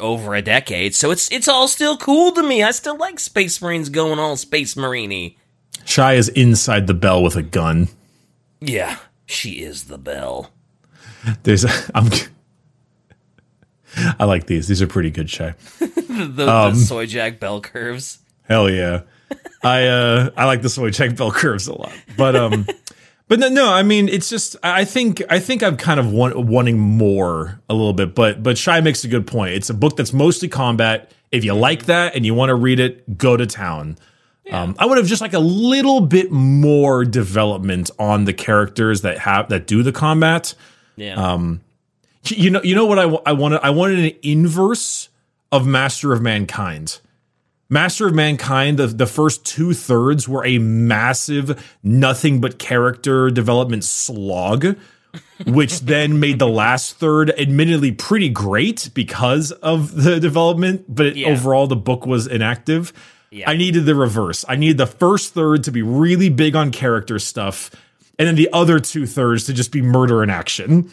over 0.00 0.34
a 0.34 0.40
decade, 0.40 0.94
so 0.94 1.10
it's 1.10 1.30
it's 1.30 1.48
all 1.48 1.68
still 1.68 1.98
cool 1.98 2.32
to 2.32 2.42
me. 2.42 2.62
I 2.62 2.70
still 2.70 2.96
like 2.96 3.20
Space 3.20 3.60
Marines 3.60 3.90
going 3.90 4.18
all 4.18 4.36
Space 4.36 4.74
Marini. 4.74 5.36
Shy 5.84 6.14
is 6.14 6.30
inside 6.30 6.86
the 6.86 6.94
bell 6.94 7.22
with 7.22 7.36
a 7.36 7.42
gun. 7.42 7.88
Yeah, 8.60 8.96
she 9.26 9.62
is 9.62 9.84
the 9.84 9.98
bell. 9.98 10.50
There's 11.42 11.64
a, 11.64 11.70
I'm. 11.94 12.10
I 13.96 14.24
like 14.24 14.46
these. 14.46 14.68
These 14.68 14.82
are 14.82 14.86
pretty 14.86 15.10
good, 15.10 15.30
Shy. 15.30 15.54
the, 15.78 16.46
um, 16.48 16.74
the 16.74 16.80
soy 16.80 17.06
jack 17.06 17.40
bell 17.40 17.60
curves. 17.60 18.18
Hell 18.42 18.70
yeah. 18.70 19.02
I 19.62 19.86
uh 19.86 20.30
I 20.36 20.44
like 20.44 20.62
the 20.62 20.68
soy 20.68 20.90
jack 20.90 21.16
bell 21.16 21.32
curves 21.32 21.66
a 21.66 21.74
lot. 21.74 21.92
But 22.16 22.36
um 22.36 22.66
but 23.28 23.40
no, 23.40 23.48
no, 23.48 23.72
I 23.72 23.82
mean 23.82 24.08
it's 24.08 24.28
just 24.28 24.56
I 24.62 24.84
think 24.84 25.22
I 25.28 25.40
think 25.40 25.62
I'm 25.62 25.76
kind 25.76 25.98
of 25.98 26.12
want, 26.12 26.36
wanting 26.36 26.78
more 26.78 27.60
a 27.68 27.74
little 27.74 27.92
bit, 27.92 28.14
but 28.14 28.42
but 28.42 28.56
Shy 28.56 28.80
makes 28.80 29.04
a 29.04 29.08
good 29.08 29.26
point. 29.26 29.54
It's 29.54 29.70
a 29.70 29.74
book 29.74 29.96
that's 29.96 30.12
mostly 30.12 30.48
combat. 30.48 31.10
If 31.32 31.44
you 31.44 31.54
like 31.54 31.86
that 31.86 32.14
and 32.14 32.24
you 32.24 32.34
want 32.34 32.50
to 32.50 32.54
read 32.54 32.78
it, 32.78 33.18
go 33.18 33.36
to 33.36 33.46
town. 33.46 33.98
Yeah. 34.44 34.62
Um, 34.62 34.76
I 34.78 34.86
would 34.86 34.96
have 34.98 35.08
just 35.08 35.20
like 35.20 35.32
a 35.34 35.40
little 35.40 36.00
bit 36.00 36.30
more 36.30 37.04
development 37.04 37.90
on 37.98 38.26
the 38.26 38.32
characters 38.32 39.02
that 39.02 39.18
have 39.18 39.48
that 39.48 39.66
do 39.66 39.82
the 39.82 39.92
combat. 39.92 40.54
Yeah. 40.94 41.14
Um, 41.14 41.60
you 42.30 42.50
know, 42.50 42.62
you 42.62 42.74
know 42.74 42.86
what 42.86 42.98
I, 42.98 43.04
I 43.26 43.32
wanted? 43.32 43.60
I 43.62 43.70
wanted 43.70 43.98
an 44.00 44.18
inverse 44.22 45.08
of 45.52 45.66
Master 45.66 46.12
of 46.12 46.22
Mankind. 46.22 47.00
Master 47.68 48.06
of 48.06 48.14
Mankind, 48.14 48.78
the, 48.78 48.86
the 48.86 49.06
first 49.06 49.44
two 49.44 49.74
thirds 49.74 50.28
were 50.28 50.44
a 50.44 50.58
massive, 50.58 51.76
nothing 51.82 52.40
but 52.40 52.58
character 52.58 53.28
development 53.28 53.82
slog, 53.82 54.76
which 55.46 55.80
then 55.80 56.20
made 56.20 56.38
the 56.38 56.48
last 56.48 56.96
third 56.96 57.30
admittedly 57.30 57.90
pretty 57.90 58.28
great 58.28 58.90
because 58.94 59.50
of 59.50 60.02
the 60.02 60.20
development, 60.20 60.84
but 60.88 61.16
yeah. 61.16 61.28
overall 61.28 61.66
the 61.66 61.76
book 61.76 62.06
was 62.06 62.28
inactive. 62.28 62.92
Yeah. 63.32 63.50
I 63.50 63.56
needed 63.56 63.84
the 63.84 63.96
reverse. 63.96 64.44
I 64.48 64.54
needed 64.54 64.78
the 64.78 64.86
first 64.86 65.34
third 65.34 65.64
to 65.64 65.72
be 65.72 65.82
really 65.82 66.28
big 66.28 66.54
on 66.54 66.70
character 66.70 67.18
stuff, 67.18 67.72
and 68.16 68.28
then 68.28 68.36
the 68.36 68.48
other 68.52 68.78
two 68.78 69.06
thirds 69.06 69.44
to 69.46 69.52
just 69.52 69.72
be 69.72 69.82
murder 69.82 70.22
and 70.22 70.30
action. 70.30 70.90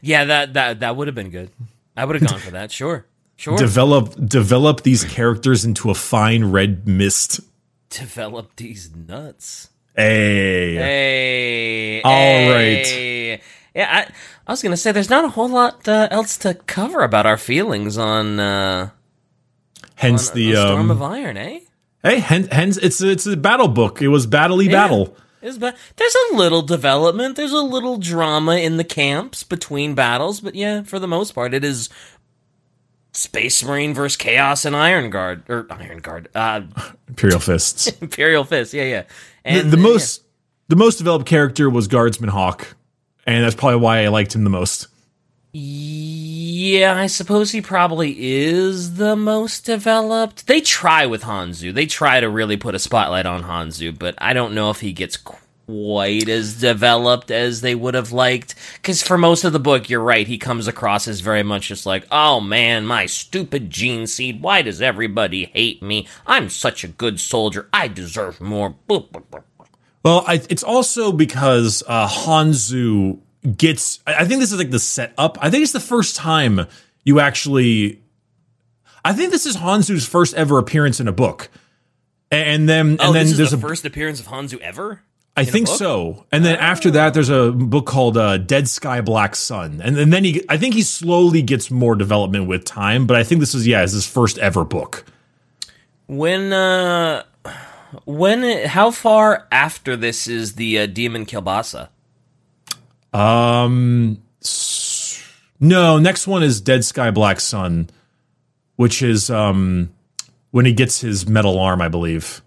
Yeah, 0.00 0.24
that 0.24 0.54
that 0.54 0.80
that 0.80 0.96
would 0.96 1.08
have 1.08 1.14
been 1.14 1.30
good. 1.30 1.50
I 1.96 2.04
would 2.04 2.20
have 2.20 2.28
gone 2.28 2.40
for 2.40 2.50
that. 2.52 2.72
Sure. 2.72 3.06
Sure. 3.36 3.56
Develop 3.56 4.14
develop 4.26 4.82
these 4.82 5.04
characters 5.04 5.64
into 5.64 5.90
a 5.90 5.94
fine 5.94 6.46
red 6.52 6.86
mist. 6.86 7.40
Develop 7.90 8.56
these 8.56 8.90
nuts. 8.94 9.70
Hey. 9.96 10.74
Hey. 10.76 12.02
All 12.02 12.10
hey. 12.12 13.30
right. 13.32 13.40
Yeah, 13.74 13.88
I, 14.08 14.12
I 14.46 14.52
was 14.52 14.62
gonna 14.62 14.76
say 14.76 14.92
there's 14.92 15.10
not 15.10 15.24
a 15.24 15.28
whole 15.28 15.48
lot 15.48 15.86
uh, 15.88 16.08
else 16.10 16.36
to 16.38 16.54
cover 16.54 17.00
about 17.02 17.26
our 17.26 17.36
feelings 17.36 17.98
on. 17.98 18.38
Uh, 18.38 18.90
hence 19.96 20.30
on, 20.30 20.36
the 20.36 20.56
on 20.56 20.66
Storm 20.66 20.80
um, 20.80 20.90
of 20.90 21.02
Iron, 21.02 21.36
eh? 21.36 21.60
Hey, 22.02 22.18
hence, 22.20 22.48
hence 22.52 22.76
it's 22.76 23.00
it's 23.00 23.26
a 23.26 23.36
battle 23.36 23.68
book. 23.68 24.00
It 24.00 24.08
was 24.08 24.26
battley 24.26 24.66
Yeah. 24.66 24.72
battle. 24.72 25.16
Is 25.44 25.58
ba- 25.58 25.74
there's 25.96 26.16
a 26.32 26.36
little 26.36 26.62
development, 26.62 27.36
there's 27.36 27.52
a 27.52 27.60
little 27.60 27.98
drama 27.98 28.56
in 28.56 28.78
the 28.78 28.84
camps 28.84 29.42
between 29.42 29.94
battles, 29.94 30.40
but 30.40 30.54
yeah, 30.54 30.82
for 30.82 30.98
the 30.98 31.06
most 31.06 31.32
part, 31.32 31.52
it 31.52 31.62
is 31.62 31.90
Space 33.12 33.62
Marine 33.62 33.92
versus 33.92 34.16
Chaos 34.16 34.64
and 34.64 34.74
Iron 34.74 35.10
Guard 35.10 35.42
or 35.50 35.66
Iron 35.68 35.98
Guard, 35.98 36.30
uh, 36.34 36.62
Imperial 37.08 37.40
fists. 37.40 37.88
Imperial 38.00 38.44
fists. 38.44 38.72
Yeah, 38.72 38.84
yeah. 38.84 39.02
And 39.44 39.70
the 39.70 39.76
uh, 39.76 39.80
most 39.80 40.22
the 40.68 40.76
most 40.76 40.96
developed 40.96 41.26
character 41.26 41.68
was 41.68 41.88
Guardsman 41.88 42.30
Hawke, 42.30 42.74
and 43.26 43.44
that's 43.44 43.54
probably 43.54 43.80
why 43.80 44.02
I 44.02 44.08
liked 44.08 44.34
him 44.34 44.44
the 44.44 44.50
most. 44.50 44.88
Yeah, 45.56 46.96
I 46.96 47.06
suppose 47.06 47.52
he 47.52 47.60
probably 47.60 48.16
is 48.18 48.96
the 48.96 49.14
most 49.14 49.64
developed. 49.64 50.48
They 50.48 50.60
try 50.60 51.06
with 51.06 51.22
Honsou. 51.22 51.72
They 51.72 51.86
try 51.86 52.18
to 52.18 52.28
really 52.28 52.56
put 52.56 52.74
a 52.74 52.80
spotlight 52.80 53.24
on 53.24 53.44
Honsou, 53.44 53.96
but 53.96 54.16
I 54.18 54.32
don't 54.32 54.54
know 54.54 54.70
if 54.70 54.80
he 54.80 54.92
gets 54.92 55.16
quite 55.16 56.28
as 56.28 56.60
developed 56.60 57.30
as 57.30 57.60
they 57.60 57.76
would 57.76 57.94
have 57.94 58.10
liked. 58.10 58.56
Because 58.82 59.00
for 59.00 59.16
most 59.16 59.44
of 59.44 59.52
the 59.52 59.60
book, 59.60 59.88
you're 59.88 60.00
right, 60.00 60.26
he 60.26 60.38
comes 60.38 60.66
across 60.66 61.06
as 61.06 61.20
very 61.20 61.44
much 61.44 61.68
just 61.68 61.86
like, 61.86 62.04
oh 62.10 62.40
man, 62.40 62.84
my 62.84 63.06
stupid 63.06 63.70
gene 63.70 64.08
seed, 64.08 64.42
why 64.42 64.60
does 64.62 64.82
everybody 64.82 65.44
hate 65.44 65.80
me? 65.84 66.08
I'm 66.26 66.50
such 66.50 66.82
a 66.82 66.88
good 66.88 67.20
soldier, 67.20 67.68
I 67.72 67.86
deserve 67.86 68.40
more. 68.40 68.74
Well, 70.04 70.22
I, 70.26 70.42
it's 70.50 70.62
also 70.62 71.12
because 71.12 71.82
uh, 71.88 72.06
Honsou 72.06 73.20
gets. 73.56 74.00
I 74.06 74.24
think 74.24 74.40
this 74.40 74.52
is 74.52 74.58
like 74.58 74.70
the 74.70 74.78
setup. 74.78 75.38
I 75.40 75.50
think 75.50 75.62
it's 75.62 75.72
the 75.72 75.80
first 75.80 76.16
time 76.16 76.66
you 77.04 77.20
actually. 77.20 78.00
I 79.04 79.12
think 79.12 79.30
this 79.32 79.44
is 79.46 79.56
Honsou's 79.56 80.06
first 80.06 80.34
ever 80.34 80.58
appearance 80.58 80.98
in 81.00 81.08
a 81.08 81.12
book, 81.12 81.50
and 82.30 82.68
then 82.68 82.88
and 82.92 83.00
Oh, 83.00 83.12
then 83.12 83.24
this 83.24 83.32
is 83.32 83.36
there's 83.38 83.50
the 83.50 83.56
a. 83.58 83.60
first 83.60 83.84
appearance 83.84 84.20
of 84.20 84.28
Honsou 84.28 84.58
ever? 84.60 85.02
I 85.36 85.44
think 85.44 85.66
so, 85.66 86.26
and 86.30 86.44
then 86.44 86.56
after 86.60 86.92
that, 86.92 87.12
there's 87.12 87.28
a 87.28 87.50
book 87.50 87.86
called 87.86 88.16
uh, 88.16 88.38
Dead 88.38 88.68
Sky 88.68 89.00
Black 89.00 89.34
Sun, 89.34 89.80
and, 89.82 89.98
and 89.98 90.12
then 90.12 90.22
he. 90.22 90.44
I 90.48 90.56
think 90.56 90.74
he 90.74 90.82
slowly 90.82 91.42
gets 91.42 91.72
more 91.72 91.96
development 91.96 92.46
with 92.46 92.64
time, 92.64 93.04
but 93.06 93.16
I 93.16 93.24
think 93.24 93.40
this 93.40 93.52
is 93.52 93.66
yeah, 93.66 93.82
is 93.82 93.90
his 93.92 94.06
first 94.06 94.38
ever 94.38 94.64
book. 94.64 95.04
When 96.06 96.52
uh 96.52 97.24
when 98.04 98.66
how 98.68 98.90
far 98.92 99.48
after 99.50 99.96
this 99.96 100.28
is 100.28 100.54
the 100.54 100.78
uh, 100.78 100.86
demon 100.86 101.26
Kolbasa? 101.26 101.88
Um, 103.14 104.20
no, 105.60 105.98
next 105.98 106.26
one 106.26 106.42
is 106.42 106.60
Dead 106.60 106.84
Sky 106.84 107.10
Black 107.10 107.40
Sun, 107.40 107.88
which 108.76 109.02
is 109.02 109.30
um 109.30 109.90
when 110.50 110.66
he 110.66 110.72
gets 110.72 111.00
his 111.00 111.26
metal 111.28 111.58
arm, 111.58 111.80
I 111.80 111.88
believe. 111.88 112.42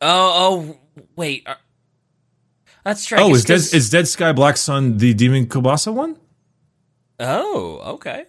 Oh, 0.00 0.76
oh, 0.76 0.78
wait. 1.16 1.42
uh, 1.46 1.54
That's 2.84 3.10
right. 3.10 3.20
Oh, 3.22 3.34
is 3.34 3.44
Dead, 3.44 3.56
is 3.56 3.88
Dead 3.90 4.06
Sky 4.06 4.32
Black 4.32 4.56
Sun 4.58 4.98
the 4.98 5.14
Demon 5.14 5.46
Kolbasa 5.46 5.92
one? 5.92 6.16
Oh, 7.18 7.80
okay. 7.94 8.26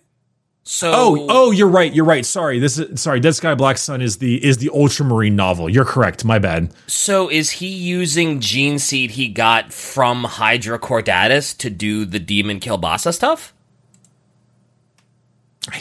So 0.69 0.91
Oh, 0.93 1.25
oh, 1.29 1.51
you're 1.51 1.69
right. 1.69 1.93
You're 1.93 2.03
right. 2.03 2.25
Sorry, 2.25 2.59
this 2.59 2.77
is 2.77 3.01
sorry. 3.01 3.21
Dead 3.21 3.33
Sky 3.33 3.55
Black 3.55 3.77
Sun 3.77 4.01
is 4.01 4.17
the 4.17 4.43
is 4.43 4.57
the 4.57 4.69
Ultramarine 4.69 5.33
novel. 5.33 5.69
You're 5.69 5.85
correct. 5.85 6.25
My 6.25 6.39
bad. 6.39 6.73
so 6.87 7.29
is 7.31 7.51
he 7.51 7.67
using 7.67 8.41
gene 8.41 8.77
seed 8.77 9.11
he 9.11 9.29
got 9.29 9.71
from 9.71 10.25
Hydra 10.25 10.77
Cordatus 10.77 11.57
to 11.59 11.69
do 11.69 12.03
the 12.03 12.19
demon 12.19 12.59
Kolbasa 12.59 13.13
stuff? 13.13 13.53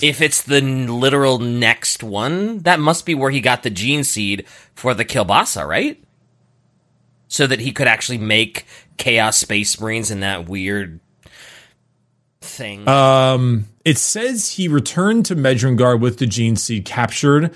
If 0.00 0.20
it's 0.20 0.40
the 0.40 0.60
literal 0.60 1.40
next 1.40 2.04
one, 2.04 2.60
that 2.60 2.78
must 2.78 3.04
be 3.06 3.14
where 3.16 3.32
he 3.32 3.40
got 3.40 3.64
the 3.64 3.70
gene 3.70 4.04
seed 4.04 4.46
for 4.72 4.94
the 4.94 5.04
Kolbasa, 5.04 5.66
right? 5.66 6.00
So 7.26 7.48
that 7.48 7.58
he 7.58 7.72
could 7.72 7.88
actually 7.88 8.18
make 8.18 8.66
Chaos 8.98 9.36
Space 9.36 9.80
Marines 9.80 10.12
in 10.12 10.20
that 10.20 10.48
weird 10.48 11.00
thing. 12.40 12.88
Um, 12.88 13.66
it 13.86 13.98
says 13.98 14.50
he 14.50 14.66
returned 14.66 15.24
to 15.26 15.36
Medrengard 15.36 16.00
with 16.00 16.18
the 16.18 16.26
gene 16.26 16.56
seed 16.56 16.84
captured. 16.84 17.54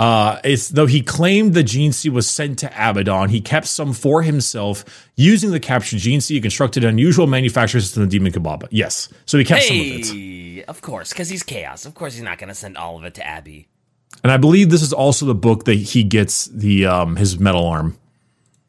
Uh, 0.00 0.40
it's 0.42 0.70
though 0.70 0.86
he 0.86 1.00
claimed 1.00 1.54
the 1.54 1.62
gene 1.62 1.92
seed 1.92 2.12
was 2.12 2.28
sent 2.28 2.58
to 2.58 2.66
Abaddon, 2.74 3.28
he 3.28 3.40
kept 3.40 3.68
some 3.68 3.92
for 3.92 4.22
himself 4.22 4.84
using 5.14 5.52
the 5.52 5.60
captured 5.60 6.00
gene 6.00 6.20
seed. 6.20 6.34
He 6.34 6.40
constructed 6.40 6.82
an 6.82 6.90
unusual 6.90 7.28
manufacturing 7.28 7.82
system, 7.82 8.02
the 8.02 8.08
Demon 8.08 8.32
Kolbasa. 8.32 8.66
Yes, 8.72 9.10
so 9.26 9.38
he 9.38 9.44
kept 9.44 9.62
some 9.62 9.76
of 9.78 9.86
it. 9.86 10.64
Of 10.66 10.82
course, 10.82 11.10
because 11.10 11.28
he's 11.28 11.44
chaos. 11.44 11.86
Of 11.86 11.94
course, 11.94 12.14
he's 12.14 12.24
not 12.24 12.38
going 12.38 12.48
to 12.48 12.54
send 12.54 12.76
all 12.76 12.98
of 12.98 13.04
it 13.04 13.14
to 13.14 13.26
Abby. 13.26 13.68
And 14.24 14.32
I 14.32 14.38
believe 14.38 14.70
this 14.70 14.82
is 14.82 14.92
also 14.92 15.24
the 15.24 15.36
book 15.36 15.66
that 15.66 15.74
he 15.74 16.02
gets 16.02 16.46
the 16.46 16.86
um 16.86 17.14
his 17.14 17.38
metal 17.38 17.64
arm. 17.64 17.96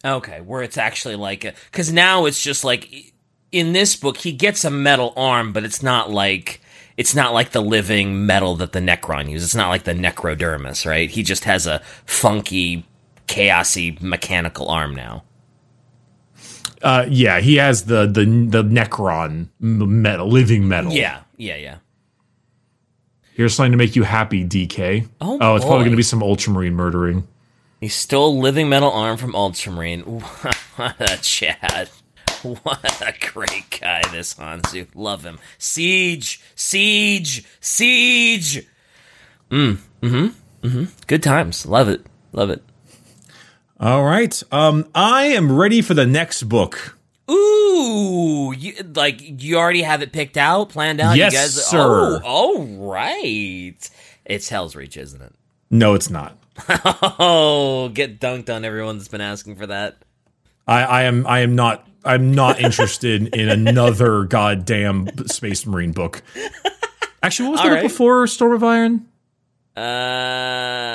Okay, 0.05 0.41
where 0.41 0.61
it's 0.61 0.77
actually 0.77 1.15
like 1.15 1.51
because 1.71 1.91
now 1.91 2.25
it's 2.25 2.43
just 2.43 2.63
like 2.63 3.11
in 3.51 3.73
this 3.73 3.95
book 3.95 4.17
he 4.17 4.31
gets 4.33 4.63
a 4.65 4.69
metal 4.69 5.13
arm, 5.17 5.51
but 5.51 5.63
it's 5.63 5.81
not 5.81 6.11
like 6.11 6.60
it's 7.01 7.15
not 7.15 7.33
like 7.33 7.49
the 7.49 7.63
living 7.63 8.27
metal 8.27 8.55
that 8.57 8.73
the 8.73 8.79
Necron 8.79 9.27
uses. 9.27 9.47
It's 9.47 9.55
not 9.55 9.69
like 9.69 9.85
the 9.85 9.93
Necrodermis, 9.93 10.85
right? 10.85 11.09
He 11.09 11.23
just 11.23 11.45
has 11.45 11.65
a 11.65 11.79
funky, 12.05 12.85
chaosy 13.25 13.99
mechanical 13.99 14.69
arm 14.69 14.93
now. 14.93 15.23
Uh, 16.83 17.07
yeah, 17.09 17.39
he 17.39 17.55
has 17.55 17.85
the 17.85 18.05
the 18.05 18.23
the 18.23 18.63
Necron 18.63 19.47
metal, 19.59 20.27
living 20.27 20.67
metal. 20.67 20.93
Yeah, 20.93 21.21
yeah, 21.37 21.55
yeah. 21.55 21.77
here's 23.33 23.55
something 23.55 23.71
to 23.71 23.79
make 23.79 23.95
you 23.95 24.03
happy, 24.03 24.45
DK. 24.45 25.07
Oh, 25.21 25.55
it's 25.55 25.65
probably 25.65 25.85
going 25.85 25.91
to 25.91 25.97
be 25.97 26.03
some 26.03 26.21
Ultramarine 26.21 26.75
murdering. 26.75 27.27
He 27.79 27.87
stole 27.87 28.37
living 28.37 28.69
metal 28.69 28.91
arm 28.91 29.17
from 29.17 29.35
Ultramarine. 29.35 30.01
what 30.75 31.01
a 31.01 31.17
Chad. 31.17 31.89
What 32.63 33.01
a 33.01 33.13
great 33.31 33.79
guy, 33.79 34.01
this 34.11 34.33
Honsou. 34.33 34.87
Love 34.95 35.23
him. 35.23 35.37
Siege, 35.59 36.41
siege, 36.55 37.45
siege. 37.59 38.67
Mm, 39.51 39.77
mm-hmm, 40.01 40.67
mm-hmm. 40.67 40.83
Good 41.05 41.21
times. 41.21 41.65
Love 41.67 41.87
it. 41.87 42.05
Love 42.31 42.49
it. 42.49 42.63
All 43.79 44.03
right. 44.03 44.41
Um, 44.51 44.89
I 44.95 45.25
am 45.25 45.51
ready 45.51 45.81
for 45.81 45.93
the 45.93 46.05
next 46.05 46.43
book. 46.43 46.97
Ooh, 47.29 48.53
you, 48.57 48.73
like 48.95 49.21
you 49.43 49.57
already 49.57 49.83
have 49.83 50.01
it 50.01 50.11
picked 50.11 50.37
out, 50.37 50.69
planned 50.69 50.99
out. 50.99 51.17
Yes, 51.17 51.33
you 51.33 51.39
guys, 51.39 51.65
sir. 51.65 52.21
Oh, 52.23 52.57
all 52.57 52.65
right. 52.91 53.89
It's 54.25 54.49
Hell's 54.49 54.75
Reach, 54.75 54.97
isn't 54.97 55.21
it? 55.21 55.33
No, 55.69 55.93
it's 55.93 56.09
not. 56.09 56.37
Oh, 57.23 57.89
get 57.89 58.19
dunked 58.19 58.53
on 58.53 58.65
everyone 58.65 58.97
that's 58.97 59.07
been 59.07 59.21
asking 59.21 59.55
for 59.55 59.67
that. 59.67 59.97
I, 60.67 60.83
I 60.83 61.01
am. 61.03 61.25
I 61.27 61.39
am 61.39 61.55
not. 61.55 61.87
I'm 62.03 62.33
not 62.33 62.59
interested 62.59 63.27
in 63.35 63.49
another 63.49 64.23
goddamn 64.25 65.09
Space 65.27 65.65
Marine 65.65 65.91
book. 65.91 66.21
Actually, 67.23 67.49
what 67.49 67.51
was 67.53 67.61
the 67.61 67.63
All 67.67 67.69
book 67.69 67.75
right. 67.75 67.83
before 67.83 68.27
Storm 68.27 68.53
of 68.53 68.63
Iron? 68.63 69.05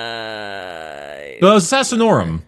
Uh, 0.06 1.40
The 1.40 1.56
Assassinorum. 1.56 2.42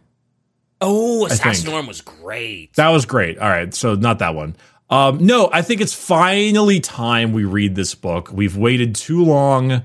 oh. 0.80 1.26
Assassinorum 1.30 1.86
was 1.86 2.00
great. 2.00 2.74
That 2.74 2.88
was 2.88 3.06
great. 3.06 3.38
All 3.38 3.48
right, 3.48 3.72
so 3.74 3.94
not 3.94 4.18
that 4.20 4.34
one. 4.34 4.56
Um, 4.90 5.18
no, 5.24 5.50
I 5.52 5.62
think 5.62 5.80
it's 5.80 5.94
finally 5.94 6.80
time 6.80 7.32
we 7.32 7.44
read 7.44 7.74
this 7.74 7.94
book. 7.94 8.30
We've 8.32 8.56
waited 8.56 8.94
too 8.94 9.22
long. 9.24 9.82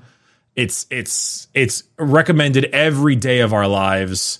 It's 0.55 0.85
it's 0.89 1.47
it's 1.53 1.83
recommended 1.97 2.65
every 2.65 3.15
day 3.15 3.39
of 3.41 3.53
our 3.53 3.67
lives. 3.67 4.39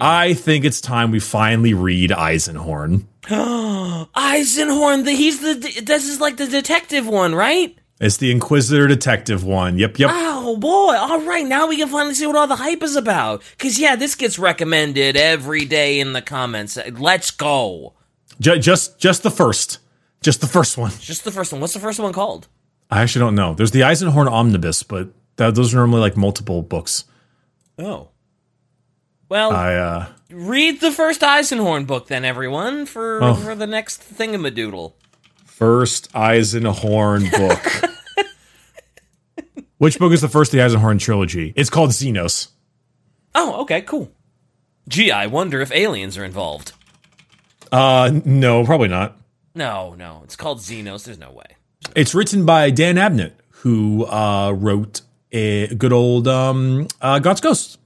I 0.00 0.34
think 0.34 0.64
it's 0.64 0.80
time 0.80 1.10
we 1.10 1.20
finally 1.20 1.74
read 1.74 2.10
Eisenhorn. 2.10 3.04
Eisenhorn, 3.24 5.04
the, 5.04 5.12
he's 5.12 5.40
the 5.40 5.54
this 5.82 6.08
is 6.08 6.20
like 6.20 6.36
the 6.36 6.46
detective 6.46 7.06
one, 7.06 7.34
right? 7.34 7.76
It's 8.00 8.16
the 8.16 8.30
Inquisitor 8.30 8.86
Detective 8.86 9.44
one. 9.44 9.78
Yep, 9.78 9.98
yep. 9.98 10.10
Oh 10.12 10.56
boy! 10.56 10.96
All 10.96 11.20
right, 11.22 11.46
now 11.46 11.66
we 11.68 11.76
can 11.76 11.88
finally 11.88 12.14
see 12.14 12.26
what 12.26 12.36
all 12.36 12.46
the 12.46 12.56
hype 12.56 12.82
is 12.82 12.96
about. 12.96 13.42
Cause 13.58 13.78
yeah, 13.78 13.94
this 13.96 14.14
gets 14.14 14.38
recommended 14.38 15.16
every 15.16 15.64
day 15.64 16.00
in 16.00 16.12
the 16.12 16.22
comments. 16.22 16.78
Let's 16.92 17.30
go. 17.30 17.94
Ju- 18.40 18.58
just 18.58 18.98
just 18.98 19.22
the 19.22 19.30
first, 19.30 19.78
just 20.22 20.40
the 20.40 20.46
first 20.46 20.76
one. 20.76 20.92
Just 20.98 21.24
the 21.24 21.30
first 21.30 21.52
one. 21.52 21.60
What's 21.60 21.74
the 21.74 21.80
first 21.80 22.00
one 22.00 22.12
called? 22.12 22.48
I 22.90 23.02
actually 23.02 23.20
don't 23.20 23.34
know. 23.34 23.54
There's 23.54 23.70
the 23.70 23.80
Eisenhorn 23.80 24.30
Omnibus, 24.30 24.82
but 24.82 25.08
that, 25.36 25.54
those 25.54 25.72
are 25.72 25.78
normally 25.78 26.00
like 26.00 26.16
multiple 26.16 26.62
books. 26.62 27.04
Oh. 27.78 28.08
Well, 29.34 29.50
I 29.50 29.74
uh, 29.74 30.06
read 30.30 30.80
the 30.80 30.92
first 30.92 31.22
Eisenhorn 31.22 31.88
book 31.88 32.06
then, 32.06 32.24
everyone, 32.24 32.86
for 32.86 33.18
Oh. 33.20 33.34
for 33.34 33.56
the 33.56 33.66
next 33.66 34.00
thingamadoodle. 34.00 34.92
first 35.44 36.12
Eisenhorn 36.12 37.32
book. 37.32 37.90
Which 39.78 39.98
book 39.98 40.12
is 40.12 40.20
the 40.20 40.28
first 40.28 40.54
of 40.54 40.58
the 40.58 40.64
Eisenhorn 40.64 41.00
trilogy? 41.00 41.52
It's 41.56 41.68
called 41.68 41.90
Xenos. 41.90 42.50
Oh, 43.34 43.62
okay, 43.62 43.80
cool. 43.80 44.12
Gee, 44.86 45.10
I 45.10 45.26
wonder 45.26 45.60
if 45.60 45.72
aliens 45.72 46.16
are 46.16 46.24
involved. 46.24 46.70
Uh, 47.72 48.12
no, 48.24 48.64
probably 48.64 48.86
not. 48.86 49.18
No, 49.52 49.96
no, 49.96 50.20
it's 50.22 50.36
called 50.36 50.58
Xenos. 50.60 51.06
There's 51.06 51.18
no 51.18 51.32
way. 51.32 51.56
It's 51.96 52.14
written 52.14 52.46
by 52.46 52.70
Dan 52.70 52.94
Abnett, 52.94 53.32
who 53.50 54.06
uh, 54.06 54.52
wrote 54.52 55.00
a 55.32 55.74
good 55.74 55.92
old 55.92 56.28
um, 56.28 56.86
uh, 57.00 57.18
Gaunt's 57.18 57.40
Ghost. 57.40 57.78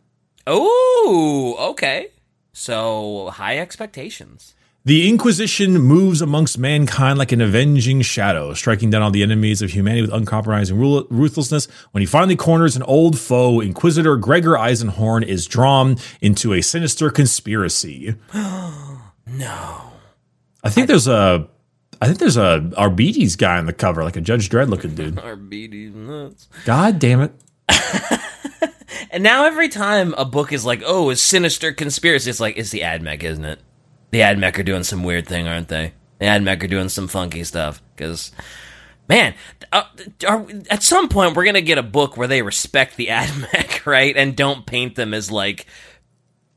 Oh, 0.51 1.57
okay. 1.73 2.09
So 2.53 3.31
high 3.31 3.59
expectations. 3.59 4.55
The 4.85 5.07
Inquisition 5.07 5.75
moves 5.75 6.23
amongst 6.23 6.57
mankind 6.57 7.19
like 7.19 7.33
an 7.33 7.43
avenging 7.43 8.01
shadow, 8.01 8.55
striking 8.55 8.89
down 8.89 9.03
all 9.03 9.11
the 9.11 9.23
enemies 9.23 9.61
of 9.61 9.71
humanity 9.71 10.01
with 10.01 10.13
uncompromising 10.15 10.79
ruthlessness. 10.79 11.67
When 11.91 12.01
he 12.01 12.07
finally 12.07 12.37
corners 12.37 12.75
an 12.75 12.83
old 12.85 13.19
foe, 13.19 13.61
Inquisitor 13.61 14.17
Gregor 14.17 14.53
Eisenhorn 14.53 15.27
is 15.27 15.47
drawn 15.47 15.97
into 16.23 16.55
a 16.55 16.63
sinister 16.63 17.11
conspiracy. 17.11 18.15
No. 19.31 19.83
I 20.65 20.71
think 20.71 20.87
there's 20.89 21.07
a, 21.07 21.47
I 22.01 22.07
think 22.07 22.19
there's 22.19 22.39
a 22.39 22.73
Arbites 22.79 23.37
guy 23.37 23.59
on 23.59 23.67
the 23.67 23.75
cover, 23.75 24.03
like 24.03 24.17
a 24.17 24.23
Judge 24.23 24.49
Dredd 24.49 24.71
looking 24.71 24.95
dude. 24.95 25.17
BD's 25.51 25.95
nuts. 25.95 26.49
God 26.65 26.99
damn 26.99 27.21
it! 27.21 27.33
And 29.11 29.23
now 29.23 29.47
every 29.47 29.69
time 29.69 30.15
a 30.17 30.25
book 30.25 30.53
is 30.53 30.65
like, 30.65 30.83
oh, 30.85 31.11
a 31.11 31.17
sinister 31.17 31.73
conspiracy, 31.73 32.31
it's 32.31 32.41
like, 32.41 32.57
it's 32.57 32.71
the 32.71 32.81
AdMech, 32.81 33.23
isn't 33.23 33.45
it? 33.45 33.61
The 34.11 34.21
AdMech 34.21 34.59
are 34.59 34.63
doing 34.65 34.85
some 34.85 35.05
weird 35.05 35.27
thing, 35.27 35.47
aren't 35.49 35.69
they? 35.69 35.93
The 36.19 36.27
AdMech 36.27 36.63
are 36.63 36.69
doing 36.69 36.89
some 36.89 37.09
funky 37.09 37.45
stuff. 37.45 37.83
Because, 37.95 38.33
man, 39.09 39.35
uh, 39.73 39.85
are, 40.27 40.47
at 40.71 40.83
some 40.83 41.09
point 41.09 41.37
we're 41.37 41.45
going 41.45 41.55
to 41.55 41.63
get 41.63 41.79
a 41.79 41.83
book 41.83 42.17
where 42.17 42.29
they 42.29 42.43
respect 42.43 42.97
the 42.97 43.07
AdMech, 43.07 43.87
right? 43.87 44.17
And 44.17 44.37
don't 44.37 44.67
paint 44.67 44.95
them 44.95 45.15
as, 45.15 45.31
like, 45.31 45.67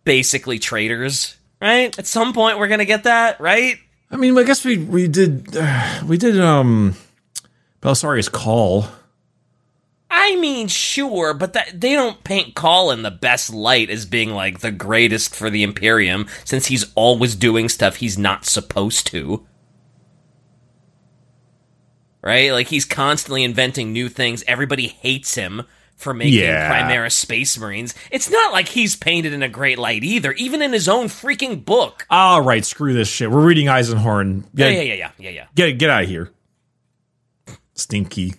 basically 0.04 0.60
traitors, 0.60 1.38
right? 1.62 1.97
At 1.97 2.08
some 2.08 2.34
point 2.34 2.60
we're 2.60 2.68
going 2.68 2.80
to 2.80 2.86
get 2.86 3.04
that, 3.04 3.39
right? 3.39 3.78
I 4.12 4.18
mean, 4.18 4.38
I 4.38 4.43
guess 4.43 4.66
we 4.66 4.78
we 4.78 5.08
did 5.08 5.56
uh, 5.56 6.02
we 6.06 6.18
did 6.18 6.39
um, 6.39 6.95
Belisarius 7.82 8.30
Cawl. 8.30 8.88
I 10.14 10.36
mean, 10.36 10.68
sure, 10.68 11.34
but 11.34 11.53
that, 11.53 11.80
they 11.80 11.93
don't 11.93 12.22
paint 12.26 12.53
Cawl 12.53 12.91
in 12.91 13.01
the 13.01 13.09
best 13.09 13.49
light 13.49 13.89
as 13.89 14.05
being 14.05 14.32
like 14.32 14.59
the 14.59 14.72
greatest 14.72 15.34
for 15.34 15.49
the 15.49 15.64
Imperium, 15.64 16.28
since 16.43 16.66
he's 16.66 16.91
always 16.95 17.34
doing 17.34 17.70
stuff 17.70 17.95
he's 17.95 18.18
not 18.18 18.45
supposed 18.45 19.07
to. 19.07 19.47
Right? 22.22 22.51
Like 22.51 22.68
he's 22.68 22.84
constantly 22.84 23.45
inventing 23.45 23.93
new 23.93 24.09
things. 24.09 24.43
Everybody 24.47 24.88
hates 24.88 25.36
him 25.36 25.64
for 25.95 26.14
making 26.14 26.39
Yeah. 26.39 26.82
Chimera 26.82 27.09
Space 27.09 27.57
Marines. 27.57 27.95
It's 28.12 28.30
not 28.30 28.51
like 28.51 28.68
he's 28.68 28.97
painted 28.97 29.32
in 29.32 29.41
a 29.41 29.49
great 29.49 29.80
light 29.80 30.03
either, 30.03 30.34
even 30.34 30.62
in 30.62 30.74
his 30.74 30.89
own 30.89 31.05
freaking 31.05 31.64
book. 31.64 32.05
All 32.09 32.41
right, 32.41 32.66
screw 32.66 32.93
this 32.93 33.07
shit. 33.07 33.32
We're 33.32 33.45
reading 33.45 33.68
Eisenhorn. 33.68 34.43
Yeah, 34.53 34.68
yeah, 34.68 34.82
yeah, 34.82 34.93
yeah, 34.93 35.12
yeah, 35.20 35.30
yeah. 35.30 35.45
get 35.55 35.78
get 35.78 35.89
out 35.89 36.03
of 36.03 36.09
here. 36.09 36.32
Stinky. 37.76 38.34